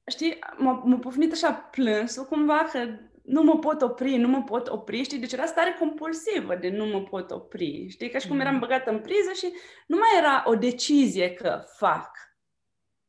știi, 0.07 0.39
m-a, 0.57 0.73
m-a 0.73 0.99
pufnit 0.99 1.33
așa 1.33 1.53
plânsul 1.53 2.25
cumva 2.25 2.69
că 2.73 2.99
nu 3.23 3.43
mă 3.43 3.59
pot 3.59 3.83
opri, 3.83 4.17
nu 4.17 4.29
mă 4.29 4.43
pot 4.43 4.69
opri, 4.69 5.03
știi? 5.03 5.19
Deci 5.19 5.33
era 5.33 5.47
stare 5.47 5.77
compulsivă 5.79 6.55
de 6.55 6.69
nu 6.69 6.87
mă 6.87 7.03
pot 7.03 7.31
opri, 7.31 7.89
știi? 7.89 8.11
Ca 8.11 8.19
și 8.19 8.29
cum 8.29 8.41
eram 8.41 8.59
băgată 8.59 8.91
în 8.91 9.01
priză 9.01 9.33
și 9.33 9.53
nu 9.87 9.97
mai 9.97 10.09
era 10.19 10.43
o 10.47 10.55
decizie 10.55 11.33
că 11.33 11.63
fac 11.77 12.11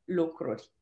lucruri. 0.04 0.75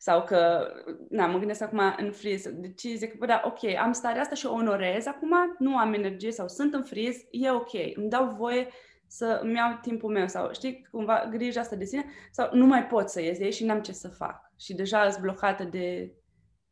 Sau 0.00 0.24
că, 0.24 0.66
na, 1.10 1.26
mă 1.26 1.38
gândesc 1.38 1.62
acum 1.62 1.80
în 1.96 2.12
friz, 2.12 2.48
decizie 2.52 3.08
că, 3.08 3.16
bă, 3.18 3.26
da, 3.26 3.42
ok, 3.44 3.64
am 3.76 3.92
starea 3.92 4.20
asta 4.20 4.34
și 4.34 4.46
o 4.46 4.52
onorez 4.52 5.06
acum, 5.06 5.34
nu 5.58 5.76
am 5.76 5.92
energie 5.92 6.32
sau 6.32 6.48
sunt 6.48 6.74
în 6.74 6.84
friz, 6.84 7.16
e 7.30 7.50
ok, 7.50 7.72
îmi 7.94 8.08
dau 8.08 8.34
voie 8.34 8.68
să 9.06 9.40
îmi 9.42 9.54
iau 9.54 9.78
timpul 9.82 10.12
meu 10.12 10.28
sau, 10.28 10.52
știi, 10.52 10.86
cumva 10.90 11.28
grija 11.30 11.60
asta 11.60 11.76
de 11.76 11.84
sine, 11.84 12.04
sau 12.30 12.48
nu 12.52 12.66
mai 12.66 12.86
pot 12.86 13.08
să 13.08 13.22
ies 13.22 13.38
de 13.38 13.44
ei 13.44 13.52
și 13.52 13.64
n-am 13.64 13.80
ce 13.80 13.92
să 13.92 14.08
fac. 14.08 14.52
Și 14.58 14.74
deja 14.74 15.10
sunt 15.10 15.22
blocată 15.22 15.64
de 15.64 16.12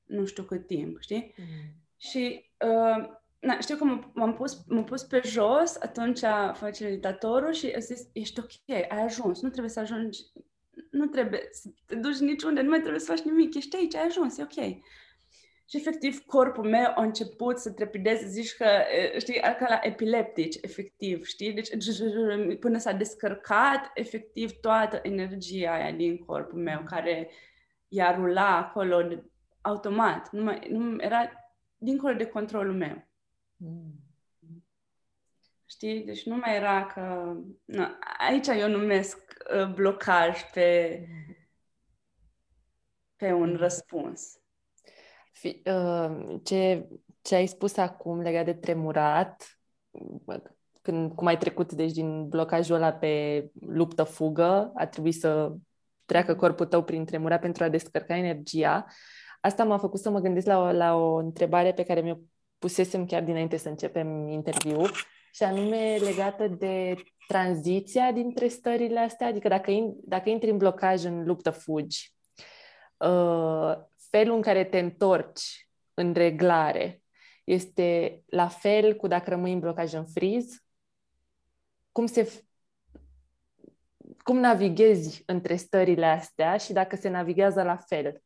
nu 0.05 0.25
știu 0.25 0.43
cât 0.43 0.67
timp, 0.67 1.01
știi? 1.01 1.35
Mhm. 1.37 1.75
Și 1.97 2.51
uh, 2.67 3.09
na, 3.39 3.59
știu 3.61 3.77
că 3.77 3.85
m- 3.85 4.13
m-am 4.13 4.35
pus, 4.35 4.65
m-am 4.67 4.85
pus 4.85 5.03
pe 5.03 5.21
jos 5.25 5.77
atunci 5.81 6.21
facilitatorul 6.53 7.53
și 7.53 7.73
a 7.77 7.79
zis, 7.79 8.09
ești 8.13 8.41
ok, 8.41 8.51
ai 8.91 9.05
ajuns, 9.05 9.43
nu 9.43 9.49
trebuie 9.49 9.71
să 9.71 9.81
ajungi, 9.81 10.21
nu 10.91 11.07
trebuie 11.07 11.49
să 11.51 11.69
te 11.87 11.95
duci 11.95 12.19
niciunde, 12.19 12.61
nu 12.61 12.69
mai 12.69 12.79
trebuie 12.81 13.01
să 13.01 13.13
faci 13.15 13.25
nimic, 13.25 13.55
ești 13.55 13.77
aici, 13.77 13.95
ai 13.95 14.07
ajuns, 14.07 14.39
e 14.39 14.43
ok. 14.43 14.85
Și 15.69 15.77
efectiv 15.77 16.25
corpul 16.25 16.69
meu 16.69 16.93
a 16.95 17.03
început 17.03 17.59
să 17.59 17.73
trepideze, 17.73 18.27
zici 18.27 18.55
că, 18.57 18.65
e, 18.65 19.19
știi, 19.19 19.41
ca 19.41 19.67
la 19.69 19.79
epileptici, 19.83 20.57
efectiv, 20.61 21.25
știi? 21.25 21.53
Deci 21.53 21.69
până 22.61 22.79
s-a 22.79 22.93
descărcat 22.93 23.91
efectiv 23.95 24.51
toată 24.61 25.01
energia 25.03 25.73
aia 25.73 25.93
din 25.93 26.19
corpul 26.19 26.59
meu, 26.59 26.83
care 26.85 27.31
i-a 27.89 28.15
rula 28.17 28.57
acolo 28.57 29.03
de, 29.03 29.25
automat, 29.61 30.31
nu, 30.33 30.43
mai, 30.43 30.69
nu 30.71 30.97
era 31.03 31.31
dincolo 31.77 32.15
de 32.15 32.27
controlul 32.27 32.75
meu. 32.75 33.09
Mhm. 33.57 34.06
Știi? 35.67 36.05
Deci 36.05 36.25
nu 36.25 36.37
mai 36.37 36.57
era 36.57 36.87
că... 36.87 37.35
Na, 37.65 37.99
aici 38.19 38.47
eu 38.47 38.69
numesc 38.69 39.19
uh, 39.55 39.73
blocaj 39.75 40.51
pe, 40.53 41.01
pe 43.17 43.33
un 43.33 43.57
răspuns. 43.57 44.39
Fi, 45.33 45.63
uh, 45.65 46.41
ce, 46.43 46.89
ce 47.23 47.35
ai 47.35 47.47
spus 47.47 47.77
acum 47.77 48.21
legat 48.21 48.45
de 48.45 48.55
tremurat, 48.55 49.59
bă, 50.25 50.43
când, 50.83 51.13
cum 51.13 51.27
ai 51.27 51.39
trecut 51.39 51.73
deci 51.73 51.93
din 51.93 52.29
blocajul 52.29 52.75
ăla 52.75 52.93
pe 52.93 53.45
luptă-fugă, 53.61 54.73
a 54.75 54.87
trebuit 54.87 55.15
să 55.15 55.53
treacă 56.05 56.35
corpul 56.35 56.67
tău 56.67 56.85
prin 56.85 57.05
tremurat 57.05 57.41
pentru 57.41 57.65
a 57.65 57.69
descărca 57.69 58.17
energia. 58.17 58.85
Asta 59.41 59.65
m-a 59.65 59.79
făcut 59.79 60.01
să 60.01 60.11
mă 60.11 60.21
gândesc 60.21 60.47
la 60.47 60.59
o, 60.59 60.73
la 60.73 60.95
o 60.95 61.17
întrebare 61.17 61.73
pe 61.73 61.83
care 61.83 62.01
mi-o 62.01 62.17
pusesem 62.59 63.07
chiar 63.07 63.23
dinainte 63.23 63.57
să 63.57 63.69
începem 63.69 64.29
interviul, 64.29 64.91
și 65.37 65.43
anume 65.43 65.97
legată 65.97 66.49
de 66.49 66.95
tranziția 67.27 68.13
dintre 68.13 68.49
stările 68.49 68.99
astea, 68.99 69.27
adică 69.27 69.49
dacă, 69.49 69.71
in, 69.71 69.95
dacă 70.05 70.29
intri 70.29 70.51
în 70.51 70.57
blocaj 70.57 71.05
în 71.05 71.25
luptă-fugi, 71.25 72.15
uh, 72.97 73.77
felul 74.11 74.35
în 74.37 74.43
care 74.43 74.65
te 74.65 74.79
întorci 74.79 75.69
în 75.95 76.13
reglare 76.13 77.03
este 77.45 78.23
la 78.27 78.49
fel 78.49 78.97
cu 78.97 79.07
dacă 79.07 79.31
rămâi 79.31 79.53
în 79.53 79.61
blocaj 79.61 79.93
în 79.93 80.07
friz? 80.07 80.65
Cum 81.93 82.07
se 82.07 82.25
f- 82.25 82.45
cum 84.23 84.39
navighezi 84.39 85.23
între 85.27 85.57
stările 85.57 86.07
astea 86.07 86.57
și 86.57 86.73
dacă 86.73 86.97
se 86.97 87.09
navighează 87.09 87.63
la 87.63 87.77
fel 87.77 88.23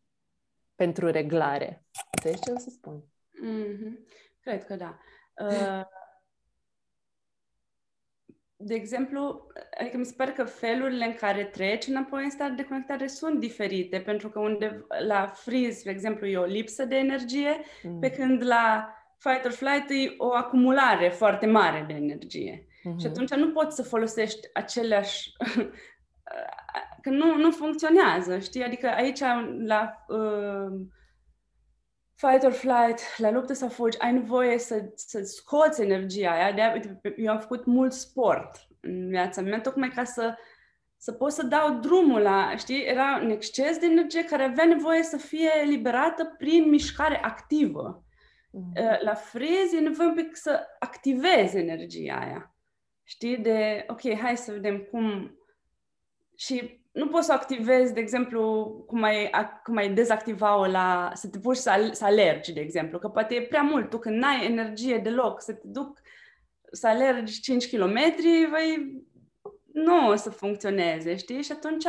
pentru 0.74 1.10
reglare? 1.10 1.84
Înțelegi 2.12 2.40
ce 2.40 2.52
o 2.52 2.58
să 2.58 2.70
spun? 2.70 3.04
Mm-hmm. 3.44 4.08
Cred 4.40 4.64
că 4.64 4.76
da. 4.76 4.98
Uh, 5.34 5.82
de 8.62 8.74
exemplu, 8.74 9.46
adică 9.80 9.96
mi 9.96 10.04
se 10.04 10.14
pare 10.16 10.30
că 10.30 10.44
felurile 10.44 11.04
în 11.04 11.14
care 11.14 11.44
treci 11.44 11.86
înapoi 11.86 12.24
în 12.24 12.30
stare 12.30 12.52
de 12.56 12.64
conectare 12.64 13.06
sunt 13.06 13.40
diferite, 13.40 13.98
pentru 13.98 14.28
că 14.28 14.38
unde 14.38 14.86
la 15.06 15.26
freeze, 15.26 15.80
de 15.84 15.90
exemplu, 15.90 16.26
e 16.26 16.36
o 16.36 16.44
lipsă 16.44 16.84
de 16.84 16.96
energie, 16.96 17.60
Mm. 17.82 17.98
pe 17.98 18.10
când 18.10 18.46
la 18.46 18.94
fight 19.18 19.44
or 19.44 19.50
flight 19.50 19.90
e 19.90 20.14
o 20.18 20.32
acumulare 20.34 21.08
foarte 21.08 21.46
mare 21.46 21.84
de 21.86 21.92
energie. 21.92 22.66
Mhm. 22.82 22.98
Și 22.98 23.06
atunci 23.06 23.34
nu 23.34 23.50
poți 23.50 23.76
să 23.76 23.82
folosești 23.82 24.48
aceleași... 24.54 25.32
că 27.02 27.10
nu, 27.10 27.36
nu 27.36 27.50
funcționează, 27.50 28.38
știi? 28.38 28.64
Adică 28.64 28.88
aici, 28.88 29.20
la 29.64 30.04
uh, 30.08 30.80
fight 32.20 32.42
or 32.42 32.52
flight, 32.52 33.00
la 33.16 33.30
luptă 33.30 33.52
sau 33.52 33.68
fugi, 33.68 33.98
ai 33.98 34.12
nevoie 34.12 34.58
să, 34.58 34.92
să 34.94 35.22
scoți 35.22 35.82
energia 35.82 36.30
aia. 36.30 36.52
De 36.52 37.00
eu 37.16 37.32
am 37.32 37.38
făcut 37.38 37.64
mult 37.64 37.92
sport 37.92 38.68
în 38.80 39.08
viața 39.08 39.40
mea, 39.40 39.60
tocmai 39.60 39.88
ca 39.88 40.04
să, 40.04 40.34
să 40.96 41.12
pot 41.12 41.32
să 41.32 41.46
dau 41.46 41.78
drumul 41.78 42.20
la, 42.20 42.56
știi, 42.56 42.84
era 42.84 43.20
un 43.22 43.30
exces 43.30 43.78
de 43.78 43.86
energie 43.86 44.24
care 44.24 44.42
avea 44.42 44.64
nevoie 44.64 45.02
să 45.02 45.16
fie 45.16 45.50
liberată 45.64 46.34
prin 46.38 46.68
mișcare 46.68 47.20
activă. 47.22 48.04
Mm. 48.50 48.72
La 49.00 49.14
frez 49.14 49.72
e 49.72 49.80
nevoie 49.80 50.08
un 50.08 50.14
pic 50.14 50.36
să 50.36 50.60
activezi 50.78 51.56
energia 51.56 52.14
aia. 52.14 52.54
Știi, 53.04 53.38
de, 53.38 53.84
ok, 53.88 54.14
hai 54.14 54.36
să 54.36 54.52
vedem 54.52 54.78
cum... 54.78 55.34
Și 56.36 56.79
nu 56.92 57.08
poți 57.08 57.26
să 57.26 57.32
activezi, 57.32 57.94
de 57.94 58.00
exemplu, 58.00 58.66
cum 58.86 59.02
ai, 59.02 59.30
cum 59.64 59.76
ai 59.76 59.92
dezactiva-o 59.92 60.66
la... 60.66 61.10
să 61.14 61.28
te 61.28 61.38
puși 61.38 61.60
să, 61.60 61.70
al, 61.70 61.92
să 61.92 62.04
alergi, 62.04 62.52
de 62.52 62.60
exemplu, 62.60 62.98
că 62.98 63.08
poate 63.08 63.34
e 63.34 63.42
prea 63.42 63.62
mult. 63.62 63.90
Tu 63.90 63.98
când 63.98 64.16
n-ai 64.16 64.46
energie 64.46 64.98
deloc 64.98 65.42
să 65.42 65.52
te 65.52 65.66
duc 65.66 66.00
să 66.72 66.86
alergi 66.86 67.40
5 67.40 67.70
km, 67.70 67.98
vei, 68.50 69.04
nu 69.72 70.08
o 70.08 70.14
să 70.14 70.30
funcționeze, 70.30 71.16
știi? 71.16 71.42
Și 71.42 71.52
atunci 71.52 71.86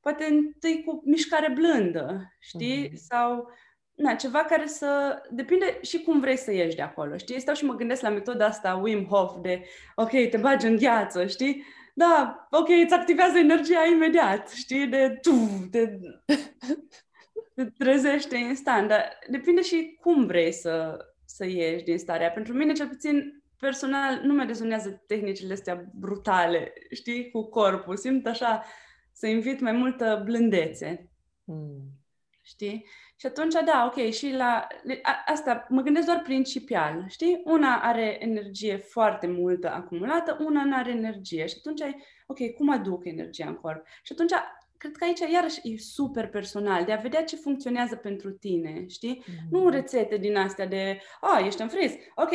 poate 0.00 0.24
întâi 0.24 0.82
cu 0.84 1.02
mișcare 1.04 1.52
blândă, 1.52 2.32
știi? 2.38 2.88
Mm-hmm. 2.88 2.94
Sau 2.94 3.50
na, 3.94 4.14
ceva 4.14 4.44
care 4.44 4.66
să... 4.66 5.20
Depinde 5.30 5.78
și 5.82 6.02
cum 6.02 6.20
vrei 6.20 6.36
să 6.36 6.52
ieși 6.52 6.76
de 6.76 6.82
acolo, 6.82 7.16
știi? 7.16 7.40
Stau 7.40 7.54
și 7.54 7.64
mă 7.64 7.74
gândesc 7.74 8.02
la 8.02 8.08
metoda 8.08 8.46
asta 8.46 8.80
Wim 8.82 9.06
Hof 9.06 9.40
de, 9.40 9.64
ok, 9.94 10.10
te 10.10 10.36
bagi 10.36 10.66
în 10.66 10.76
gheață, 10.76 11.26
știi? 11.26 11.64
Da, 11.98 12.48
ok, 12.50 12.68
îți 12.68 12.94
activează 12.94 13.38
energia 13.38 13.84
imediat, 13.84 14.50
știi? 14.50 14.86
De 14.86 15.18
tu, 15.20 15.66
te, 15.70 15.98
te 17.54 17.64
trezește 17.64 18.36
instant, 18.36 18.88
dar 18.88 19.18
depinde 19.30 19.62
și 19.62 19.98
cum 20.00 20.26
vrei 20.26 20.52
să, 20.52 20.96
să 21.24 21.46
ieși 21.46 21.84
din 21.84 21.98
starea. 21.98 22.30
Pentru 22.30 22.52
mine, 22.52 22.72
cel 22.72 22.88
puțin, 22.88 23.42
personal, 23.58 24.20
nu 24.22 24.34
mă 24.34 24.44
rezonează 24.44 25.02
tehnicile 25.06 25.52
astea 25.52 25.84
brutale, 25.94 26.72
știi, 26.90 27.30
cu 27.30 27.42
corpul. 27.42 27.96
Simt 27.96 28.26
așa 28.26 28.64
să 29.12 29.26
invit 29.26 29.60
mai 29.60 29.72
multă 29.72 30.22
blândețe. 30.24 31.10
Mm. 31.44 31.97
Știi? 32.48 32.86
Și 33.16 33.26
atunci, 33.26 33.54
da, 33.64 33.92
ok, 33.92 34.10
și 34.10 34.30
la 34.30 34.66
a, 35.02 35.22
asta 35.26 35.66
mă 35.68 35.80
gândesc 35.80 36.06
doar 36.06 36.20
principial, 36.22 37.04
știi? 37.08 37.40
Una 37.44 37.80
are 37.82 38.16
energie 38.20 38.76
foarte 38.76 39.26
multă 39.26 39.70
acumulată, 39.70 40.36
una 40.40 40.64
nu 40.64 40.76
are 40.76 40.90
energie. 40.90 41.46
Și 41.46 41.54
atunci 41.58 41.82
ai, 41.82 41.96
ok, 42.26 42.54
cum 42.56 42.70
aduc 42.70 43.04
energia 43.04 43.46
în 43.46 43.54
corp? 43.54 43.86
Și 44.02 44.12
atunci, 44.12 44.32
cred 44.76 44.96
că 44.96 45.04
aici 45.04 45.32
iarăși 45.32 45.60
e 45.62 45.78
super 45.78 46.28
personal, 46.28 46.84
de 46.84 46.92
a 46.92 46.96
vedea 46.96 47.24
ce 47.24 47.36
funcționează 47.36 47.96
pentru 47.96 48.30
tine, 48.30 48.84
știi? 48.86 49.22
Mm-hmm. 49.22 49.48
Nu 49.50 49.68
rețete 49.68 50.16
din 50.16 50.36
astea 50.36 50.66
de, 50.66 51.00
a, 51.20 51.38
ești 51.46 51.62
în 51.62 51.68
friz, 51.68 51.92
ok, 52.14 52.30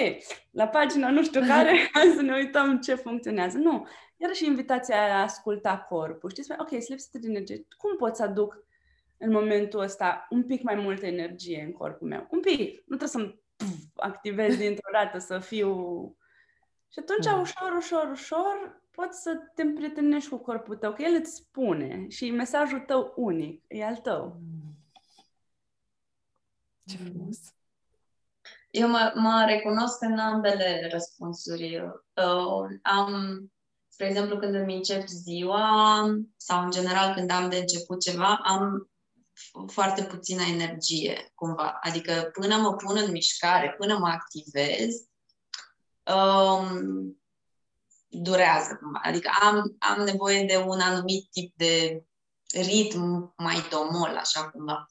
la 0.52 0.68
pagina 0.68 1.10
nu 1.10 1.24
știu 1.24 1.42
care, 1.42 1.78
hai 1.94 2.14
să 2.16 2.22
ne 2.22 2.34
uităm 2.34 2.80
ce 2.80 2.96
funcționează. 2.96 3.58
Nu, 3.58 3.88
iarăși 4.18 4.46
invitația 4.46 4.96
a 4.96 5.22
asculta 5.22 5.86
corpul, 5.90 6.30
știi? 6.30 6.56
Ok, 6.58 6.82
slipsit 6.82 7.22
de 7.22 7.28
energie, 7.30 7.68
cum 7.78 7.96
pot 7.98 8.16
să 8.16 8.24
aduc 8.24 8.66
în 9.24 9.32
momentul 9.32 9.80
ăsta 9.80 10.28
un 10.30 10.44
pic 10.44 10.62
mai 10.62 10.76
multă 10.76 11.06
energie 11.06 11.64
în 11.66 11.72
corpul 11.72 12.08
meu. 12.08 12.28
Un 12.32 12.40
pic. 12.40 12.84
Nu 12.86 12.98
trebuie 12.98 13.10
să-mi 13.10 13.42
activez 13.96 14.58
dintr-o 14.58 14.92
dată, 14.92 15.18
să 15.18 15.40
fiu... 15.40 15.72
Și 16.92 17.00
atunci, 17.00 17.34
mm. 17.34 17.40
ușor, 17.40 17.72
ușor, 17.78 18.10
ușor, 18.12 18.82
poți 18.92 19.22
să 19.22 19.38
te 19.56 19.62
împrietenești 19.62 20.30
cu 20.30 20.38
corpul 20.38 20.76
tău, 20.76 20.94
că 20.94 21.02
el 21.02 21.16
îți 21.20 21.36
spune 21.36 22.06
și 22.10 22.32
mesajul 22.32 22.80
tău 22.80 23.14
unic, 23.16 23.64
e 23.68 23.86
al 23.86 23.96
tău. 23.96 24.40
Mm. 24.42 24.78
Ce 26.86 26.98
frumos! 26.98 27.38
Eu 28.70 28.90
mă, 28.90 29.12
mă 29.16 29.44
recunosc 29.48 30.02
în 30.02 30.18
ambele 30.18 30.88
răspunsuri. 30.92 31.82
Uh, 32.14 32.80
am, 32.82 33.42
spre 33.88 34.08
exemplu, 34.08 34.38
când 34.38 34.56
îmi 34.56 34.76
încep 34.76 35.08
ziua 35.08 36.06
sau, 36.38 36.64
în 36.64 36.72
general, 36.72 37.14
când 37.14 37.32
am 37.32 37.50
de 37.50 37.58
început 37.58 38.02
ceva, 38.02 38.40
am 38.44 38.90
foarte 39.68 40.04
puțină 40.04 40.42
energie, 40.42 41.32
cumva. 41.36 41.80
Adică 41.82 42.30
până 42.34 42.58
mă 42.58 42.76
pun 42.76 42.98
în 42.98 43.12
mișcare, 43.12 43.76
până 43.78 43.98
mă 43.98 44.08
activez, 44.08 44.96
um, 46.16 47.22
durează 48.08 48.78
cumva. 48.82 49.00
Adică 49.04 49.32
am, 49.42 49.76
am 49.80 50.02
nevoie 50.02 50.44
de 50.44 50.58
un 50.58 50.80
anumit 50.80 51.32
tip 51.32 51.54
de 51.56 52.04
ritm 52.54 53.34
mai 53.38 53.68
domol, 53.70 54.18
așa 54.18 54.50
cumva. 54.50 54.86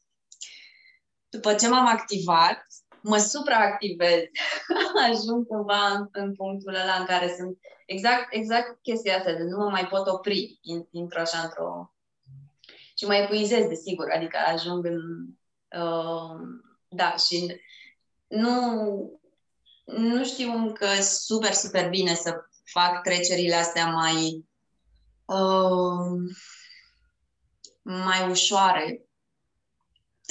După 1.28 1.54
ce 1.54 1.68
m-am 1.68 1.86
activat, 1.86 2.66
mă 3.02 3.18
supraactivez. 3.18 4.22
Ajung 5.08 5.46
cumva 5.46 5.86
în, 5.88 6.08
în 6.12 6.34
punctul 6.34 6.74
ăla 6.74 6.94
în 6.94 7.04
care 7.04 7.34
sunt 7.36 7.58
exact, 7.86 8.26
exact 8.30 8.82
chestia 8.82 9.16
asta 9.16 9.32
de 9.32 9.42
nu 9.42 9.56
mă 9.56 9.70
mai 9.70 9.86
pot 9.86 10.06
opri. 10.06 10.58
Intru 10.90 11.18
așa 11.18 11.38
într-o 11.38 11.94
și 13.02 13.08
mă 13.08 13.14
epuizez, 13.14 13.66
desigur, 13.66 14.10
adică 14.10 14.36
ajung 14.46 14.84
în... 14.84 15.00
Uh, 15.82 16.40
da, 16.88 17.16
și 17.16 17.60
nu, 18.26 19.20
nu 19.84 20.24
știu 20.24 20.52
încă 20.52 20.86
super, 21.00 21.52
super 21.52 21.88
bine 21.88 22.14
să 22.14 22.44
fac 22.64 23.02
trecerile 23.02 23.54
astea 23.54 23.86
mai 23.86 24.46
uh, 25.24 26.32
mai 27.82 28.30
ușoare 28.30 29.04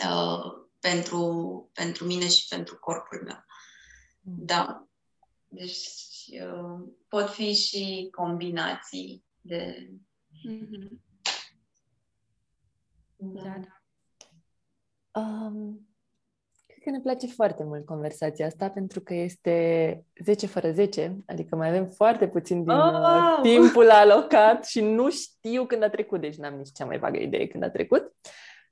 uh, 0.05 0.67
pentru, 0.79 1.69
pentru 1.73 2.05
mine 2.05 2.27
și 2.29 2.47
pentru 2.47 2.77
corpul 2.77 3.21
meu. 3.23 3.45
Mm. 4.21 4.45
Da. 4.45 4.87
Deci 5.47 5.77
uh, 6.43 6.87
pot 7.07 7.29
fi 7.29 7.53
și 7.53 8.07
combinații 8.11 9.25
de 9.41 9.89
mm-hmm. 10.49 11.10
Da, 13.21 13.41
da. 13.41 13.81
Um, 15.21 15.87
cred 16.65 16.83
că 16.83 16.89
ne 16.89 16.99
place 16.99 17.27
foarte 17.27 17.63
mult 17.63 17.85
conversația 17.85 18.45
asta 18.45 18.69
pentru 18.69 19.01
că 19.01 19.13
este 19.13 20.05
10 20.23 20.47
fără 20.47 20.71
10, 20.71 21.23
adică 21.25 21.55
mai 21.55 21.67
avem 21.67 21.87
foarte 21.87 22.27
puțin 22.27 22.63
din 22.63 22.71
uh, 22.71 22.93
oh! 22.93 23.39
timpul 23.41 23.89
alocat 23.89 24.65
și 24.65 24.81
nu 24.81 25.09
știu 25.09 25.65
când 25.65 25.83
a 25.83 25.89
trecut, 25.89 26.21
deci 26.21 26.35
n-am 26.35 26.53
nici 26.53 26.71
cea 26.73 26.85
mai 26.85 26.99
vagă 26.99 27.17
idee 27.17 27.47
când 27.47 27.63
a 27.63 27.69
trecut. 27.69 28.15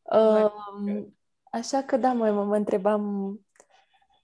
Um, 0.02 1.18
așa 1.52 1.82
că 1.82 1.97
da, 1.97 2.14
mă, 2.14 2.32
mă 2.32 2.56
întrebam 2.56 3.36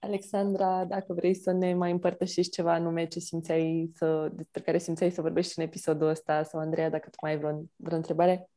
Alexandra, 0.00 0.84
dacă 0.84 1.12
vrei 1.12 1.34
să 1.34 1.52
ne 1.52 1.74
mai 1.74 1.90
împărtășești 1.90 2.52
ceva 2.52 2.72
anume 2.72 3.06
ce 3.06 3.18
simțeai 3.18 3.90
să, 3.94 4.30
despre 4.32 4.62
care 4.62 4.78
simțeai 4.78 5.10
să 5.10 5.20
vorbești 5.20 5.58
în 5.58 5.64
episodul 5.64 6.08
ăsta 6.08 6.42
sau 6.42 6.60
Andreea, 6.60 6.90
dacă 6.90 7.08
tu 7.10 7.16
mai 7.22 7.30
ai 7.30 7.38
vreo, 7.38 7.62
vreo 7.76 7.96
întrebare? 7.96 8.48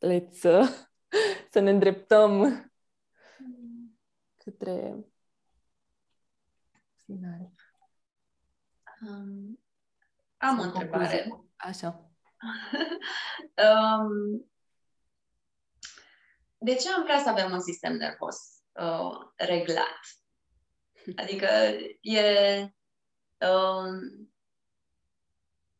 let's 0.00 0.44
uh, 0.44 0.68
să 1.56 1.62
ne 1.62 1.70
îndreptăm 1.70 2.40
către 4.44 5.04
final. 7.04 7.52
Um, 9.00 9.60
am 10.36 10.58
o 10.58 10.62
întrebare. 10.62 11.44
Așa. 11.56 11.88
um, 13.66 14.50
de 16.58 16.74
ce 16.74 16.92
am 16.92 17.02
vrea 17.02 17.18
să 17.18 17.28
avem 17.28 17.52
un 17.52 17.60
sistem 17.60 17.92
nervos 17.92 18.36
uh, 18.72 19.32
reglat? 19.36 20.00
Adică 21.16 21.46
e... 22.00 22.60
Um, 23.38 24.30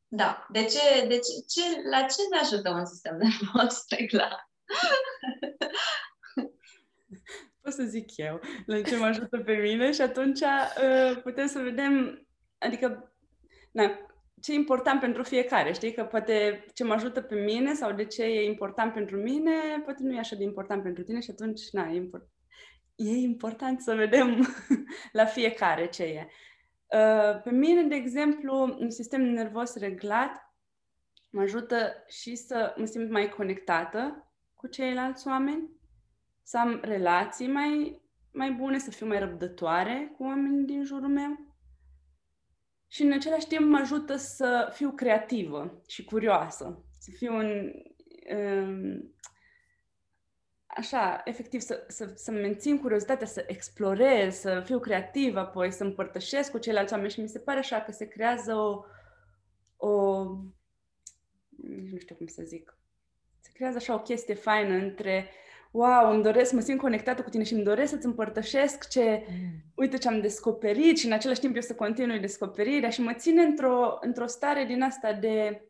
da. 0.08 0.46
De 0.50 0.64
ce, 0.64 1.06
de 1.06 1.18
ce, 1.18 1.44
ce, 1.48 1.88
la 1.88 2.02
ce 2.02 2.22
ne 2.30 2.38
ajută 2.38 2.70
un 2.70 2.86
sistem 2.86 3.16
nervos 3.22 3.88
reglat? 3.88 4.45
Pot 7.60 7.72
să 7.72 7.82
zic 7.82 8.16
eu 8.16 8.40
la 8.66 8.80
ce 8.80 8.96
mă 8.96 9.04
ajută 9.04 9.38
pe 9.38 9.52
mine 9.52 9.92
și 9.92 10.00
atunci 10.00 10.40
uh, 10.40 11.22
putem 11.22 11.46
să 11.46 11.58
vedem, 11.58 12.26
adică, 12.58 13.14
na, 13.72 13.98
ce 14.40 14.52
e 14.52 14.54
important 14.54 15.00
pentru 15.00 15.22
fiecare, 15.22 15.72
știi? 15.72 15.92
Că 15.92 16.04
poate 16.04 16.64
ce 16.74 16.84
mă 16.84 16.92
ajută 16.92 17.20
pe 17.20 17.34
mine 17.34 17.74
sau 17.74 17.92
de 17.92 18.04
ce 18.04 18.22
e 18.22 18.44
important 18.44 18.92
pentru 18.92 19.16
mine, 19.16 19.52
poate 19.84 20.02
nu 20.02 20.14
e 20.14 20.18
așa 20.18 20.36
de 20.36 20.42
important 20.42 20.82
pentru 20.82 21.02
tine 21.02 21.20
și 21.20 21.30
atunci, 21.30 21.60
na, 21.72 21.90
e, 21.90 21.94
import- 21.94 22.30
e 22.94 23.10
important 23.10 23.80
să 23.80 23.94
vedem 23.94 24.46
la 25.12 25.24
fiecare 25.24 25.86
ce 25.86 26.02
e. 26.02 26.28
Uh, 26.86 27.42
pe 27.42 27.50
mine, 27.50 27.82
de 27.82 27.94
exemplu, 27.94 28.76
un 28.78 28.90
sistem 28.90 29.22
nervos 29.22 29.76
reglat 29.76 30.54
mă 31.30 31.40
ajută 31.40 32.04
și 32.08 32.36
să 32.36 32.74
mă 32.76 32.84
simt 32.84 33.10
mai 33.10 33.28
conectată 33.28 34.25
cu 34.66 34.72
ceilalți 34.72 35.26
oameni, 35.26 35.70
să 36.42 36.58
am 36.58 36.80
relații 36.82 37.46
mai, 37.46 38.02
mai 38.32 38.52
bune, 38.52 38.78
să 38.78 38.90
fiu 38.90 39.06
mai 39.06 39.18
răbdătoare 39.18 40.12
cu 40.16 40.22
oamenii 40.24 40.64
din 40.64 40.84
jurul 40.84 41.08
meu. 41.08 41.54
Și 42.86 43.02
în 43.02 43.12
același 43.12 43.46
timp 43.46 43.68
mă 43.68 43.78
ajută 43.78 44.16
să 44.16 44.70
fiu 44.72 44.90
creativă 44.90 45.82
și 45.88 46.04
curioasă, 46.04 46.84
să 46.98 47.10
fiu 47.16 47.34
un, 47.34 47.72
um, 48.36 49.14
așa, 50.66 51.20
efectiv, 51.24 51.60
să, 51.60 51.84
să, 51.88 52.12
să 52.14 52.30
mențin 52.30 52.80
curiozitatea, 52.80 53.26
să 53.26 53.44
explorez, 53.46 54.34
să 54.34 54.62
fiu 54.64 54.78
creativă, 54.78 55.38
apoi 55.38 55.72
să 55.72 55.84
împărtășesc 55.84 56.50
cu 56.50 56.58
ceilalți 56.58 56.92
oameni 56.92 57.10
și 57.10 57.20
mi 57.20 57.28
se 57.28 57.38
pare 57.38 57.58
așa 57.58 57.80
că 57.80 57.92
se 57.92 58.08
creează 58.08 58.54
o, 58.54 58.84
o 59.76 60.22
nici 61.56 61.92
nu 61.92 61.98
știu 61.98 62.14
cum 62.14 62.26
să 62.26 62.42
zic, 62.42 62.76
se 63.46 63.52
creează 63.54 63.76
așa 63.76 63.94
o 63.94 63.98
chestie 63.98 64.34
faină 64.34 64.74
între 64.74 65.28
wow, 65.70 66.12
îmi 66.12 66.22
doresc, 66.22 66.52
mă 66.52 66.60
simt 66.60 66.80
conectată 66.80 67.22
cu 67.22 67.30
tine 67.30 67.44
și 67.44 67.52
îmi 67.52 67.62
doresc 67.62 67.90
să-ți 67.90 68.06
împărtășesc 68.06 68.88
ce, 68.88 69.24
mm. 69.28 69.62
uite 69.74 69.98
ce 69.98 70.08
am 70.08 70.20
descoperit 70.20 70.98
și 70.98 71.06
în 71.06 71.12
același 71.12 71.40
timp 71.40 71.54
eu 71.54 71.60
să 71.60 71.74
continui 71.74 72.18
descoperirea 72.18 72.90
și 72.90 73.02
mă 73.02 73.12
ține 73.12 73.42
într-o, 73.42 73.98
într-o 74.00 74.26
stare 74.26 74.64
din 74.64 74.82
asta 74.82 75.12
de, 75.12 75.62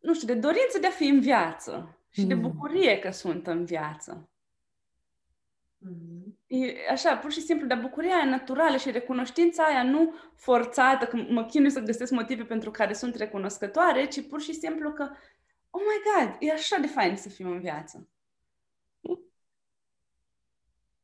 nu 0.00 0.14
știu, 0.14 0.26
de 0.26 0.34
dorință 0.34 0.78
de 0.80 0.86
a 0.86 0.90
fi 0.90 1.04
în 1.04 1.20
viață 1.20 1.98
și 2.10 2.20
mm. 2.20 2.28
de 2.28 2.34
bucurie 2.34 2.98
că 2.98 3.10
sunt 3.10 3.46
în 3.46 3.64
viață. 3.64 4.30
Mm-hmm. 5.88 6.32
E 6.46 6.74
așa, 6.90 7.16
pur 7.16 7.32
și 7.32 7.40
simplu, 7.40 7.66
dar 7.66 7.78
bucuria 7.80 8.14
aia 8.14 8.30
naturală 8.30 8.76
și 8.76 8.90
recunoștința 8.90 9.62
aia 9.64 9.82
nu 9.82 10.14
forțată, 10.36 11.04
că 11.04 11.16
mă 11.28 11.44
chinui 11.44 11.70
să 11.70 11.80
găsesc 11.80 12.12
motive 12.12 12.42
pentru 12.42 12.70
care 12.70 12.92
sunt 12.92 13.14
recunoscătoare, 13.14 14.06
ci 14.06 14.28
pur 14.28 14.40
și 14.40 14.52
simplu 14.52 14.92
că 14.92 15.10
oh 15.72 15.82
my 15.82 16.26
God, 16.26 16.36
e 16.40 16.52
așa 16.52 16.76
de 16.76 16.86
fain 16.86 17.16
să 17.16 17.28
fim 17.28 17.50
în 17.50 17.60
viață. 17.60 18.08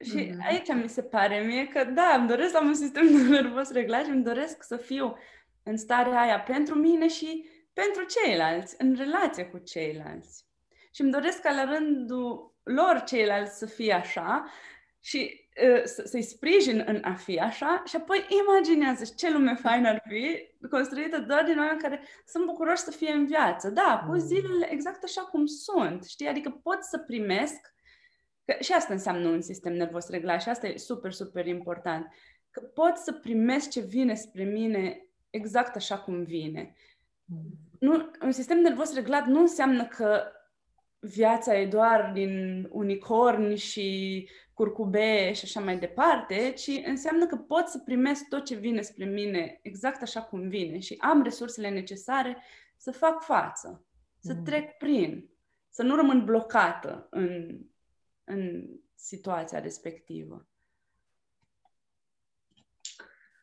Și 0.00 0.26
mm-hmm. 0.26 0.46
aici 0.46 0.72
mi 0.72 0.88
se 0.88 1.02
pare 1.02 1.40
mie 1.40 1.68
că, 1.68 1.84
da, 1.84 2.14
îmi 2.14 2.28
doresc 2.28 2.50
să 2.50 2.56
am 2.56 2.66
un 2.66 2.74
sistem 2.74 3.06
nervos 3.28 3.70
reglat 3.70 4.04
și 4.04 4.10
îmi 4.10 4.24
doresc 4.24 4.62
să 4.62 4.76
fiu 4.76 5.16
în 5.62 5.76
starea 5.76 6.20
aia 6.20 6.40
pentru 6.40 6.74
mine 6.74 7.08
și 7.08 7.48
pentru 7.72 8.04
ceilalți, 8.04 8.74
în 8.78 8.94
relație 8.94 9.44
cu 9.44 9.58
ceilalți. 9.58 10.46
Și 10.94 11.00
îmi 11.00 11.12
doresc 11.12 11.40
ca 11.40 11.52
la 11.52 11.64
rândul 11.64 12.56
lor 12.62 13.02
ceilalți 13.06 13.58
să 13.58 13.66
fie 13.66 13.92
așa 13.92 14.50
și 15.00 15.47
uh, 15.47 15.47
să-i 15.84 16.22
sprijin 16.22 16.84
în 16.86 17.00
a 17.04 17.14
fi 17.14 17.38
așa 17.38 17.82
și 17.86 17.96
apoi 17.96 18.26
imaginează 18.42 19.12
ce 19.16 19.32
lume 19.32 19.54
faină 19.54 19.88
ar 19.88 20.02
fi 20.08 20.50
construită 20.70 21.18
doar 21.18 21.44
din 21.44 21.58
oameni 21.58 21.80
care 21.80 22.02
sunt 22.26 22.44
bucuroși 22.44 22.82
să 22.82 22.90
fie 22.90 23.10
în 23.12 23.26
viață. 23.26 23.70
Da, 23.70 24.04
cu 24.06 24.12
mm. 24.12 24.18
zilele 24.18 24.72
exact 24.72 25.04
așa 25.04 25.20
cum 25.20 25.46
sunt, 25.46 26.04
știi? 26.04 26.26
Adică 26.26 26.60
pot 26.62 26.78
să 26.82 26.98
primesc 26.98 27.72
că 28.44 28.56
și 28.60 28.72
asta 28.72 28.92
înseamnă 28.92 29.28
un 29.28 29.40
sistem 29.40 29.72
nervos 29.72 30.08
reglat 30.08 30.42
și 30.42 30.48
asta 30.48 30.66
e 30.66 30.76
super, 30.76 31.12
super 31.12 31.46
important. 31.46 32.06
Că 32.50 32.60
pot 32.60 32.96
să 32.96 33.12
primesc 33.12 33.70
ce 33.70 33.80
vine 33.80 34.14
spre 34.14 34.44
mine 34.44 35.06
exact 35.30 35.76
așa 35.76 35.98
cum 35.98 36.24
vine. 36.24 36.74
Mm. 37.24 37.58
Nu, 37.78 38.10
un 38.22 38.32
sistem 38.32 38.58
nervos 38.58 38.94
reglat 38.94 39.26
nu 39.26 39.40
înseamnă 39.40 39.86
că 39.86 40.22
viața 41.00 41.58
e 41.58 41.66
doar 41.66 42.10
din 42.14 42.66
unicorni 42.70 43.56
și 43.56 44.28
curcube 44.58 45.32
și 45.32 45.44
așa 45.44 45.60
mai 45.60 45.78
departe, 45.78 46.52
ci 46.52 46.80
înseamnă 46.84 47.26
că 47.26 47.36
pot 47.36 47.68
să 47.68 47.78
primesc 47.78 48.28
tot 48.28 48.44
ce 48.44 48.54
vine 48.54 48.80
spre 48.80 49.04
mine 49.04 49.58
exact 49.62 50.02
așa 50.02 50.22
cum 50.22 50.48
vine 50.48 50.78
și 50.78 50.96
am 51.00 51.22
resursele 51.22 51.68
necesare 51.68 52.42
să 52.76 52.92
fac 52.92 53.22
față, 53.22 53.84
să 54.18 54.32
mm. 54.32 54.44
trec 54.44 54.76
prin, 54.76 55.30
să 55.68 55.82
nu 55.82 55.96
rămân 55.96 56.24
blocată 56.24 57.06
în, 57.10 57.60
în 58.24 58.68
situația 58.94 59.60
respectivă. 59.60 60.46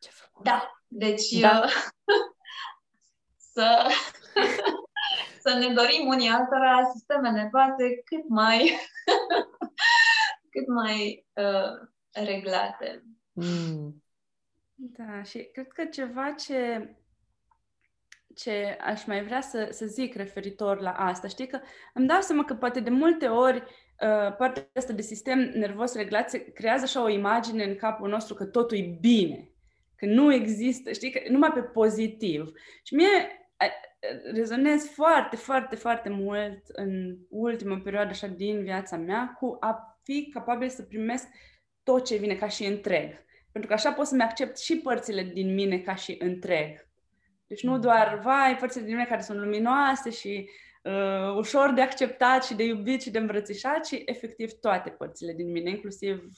Ce 0.00 0.10
da, 0.42 0.80
deci 0.88 1.30
da. 1.30 1.64
să 3.52 3.88
să 5.44 5.54
ne 5.58 5.72
dorim 5.74 6.06
unii 6.06 6.28
altora 6.28 6.90
sisteme 6.92 7.30
nervoase 7.30 8.02
cât 8.04 8.28
mai 8.28 8.78
cât 10.56 10.66
mai 10.66 11.26
uh, 11.34 11.88
reglate. 12.12 13.04
Mm. 13.32 14.02
Da, 14.74 15.22
și 15.22 15.48
cred 15.52 15.68
că 15.68 15.84
ceva 15.84 16.30
ce 16.30 16.90
ce 18.34 18.76
aș 18.80 19.04
mai 19.04 19.24
vrea 19.24 19.40
să, 19.40 19.68
să 19.70 19.86
zic 19.86 20.14
referitor 20.14 20.80
la 20.80 20.90
asta. 20.90 21.28
Știi 21.28 21.46
că 21.46 21.60
îmi 21.94 22.06
dau 22.06 22.20
seama 22.20 22.44
că 22.44 22.54
poate 22.54 22.80
de 22.80 22.90
multe 22.90 23.26
ori 23.26 23.56
uh, 23.56 24.36
partea 24.36 24.68
asta 24.74 24.92
de 24.92 25.02
sistem 25.02 25.38
nervos 25.38 25.94
reglat 25.94 26.30
se 26.30 26.52
creează 26.52 26.84
așa 26.84 27.02
o 27.02 27.08
imagine 27.08 27.64
în 27.64 27.76
capul 27.76 28.08
nostru 28.08 28.34
că 28.34 28.44
totul 28.44 28.76
e 28.76 28.96
bine, 29.00 29.50
că 29.96 30.06
nu 30.06 30.32
există, 30.32 30.92
știi, 30.92 31.10
că 31.10 31.20
numai 31.30 31.52
pe 31.52 31.62
pozitiv. 31.62 32.52
Și 32.82 32.94
mie 32.94 33.46
rezonez 34.32 34.86
foarte, 34.86 35.36
foarte, 35.36 35.76
foarte 35.76 36.08
mult 36.08 36.62
în 36.66 37.16
ultima 37.28 37.80
perioadă 37.84 38.08
așa 38.08 38.26
din 38.26 38.62
viața 38.62 38.96
mea 38.96 39.36
cu 39.38 39.56
a 39.60 39.95
fi 40.06 40.30
capabil 40.32 40.68
să 40.68 40.82
primesc 40.82 41.26
tot 41.82 42.04
ce 42.04 42.16
vine 42.16 42.34
ca 42.34 42.48
și 42.48 42.64
întreg. 42.64 43.24
Pentru 43.52 43.70
că 43.70 43.76
așa 43.76 43.92
pot 43.92 44.06
să-mi 44.06 44.22
accept 44.22 44.58
și 44.58 44.76
părțile 44.76 45.22
din 45.22 45.54
mine 45.54 45.78
ca 45.78 45.94
și 45.94 46.16
întreg. 46.18 46.88
Deci 47.46 47.62
nu 47.62 47.78
doar, 47.78 48.20
vai, 48.24 48.56
părțile 48.56 48.84
din 48.84 48.94
mine 48.94 49.06
care 49.06 49.22
sunt 49.22 49.38
luminoase 49.38 50.10
și 50.10 50.50
uh, 50.82 51.36
ușor 51.36 51.72
de 51.72 51.80
acceptat 51.80 52.44
și 52.44 52.54
de 52.54 52.64
iubit 52.64 53.02
și 53.02 53.10
de 53.10 53.18
îmbrățișat, 53.18 53.84
ci 53.84 54.02
efectiv 54.04 54.52
toate 54.52 54.90
părțile 54.90 55.32
din 55.32 55.50
mine, 55.50 55.70
inclusiv 55.70 56.30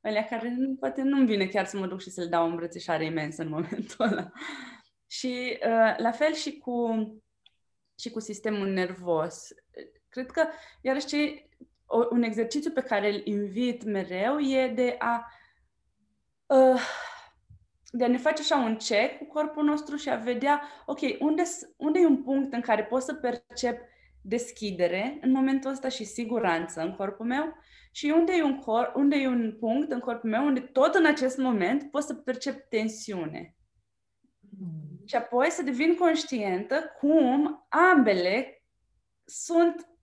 alea 0.00 0.24
care 0.24 0.56
poate 0.80 1.02
nu-mi 1.02 1.26
vine 1.26 1.46
chiar 1.46 1.66
să 1.66 1.78
mă 1.78 1.86
duc 1.86 2.00
și 2.00 2.10
să 2.10 2.20
le 2.20 2.26
dau 2.28 2.44
o 2.44 2.48
îmbrățișare 2.48 3.04
imensă 3.04 3.42
în 3.42 3.48
momentul 3.48 4.04
ăla. 4.10 4.30
Și 5.06 5.58
uh, 5.66 5.94
la 5.96 6.10
fel 6.10 6.34
și 6.34 6.58
cu, 6.58 6.96
și 7.98 8.10
cu 8.10 8.20
sistemul 8.20 8.68
nervos. 8.68 9.48
Cred 10.08 10.30
că, 10.30 10.46
iarăși, 10.80 11.06
ce, 11.06 11.45
o, 11.86 12.06
un 12.10 12.22
exercițiu 12.22 12.70
pe 12.70 12.82
care 12.82 13.12
îl 13.12 13.20
invit 13.24 13.84
mereu 13.84 14.38
e 14.38 14.72
de 14.74 14.96
a, 14.98 15.26
uh, 16.46 16.80
de 17.90 18.04
a 18.04 18.08
ne 18.08 18.18
face 18.18 18.42
așa 18.42 18.56
un 18.56 18.76
check 18.76 19.18
cu 19.18 19.24
corpul 19.24 19.64
nostru 19.64 19.96
și 19.96 20.10
a 20.10 20.16
vedea, 20.16 20.62
ok, 20.86 21.00
unde, 21.18 21.42
unde 21.76 21.98
e 21.98 22.06
un 22.06 22.22
punct 22.22 22.52
în 22.52 22.60
care 22.60 22.84
pot 22.84 23.02
să 23.02 23.14
percep 23.14 23.80
deschidere 24.20 25.18
în 25.20 25.30
momentul 25.30 25.70
ăsta 25.70 25.88
și 25.88 26.04
siguranță 26.04 26.80
în 26.80 26.94
corpul 26.94 27.26
meu 27.26 27.54
și 27.92 28.12
unde 28.16 28.32
e 28.32 28.42
un, 28.42 28.58
cor, 28.58 28.92
unde 28.96 29.16
e 29.16 29.28
un 29.28 29.56
punct 29.58 29.92
în 29.92 30.00
corpul 30.00 30.30
meu 30.30 30.46
unde 30.46 30.60
tot 30.60 30.94
în 30.94 31.06
acest 31.06 31.38
moment 31.38 31.90
pot 31.90 32.02
să 32.02 32.14
percep 32.14 32.68
tensiune. 32.68 33.56
Și 35.04 35.16
apoi 35.16 35.50
să 35.50 35.62
devin 35.62 35.94
conștientă 35.94 36.94
cum 36.98 37.66
ambele 37.68 38.64
sunt 39.24 39.95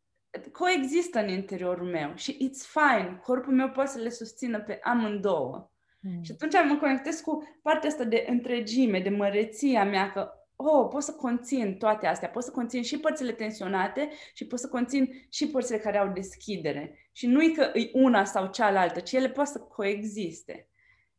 coexistă 0.51 1.19
în 1.19 1.29
interiorul 1.29 1.87
meu 1.87 2.11
și 2.15 2.33
it's 2.33 2.67
fine, 2.67 3.19
corpul 3.23 3.53
meu 3.53 3.69
poate 3.69 3.89
să 3.89 3.99
le 3.99 4.09
susțină 4.09 4.61
pe 4.61 4.79
amândouă. 4.83 5.71
Mm. 5.99 6.23
Și 6.23 6.31
atunci 6.31 6.53
mă 6.69 6.77
conectez 6.77 7.19
cu 7.19 7.59
partea 7.61 7.89
asta 7.89 8.03
de 8.03 8.25
întregime, 8.29 8.99
de 8.99 9.09
măreția 9.09 9.85
mea, 9.85 10.11
că 10.11 10.31
oh, 10.55 10.87
pot 10.89 11.03
să 11.03 11.13
conțin 11.13 11.77
toate 11.77 12.07
astea, 12.07 12.29
pot 12.29 12.43
să 12.43 12.51
conțin 12.51 12.83
și 12.83 12.99
părțile 12.99 13.31
tensionate 13.31 14.09
și 14.33 14.47
pot 14.47 14.59
să 14.59 14.67
conțin 14.67 15.25
și 15.29 15.47
părțile 15.47 15.77
care 15.77 15.97
au 15.97 16.07
deschidere. 16.07 17.09
Și 17.11 17.27
nu 17.27 17.43
e 17.43 17.49
că 17.49 17.71
e 17.73 17.89
una 17.93 18.23
sau 18.23 18.47
cealaltă, 18.47 18.99
ci 18.99 19.11
ele 19.11 19.29
pot 19.29 19.47
să 19.47 19.59
coexiste. 19.59 20.67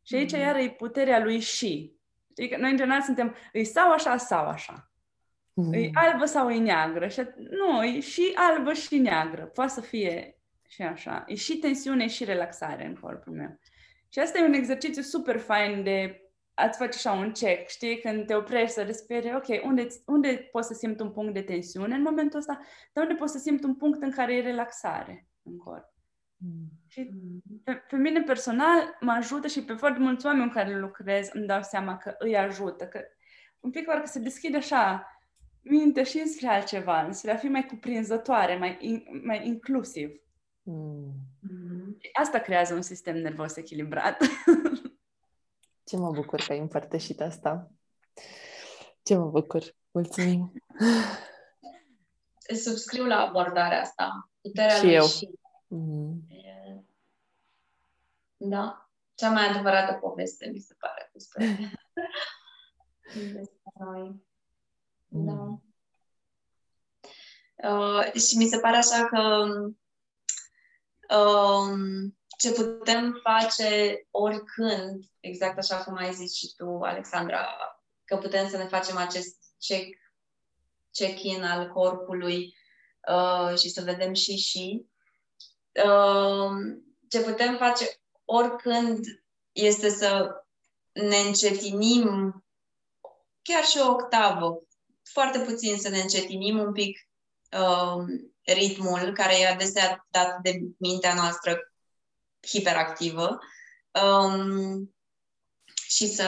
Și 0.01 0.15
aici 0.15 0.33
mm. 0.33 0.39
iară 0.39 0.59
e 0.59 0.69
puterea 0.69 1.23
lui 1.23 1.39
și. 1.39 1.95
Știi 2.31 2.49
că 2.49 2.57
noi 2.57 2.71
în 2.71 2.77
general 2.77 3.01
suntem, 3.01 3.35
îi 3.53 3.65
sau 3.65 3.91
așa 3.91 4.17
sau 4.17 4.45
așa. 4.45 4.91
Mm. 5.55 5.73
E 5.73 5.89
albă 5.93 6.25
sau 6.25 6.49
e 6.49 6.59
neagră. 6.59 7.07
Și, 7.07 7.21
nu, 7.35 7.83
e 7.83 7.99
și 7.99 8.31
albă 8.35 8.73
și 8.73 8.97
neagră. 8.97 9.45
Poate 9.45 9.71
să 9.71 9.81
fie 9.81 10.39
și 10.67 10.81
așa. 10.81 11.23
E 11.27 11.35
și 11.35 11.57
tensiune 11.57 12.07
și 12.07 12.23
relaxare 12.23 12.85
în 12.85 12.95
corpul 12.95 13.33
meu. 13.33 13.59
Și 14.09 14.19
asta 14.19 14.39
e 14.39 14.45
un 14.45 14.53
exercițiu 14.53 15.01
super 15.01 15.37
fain 15.37 15.83
de 15.83 16.19
a-ți 16.53 16.77
face 16.77 16.97
așa 16.97 17.11
un 17.11 17.31
check, 17.31 17.69
știi? 17.69 17.99
Când 17.99 18.25
te 18.25 18.35
oprești 18.35 18.73
să 18.73 18.83
respiri, 18.83 19.35
ok, 19.35 19.65
unde, 19.65 19.87
unde 20.05 20.49
poți 20.51 20.67
să 20.67 20.73
simt 20.73 20.99
un 20.99 21.11
punct 21.11 21.33
de 21.33 21.41
tensiune 21.41 21.95
în 21.95 22.01
momentul 22.01 22.39
ăsta, 22.39 22.59
dar 22.93 23.03
unde 23.03 23.15
poți 23.15 23.31
să 23.31 23.37
simt 23.37 23.63
un 23.63 23.75
punct 23.75 24.01
în 24.01 24.11
care 24.11 24.35
e 24.35 24.41
relaxare 24.41 25.27
în 25.43 25.57
corp. 25.57 25.93
Mm. 26.37 26.69
Și 26.87 27.09
pe, 27.63 27.73
pe 27.89 27.95
mine 27.95 28.21
personal 28.21 28.97
mă 28.99 29.11
ajută 29.11 29.47
și 29.47 29.63
pe 29.63 29.73
foarte 29.73 29.99
mulți 29.99 30.25
oameni 30.25 30.47
cu 30.47 30.53
care 30.53 30.79
lucrez 30.79 31.29
îmi 31.33 31.47
dau 31.47 31.61
seama 31.61 31.97
că 31.97 32.15
îi 32.17 32.37
ajută, 32.37 32.87
că 32.87 33.01
un 33.59 33.69
pic 33.69 33.85
că 33.85 34.01
se 34.03 34.19
deschide 34.19 34.57
așa 34.57 35.14
minte 35.69 36.03
și 36.03 36.17
înspre 36.17 36.47
altceva, 36.47 37.01
înspre 37.01 37.31
a 37.31 37.37
fi 37.37 37.47
mai 37.47 37.65
cuprinzătoare, 37.65 38.57
mai, 38.57 38.77
in, 38.79 39.21
mai 39.23 39.47
inclusiv. 39.47 40.21
Mm. 40.63 41.13
Asta 42.13 42.39
creează 42.39 42.73
un 42.73 42.81
sistem 42.81 43.17
nervos 43.17 43.55
echilibrat. 43.55 44.23
Ce 45.87 45.97
mă 45.97 46.11
bucur 46.11 46.39
că 46.41 46.51
ai 46.51 46.59
împărtășit 46.59 47.21
asta. 47.21 47.71
Ce 49.03 49.15
mă 49.15 49.29
bucur. 49.29 49.75
Mulțumim. 49.91 50.53
Subscriu 52.63 53.05
la 53.05 53.19
abordarea 53.19 53.81
asta. 53.81 54.29
Puterea 54.41 54.75
și 54.75 54.93
eu. 54.93 55.05
Și 55.05 55.29
Mm. 55.67 56.27
Da. 58.37 58.89
Cea 59.15 59.31
mai 59.31 59.49
adevărată 59.49 59.93
poveste, 59.93 60.49
mi 60.53 60.59
se 60.59 60.75
pare, 60.79 61.09
despre, 61.13 61.45
despre 63.33 63.71
noi. 63.79 64.23
Mm. 65.15 65.25
Da. 65.25 65.59
Uh, 67.69 68.13
și 68.13 68.37
mi 68.37 68.47
se 68.47 68.59
pare 68.59 68.77
așa 68.77 69.05
că 69.05 69.45
uh, 71.15 71.77
ce 72.37 72.51
putem 72.51 73.19
face 73.23 73.99
oricând, 74.11 75.03
exact 75.19 75.57
așa 75.57 75.83
cum 75.83 75.95
ai 75.95 76.13
zis 76.13 76.35
și 76.35 76.53
tu, 76.55 76.79
Alexandra, 76.81 77.47
că 78.03 78.17
putem 78.17 78.49
să 78.49 78.57
ne 78.57 78.67
facem 78.67 78.97
acest 78.97 79.35
check 79.59 80.03
check-in 80.91 81.43
al 81.43 81.71
corpului 81.71 82.55
uh, 83.07 83.57
și 83.57 83.69
să 83.69 83.81
vedem 83.81 84.13
și 84.13 84.35
și. 84.35 84.85
Uh, 85.85 86.51
ce 87.09 87.21
putem 87.21 87.57
face 87.57 87.85
oricând 88.25 88.99
este 89.51 89.89
să 89.89 90.29
ne 90.91 91.17
încetinim 91.17 92.35
chiar 93.41 93.63
și 93.63 93.77
o 93.77 93.91
octavă, 93.91 94.64
foarte 95.11 95.39
puțin 95.39 95.77
să 95.77 95.89
ne 95.89 95.99
încetinim 95.99 96.59
un 96.59 96.71
pic 96.71 96.99
uh, 97.51 98.03
ritmul 98.41 99.13
care 99.13 99.39
e 99.39 99.47
adesea 99.47 100.07
dat 100.09 100.39
de 100.41 100.59
mintea 100.77 101.13
noastră 101.13 101.71
hiperactivă. 102.47 103.39
Um, 104.03 104.95
și 105.87 106.07
să, 106.07 106.23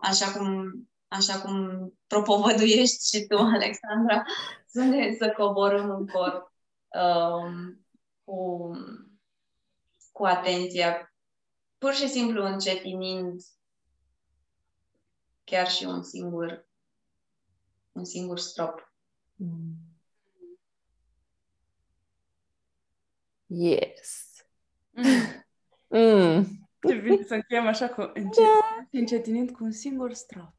așa 0.00 0.32
cum, 0.32 0.72
așa 1.08 1.40
cum 1.40 1.78
propovăduiești 2.06 3.16
și 3.16 3.26
tu, 3.26 3.36
Alexandra, 3.56 4.22
să, 4.66 4.82
ne, 4.82 5.14
să 5.18 5.34
coborâm 5.36 5.90
în 5.90 6.06
corp 6.06 6.52
um, 6.88 7.86
cu, 8.24 8.70
cu 10.12 10.24
atenția, 10.24 11.14
pur 11.78 11.92
și 11.94 12.08
simplu 12.08 12.44
încetinind 12.44 13.40
chiar 15.44 15.70
și 15.70 15.84
un 15.84 16.02
singur 16.02 16.65
un 17.96 18.04
singur 18.04 18.38
strop. 18.38 18.92
Mm. 19.34 19.74
Yes. 23.46 24.32
Mm. 24.90 25.98
mm. 25.98 26.44
Ce 26.88 26.94
bine 26.94 27.22
să 27.22 27.34
încheiem 27.34 27.66
așa 27.66 27.88
cu 27.88 28.00
încet, 28.00 28.44
da. 28.44 28.88
încetinind 28.90 29.50
cu 29.50 29.64
un 29.64 29.70
singur 29.70 30.12
strop. 30.12 30.54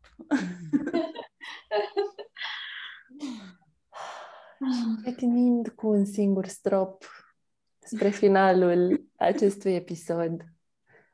încetinind 4.60 5.70
cu 5.70 5.88
un 5.88 6.06
singur 6.06 6.46
strop 6.46 7.06
spre 7.80 8.10
finalul 8.10 9.10
acestui 9.16 9.76
episod. 9.76 10.46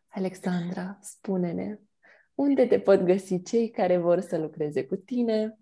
Alexandra, 0.07 0.97
spune-ne 1.01 1.79
unde 2.35 2.65
te 2.67 2.79
pot 2.79 2.99
găsi 2.99 3.41
cei 3.41 3.69
care 3.69 3.97
vor 3.97 4.19
să 4.19 4.37
lucreze 4.37 4.85
cu 4.85 4.95
tine, 4.95 5.57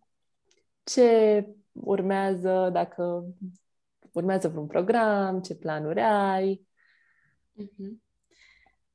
ce 0.91 1.45
urmează, 1.71 2.69
dacă 2.73 3.25
urmează 4.11 4.47
vreun 4.47 4.67
program, 4.67 5.41
ce 5.41 5.55
planuri 5.55 6.01
ai. 6.01 6.67
Mm-hmm. 7.61 8.01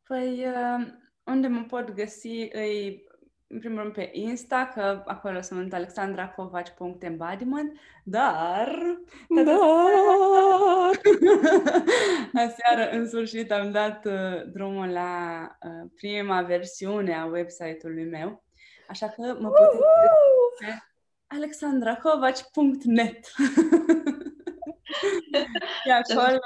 Păi, 0.07 0.47
uh, 0.47 0.87
unde 1.25 1.47
mă 1.47 1.65
pot 1.69 1.91
găsi 1.91 2.49
îi, 2.53 3.05
în 3.47 3.59
primul 3.59 3.81
rând, 3.81 3.93
pe 3.93 4.11
Insta, 4.13 4.71
că 4.75 5.03
acolo 5.07 5.41
sunt 5.41 5.73
alexandracovaci.embodiment, 5.73 7.79
dar... 8.05 8.99
Dar... 9.29 9.47
Aseară, 12.45 12.91
în 12.91 13.09
sfârșit, 13.09 13.53
am 13.53 13.71
dat 13.71 14.05
uh, 14.05 14.51
drumul 14.53 14.89
la 14.89 15.41
uh, 15.63 15.91
prima 15.95 16.43
versiune 16.43 17.15
a 17.15 17.25
website-ului 17.25 18.05
meu, 18.05 18.45
așa 18.89 19.09
că 19.09 19.37
mă 19.41 19.49
puteți 19.49 19.77
pe 21.29 21.35
alexandracovaci.net 21.35 23.25
Și 25.83 25.91
acolo 26.15 26.41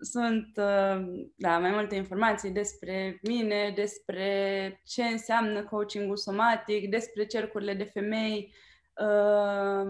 sunt 0.00 0.46
uh, 0.56 1.26
da, 1.36 1.58
mai 1.58 1.70
multe 1.70 1.94
informații 1.94 2.50
despre 2.50 3.18
mine, 3.22 3.72
despre 3.74 4.80
ce 4.84 5.02
înseamnă 5.02 5.64
coachingul 5.64 6.16
somatic, 6.16 6.90
despre 6.90 7.26
cercurile 7.26 7.74
de 7.74 7.84
femei, 7.84 8.54
uh, 8.94 9.86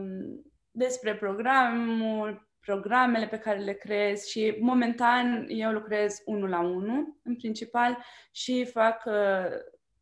despre 0.70 1.14
programul, 1.14 2.48
programele 2.60 3.26
pe 3.26 3.38
care 3.38 3.58
le 3.58 3.72
creez 3.72 4.24
și 4.24 4.56
momentan 4.60 5.46
eu 5.48 5.70
lucrez 5.70 6.22
unul 6.24 6.48
la 6.48 6.60
unul 6.60 7.20
în 7.22 7.36
principal 7.36 7.98
și 8.32 8.64
fac 8.64 9.02
uh, 9.06 9.46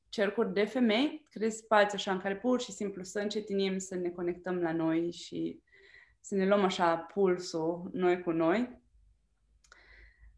cercuri 0.08 0.52
de 0.52 0.64
femei, 0.64 1.26
creez 1.30 1.54
spații 1.54 1.98
așa 1.98 2.12
în 2.12 2.18
care 2.18 2.36
pur 2.36 2.60
și 2.60 2.72
simplu 2.72 3.02
să 3.02 3.18
încetinim, 3.18 3.78
să 3.78 3.94
ne 3.94 4.08
conectăm 4.08 4.60
la 4.60 4.72
noi 4.72 5.12
și 5.12 5.62
să 6.20 6.34
ne 6.34 6.46
luăm 6.46 6.64
așa 6.64 6.96
pulsul 6.96 7.90
noi 7.92 8.22
cu 8.22 8.30
noi. 8.30 8.80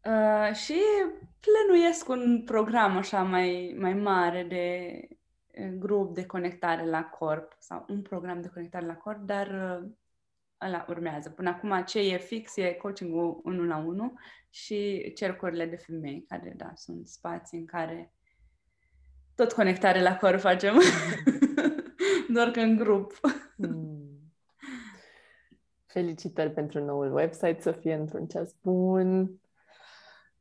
Uh, 0.05 0.55
și 0.55 0.79
plănuiesc 1.39 2.09
un 2.09 2.43
program 2.43 2.97
așa 2.97 3.23
mai, 3.23 3.75
mai 3.79 3.93
mare 3.93 4.43
de 4.43 4.91
uh, 5.63 5.73
grup 5.77 6.13
de 6.15 6.25
conectare 6.25 6.85
la 6.85 7.03
corp 7.03 7.55
sau 7.59 7.85
un 7.87 8.01
program 8.01 8.41
de 8.41 8.49
conectare 8.53 8.85
la 8.85 8.95
corp, 8.95 9.19
dar 9.19 9.47
uh, 9.47 9.89
ăla 10.61 10.85
urmează. 10.89 11.29
Până 11.29 11.49
acum 11.49 11.83
ce 11.83 11.99
e 11.99 12.17
fix 12.17 12.55
e 12.55 12.73
coaching-ul 12.73 13.41
unul 13.43 13.67
la 13.67 13.77
unul 13.77 14.13
și 14.49 15.11
cercurile 15.15 15.65
de 15.65 15.75
femei, 15.75 16.25
care 16.27 16.53
da, 16.57 16.71
sunt 16.75 17.07
spații 17.07 17.57
în 17.57 17.65
care 17.65 18.13
tot 19.35 19.51
conectare 19.51 20.01
la 20.01 20.17
corp 20.17 20.39
facem, 20.39 20.81
doar 22.33 22.51
că 22.51 22.59
în 22.59 22.75
grup. 22.75 23.19
Mm. 23.55 23.99
Felicitări 25.85 26.51
pentru 26.51 26.83
noul 26.83 27.13
website, 27.13 27.57
să 27.59 27.71
fie 27.71 27.93
într-un 27.93 28.27
ceas 28.27 28.55
bun. 28.61 29.39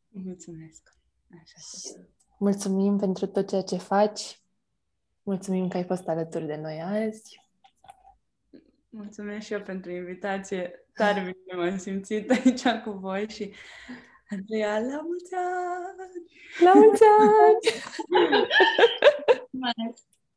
Mulțumesc. 0.09 0.95
Așa. 1.43 2.01
Mulțumim 2.39 2.99
pentru 2.99 3.27
tot 3.27 3.49
ceea 3.49 3.63
ce 3.63 3.77
faci. 3.77 4.43
Mulțumim 5.23 5.69
că 5.69 5.77
ai 5.77 5.85
fost 5.85 6.09
alături 6.09 6.47
de 6.47 6.57
noi 6.57 6.81
azi. 6.83 7.49
Mulțumesc 8.89 9.47
și 9.47 9.53
eu 9.53 9.61
pentru 9.61 9.91
invitație. 9.91 10.87
Tare 10.95 11.21
bine 11.21 11.63
m-am 11.63 11.79
simțit 11.79 12.31
aici 12.31 12.67
cu 12.85 12.91
voi 12.91 13.29
și 13.29 13.53
Andreea, 14.31 14.79
la 14.79 15.01
mulți 15.01 15.35
ani! 15.35 16.23
La 16.65 16.73
mulți 16.73 17.03
ani! 17.05 17.59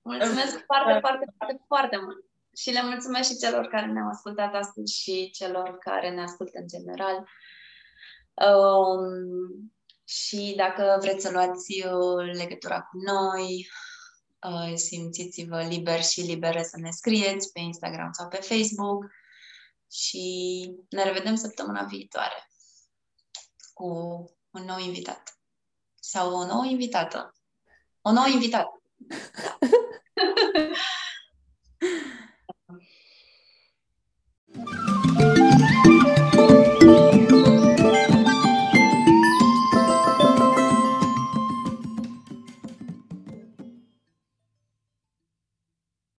Mulțumesc 0.01 0.65
foarte, 0.65 0.99
foarte, 0.99 1.33
foarte, 1.37 1.63
foarte 1.67 1.97
mult! 1.97 2.25
Și 2.57 2.71
le 2.71 2.83
mulțumesc 2.83 3.29
și 3.29 3.37
celor 3.37 3.67
care 3.67 3.85
ne-au 3.85 4.07
ascultat 4.07 4.53
astăzi 4.53 5.01
și 5.01 5.29
celor 5.29 5.77
care 5.77 6.09
ne 6.09 6.21
ascultă 6.21 6.59
în 6.59 6.67
general. 6.67 7.27
Um, 8.47 9.73
și 10.03 10.53
dacă 10.57 10.97
vreți 11.01 11.25
să 11.25 11.31
luați 11.31 11.85
uh, 11.85 12.35
legătura 12.37 12.81
cu 12.81 12.97
noi, 12.97 13.67
uh, 14.49 14.75
simțiți-vă 14.75 15.61
liber 15.61 16.03
și 16.03 16.21
libere 16.21 16.63
să 16.63 16.77
ne 16.79 16.89
scrieți 16.89 17.51
pe 17.51 17.59
Instagram 17.59 18.11
sau 18.11 18.27
pe 18.27 18.37
Facebook 18.37 19.05
și 19.91 20.25
ne 20.89 21.03
revedem 21.03 21.35
săptămâna 21.35 21.83
viitoare 21.83 22.42
cu 23.73 23.85
un 24.51 24.63
nou 24.63 24.77
invitat 24.77 25.39
sau 25.95 26.33
o 26.33 26.45
nouă 26.45 26.65
invitată. 26.65 27.35
O 28.01 28.11
nouă 28.11 28.27
invitată. 28.27 28.81
Da. 28.95 29.15